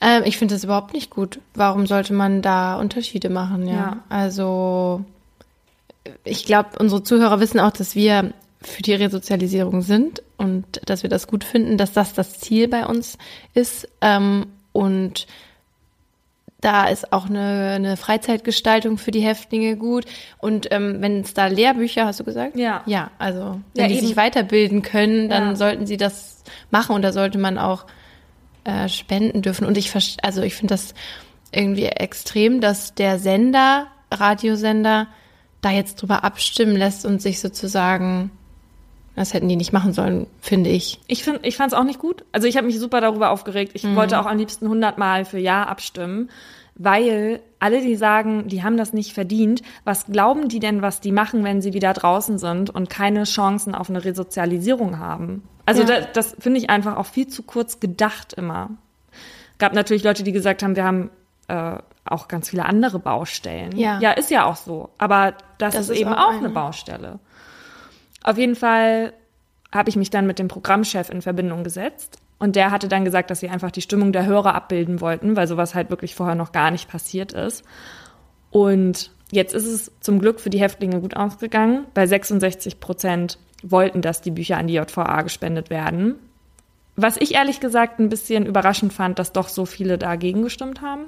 [0.00, 1.40] Ähm, ich finde das überhaupt nicht gut.
[1.54, 3.66] Warum sollte man da Unterschiede machen?
[3.68, 3.74] Ja.
[3.74, 3.96] ja.
[4.08, 5.04] Also,
[6.24, 11.10] ich glaube, unsere Zuhörer wissen auch, dass wir für die Resozialisierung sind und dass wir
[11.10, 13.18] das gut finden, dass das das Ziel bei uns
[13.54, 13.88] ist.
[14.00, 15.26] Ähm, und
[16.60, 20.06] da ist auch eine, eine Freizeitgestaltung für die Häftlinge gut.
[20.38, 22.56] Und ähm, wenn es da Lehrbücher, hast du gesagt?
[22.56, 22.82] Ja.
[22.86, 24.06] Ja, also wenn ja, die eben.
[24.06, 25.56] sich weiterbilden können, dann ja.
[25.56, 27.86] sollten sie das machen und da sollte man auch
[28.64, 29.66] äh, spenden dürfen.
[29.66, 30.94] Und ich also ich finde das
[31.52, 35.06] irgendwie extrem, dass der Sender, Radiosender,
[35.60, 38.30] da jetzt drüber abstimmen lässt und sich sozusagen
[39.18, 41.00] das hätten die nicht machen sollen, finde ich.
[41.08, 42.24] Ich finde, ich fand es auch nicht gut.
[42.30, 43.72] Also ich habe mich super darüber aufgeregt.
[43.74, 43.96] Ich mhm.
[43.96, 46.30] wollte auch am liebsten hundertmal für Ja abstimmen,
[46.76, 51.10] weil alle, die sagen, die haben das nicht verdient, was glauben die denn, was die
[51.10, 55.42] machen, wenn sie wieder draußen sind und keine Chancen auf eine Resozialisierung haben?
[55.66, 55.88] Also ja.
[55.88, 58.70] das, das finde ich einfach auch viel zu kurz gedacht immer.
[59.58, 61.10] Gab natürlich Leute, die gesagt haben, wir haben
[61.48, 63.76] äh, auch ganz viele andere Baustellen.
[63.76, 64.90] Ja, ja ist ja auch so.
[64.98, 67.18] Aber das, das ist, ist, eben auch, auch eine Baustelle.
[68.22, 69.12] Auf jeden Fall
[69.72, 72.18] habe ich mich dann mit dem Programmchef in Verbindung gesetzt.
[72.38, 75.48] Und der hatte dann gesagt, dass sie einfach die Stimmung der Hörer abbilden wollten, weil
[75.48, 77.64] sowas halt wirklich vorher noch gar nicht passiert ist.
[78.50, 81.86] Und jetzt ist es zum Glück für die Häftlinge gut ausgegangen.
[81.94, 86.14] Bei 66 Prozent wollten, dass die Bücher an die JVA gespendet werden.
[86.94, 91.06] Was ich ehrlich gesagt ein bisschen überraschend fand, dass doch so viele dagegen gestimmt haben.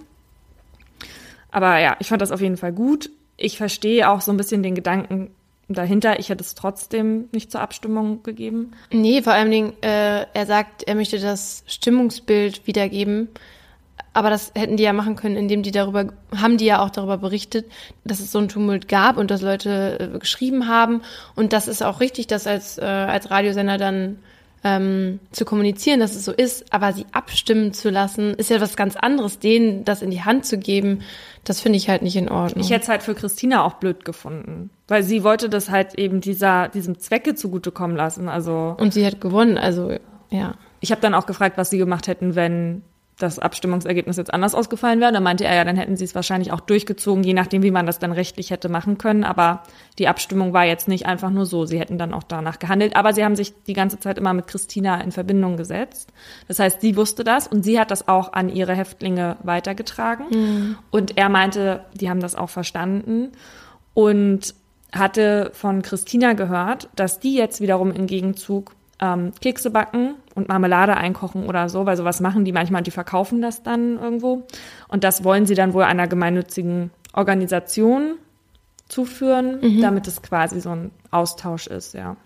[1.51, 3.11] Aber ja, ich fand das auf jeden Fall gut.
[3.37, 5.31] Ich verstehe auch so ein bisschen den Gedanken
[5.69, 8.73] dahinter, ich hätte es trotzdem nicht zur Abstimmung gegeben.
[8.91, 13.29] Nee, vor allen Dingen, äh, er sagt, er möchte das Stimmungsbild wiedergeben.
[14.13, 16.07] Aber das hätten die ja machen können, indem die darüber,
[16.37, 17.71] haben die ja auch darüber berichtet,
[18.05, 21.03] dass es so einen Tumult gab und dass Leute äh, geschrieben haben.
[21.37, 24.19] Und das ist auch richtig, das als, äh, als Radiosender dann
[24.63, 28.77] ähm, zu kommunizieren, dass es so ist, aber sie abstimmen zu lassen, ist ja was
[28.77, 29.39] ganz anderes.
[29.39, 31.01] Denen das in die Hand zu geben,
[31.45, 32.63] das finde ich halt nicht in Ordnung.
[32.63, 36.21] Ich hätte es halt für Christina auch blöd gefunden, weil sie wollte das halt eben
[36.21, 38.29] dieser diesem Zwecke zugutekommen lassen.
[38.29, 39.93] Also und sie hat gewonnen, also
[40.31, 40.55] ja.
[40.83, 42.83] Ich habe dann auch gefragt, was sie gemacht hätten, wenn
[43.23, 45.13] das Abstimmungsergebnis jetzt anders ausgefallen wäre.
[45.13, 47.87] Da meinte er ja, dann hätten sie es wahrscheinlich auch durchgezogen, je nachdem, wie man
[47.87, 49.25] das dann rechtlich hätte machen können.
[49.25, 49.63] Aber
[49.99, 51.67] die Abstimmung war jetzt nicht einfach nur so.
[51.67, 52.97] Sie hätten dann auch danach gehandelt.
[52.97, 56.13] Aber sie haben sich die ganze Zeit immer mit Christina in Verbindung gesetzt.
[56.49, 60.27] Das heißt, sie wusste das und sie hat das auch an ihre Häftlinge weitergetragen.
[60.31, 60.79] Mhm.
[60.91, 63.33] Und er meinte, die haben das auch verstanden.
[63.95, 64.55] Und
[64.93, 70.97] hatte von Christina gehört, dass die jetzt wiederum im Gegenzug ähm, Kekse backen und Marmelade
[70.97, 74.47] einkochen oder so, weil sowas machen die manchmal, die verkaufen das dann irgendwo.
[74.89, 78.15] Und das wollen sie dann wohl einer gemeinnützigen Organisation
[78.89, 79.81] zuführen, mhm.
[79.81, 82.17] damit es quasi so ein Austausch ist, ja.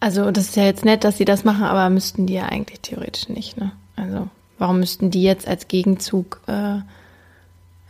[0.00, 2.80] Also das ist ja jetzt nett, dass sie das machen, aber müssten die ja eigentlich
[2.80, 3.56] theoretisch nicht.
[3.56, 3.72] Ne?
[3.96, 4.28] Also
[4.58, 6.80] warum müssten die jetzt als Gegenzug äh,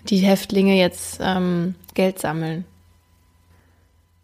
[0.08, 2.64] die Häftlinge jetzt ähm, Geld sammeln?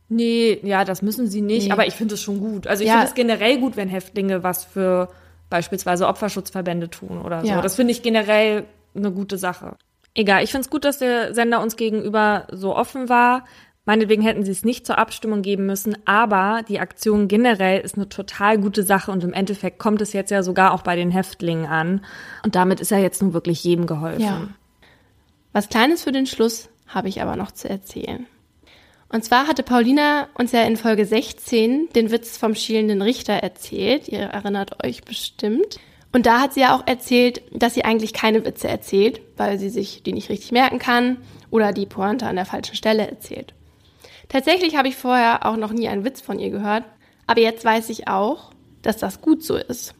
[0.08, 1.72] Nee, ja, das müssen sie nicht, Nee.
[1.72, 2.66] aber ich finde es schon gut.
[2.66, 2.94] Also ich Ja.
[2.94, 5.08] finde es generell gut, wenn Häftlinge was für
[5.50, 7.46] beispielsweise Opferschutzverbände tun oder so.
[7.48, 7.60] Ja.
[7.60, 8.64] Das finde ich generell
[8.94, 9.76] eine gute Sache.
[10.14, 13.44] Egal, ich finde es gut, dass der Sender uns gegenüber so offen war.
[13.84, 18.08] Meinetwegen hätten sie es nicht zur Abstimmung geben müssen, aber die Aktion generell ist eine
[18.08, 21.66] total gute Sache und im Endeffekt kommt es jetzt ja sogar auch bei den Häftlingen
[21.66, 22.04] an.
[22.44, 24.22] Und damit ist ja jetzt nun wirklich jedem geholfen.
[24.22, 24.48] Ja.
[25.52, 28.26] Was Kleines für den Schluss habe ich aber noch zu erzählen.
[29.08, 34.08] Und zwar hatte Paulina uns ja in Folge 16 den Witz vom schielenden Richter erzählt.
[34.08, 35.78] Ihr erinnert euch bestimmt.
[36.12, 39.70] Und da hat sie ja auch erzählt, dass sie eigentlich keine Witze erzählt, weil sie
[39.70, 41.18] sich die nicht richtig merken kann
[41.50, 43.54] oder die Pointe an der falschen Stelle erzählt.
[44.28, 46.84] Tatsächlich habe ich vorher auch noch nie einen Witz von ihr gehört,
[47.26, 48.50] aber jetzt weiß ich auch,
[48.82, 49.94] dass das gut so ist.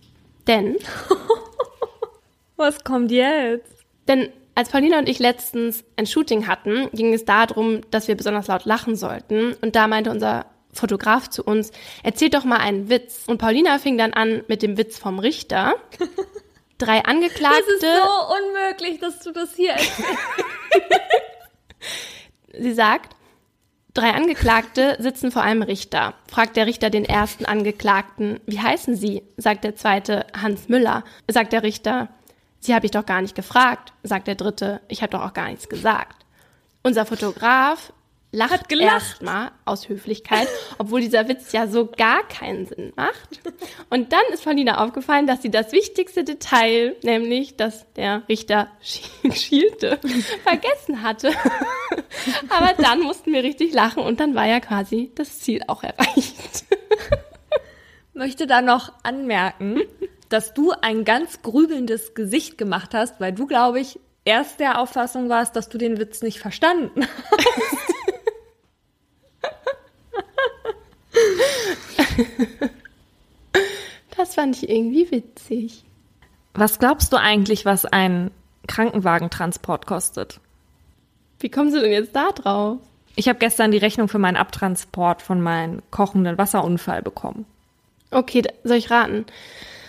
[0.47, 0.77] Denn
[2.57, 3.85] Was kommt jetzt?
[4.09, 8.47] Denn als Paulina und ich letztens ein Shooting hatten, ging es darum, dass wir besonders
[8.47, 9.53] laut lachen sollten.
[9.61, 11.73] Und da meinte unser Fotograf zu uns,
[12.03, 13.25] erzählt doch mal einen Witz.
[13.27, 15.75] Und Paulina fing dann an mit dem Witz vom Richter.
[16.79, 17.63] Drei Angeklagte.
[17.67, 20.03] Das ist so unmöglich, dass du das hier erzählst.
[22.59, 23.15] Sie sagt,
[23.93, 26.15] drei Angeklagte sitzen vor einem Richter.
[26.31, 29.23] Fragt der Richter den ersten Angeklagten, wie heißen Sie?
[29.37, 31.05] Sagt der zweite, Hans Müller.
[31.29, 32.09] Sagt der Richter,
[32.61, 33.93] Sie habe ich doch gar nicht gefragt.
[34.03, 36.25] Sagt der dritte, ich habe doch auch gar nichts gesagt.
[36.83, 37.93] Unser Fotograf
[38.33, 40.47] lacht erstmal aus Höflichkeit,
[40.79, 43.41] obwohl dieser Witz ja so gar keinen Sinn macht.
[43.89, 49.33] Und dann ist Paulina aufgefallen, dass sie das wichtigste Detail, nämlich, dass der Richter schie-
[49.35, 49.99] schielte,
[50.43, 51.31] vergessen hatte.
[52.51, 56.65] Aber dann mussten wir richtig lachen und dann war ja quasi das Ziel auch erreicht.
[58.13, 59.81] möchte da noch anmerken,
[60.29, 65.29] dass du ein ganz grübelndes Gesicht gemacht hast, weil du, glaube ich, erst der Auffassung
[65.29, 67.95] warst, dass du den Witz nicht verstanden hast.
[74.17, 75.85] Das fand ich irgendwie witzig.
[76.55, 78.31] Was glaubst du eigentlich, was ein
[78.67, 80.41] Krankenwagentransport kostet?
[81.39, 82.79] Wie kommst du denn jetzt da drauf?
[83.15, 87.45] Ich habe gestern die Rechnung für meinen Abtransport von meinem kochenden Wasserunfall bekommen.
[88.11, 89.27] Okay, soll ich raten?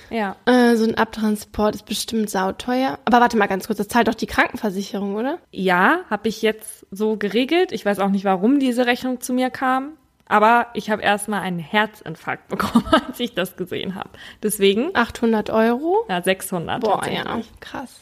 [0.09, 0.35] Ja.
[0.45, 2.99] Äh, so ein Abtransport ist bestimmt sauteuer.
[3.05, 5.39] Aber warte mal ganz kurz, das zahlt doch die Krankenversicherung, oder?
[5.51, 7.71] Ja, habe ich jetzt so geregelt.
[7.71, 9.93] Ich weiß auch nicht, warum diese Rechnung zu mir kam.
[10.29, 14.09] Aber ich habe erstmal einen Herzinfarkt bekommen, als ich das gesehen habe.
[14.43, 16.05] Deswegen, 800 Euro?
[16.09, 18.01] ja, 600 Boah, ja, krass.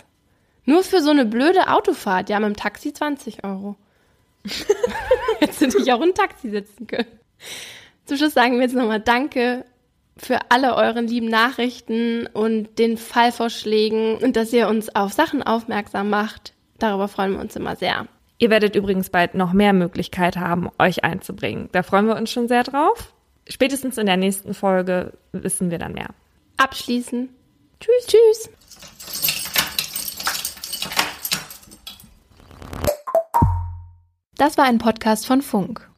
[0.66, 3.76] Nur für so eine blöde Autofahrt, ja, mit dem Taxi 20 Euro.
[5.40, 7.08] Hättest du dich auch in ein Taxi setzen können.
[8.06, 9.66] Zum Schluss sagen wir jetzt nochmal Danke
[10.18, 16.10] für alle euren lieben Nachrichten und den Fallvorschlägen und dass ihr uns auf Sachen aufmerksam
[16.10, 16.54] macht.
[16.80, 18.08] Darüber freuen wir uns immer sehr.
[18.38, 21.70] Ihr werdet übrigens bald noch mehr Möglichkeit haben, euch einzubringen.
[21.72, 23.14] Da freuen wir uns schon sehr drauf.
[23.48, 26.10] Spätestens in der nächsten Folge wissen wir dann mehr.
[26.58, 27.30] Abschließen.
[27.80, 28.08] Tschüss.
[28.08, 28.50] Tschüss.
[34.38, 35.90] Das war ein Podcast von Funk.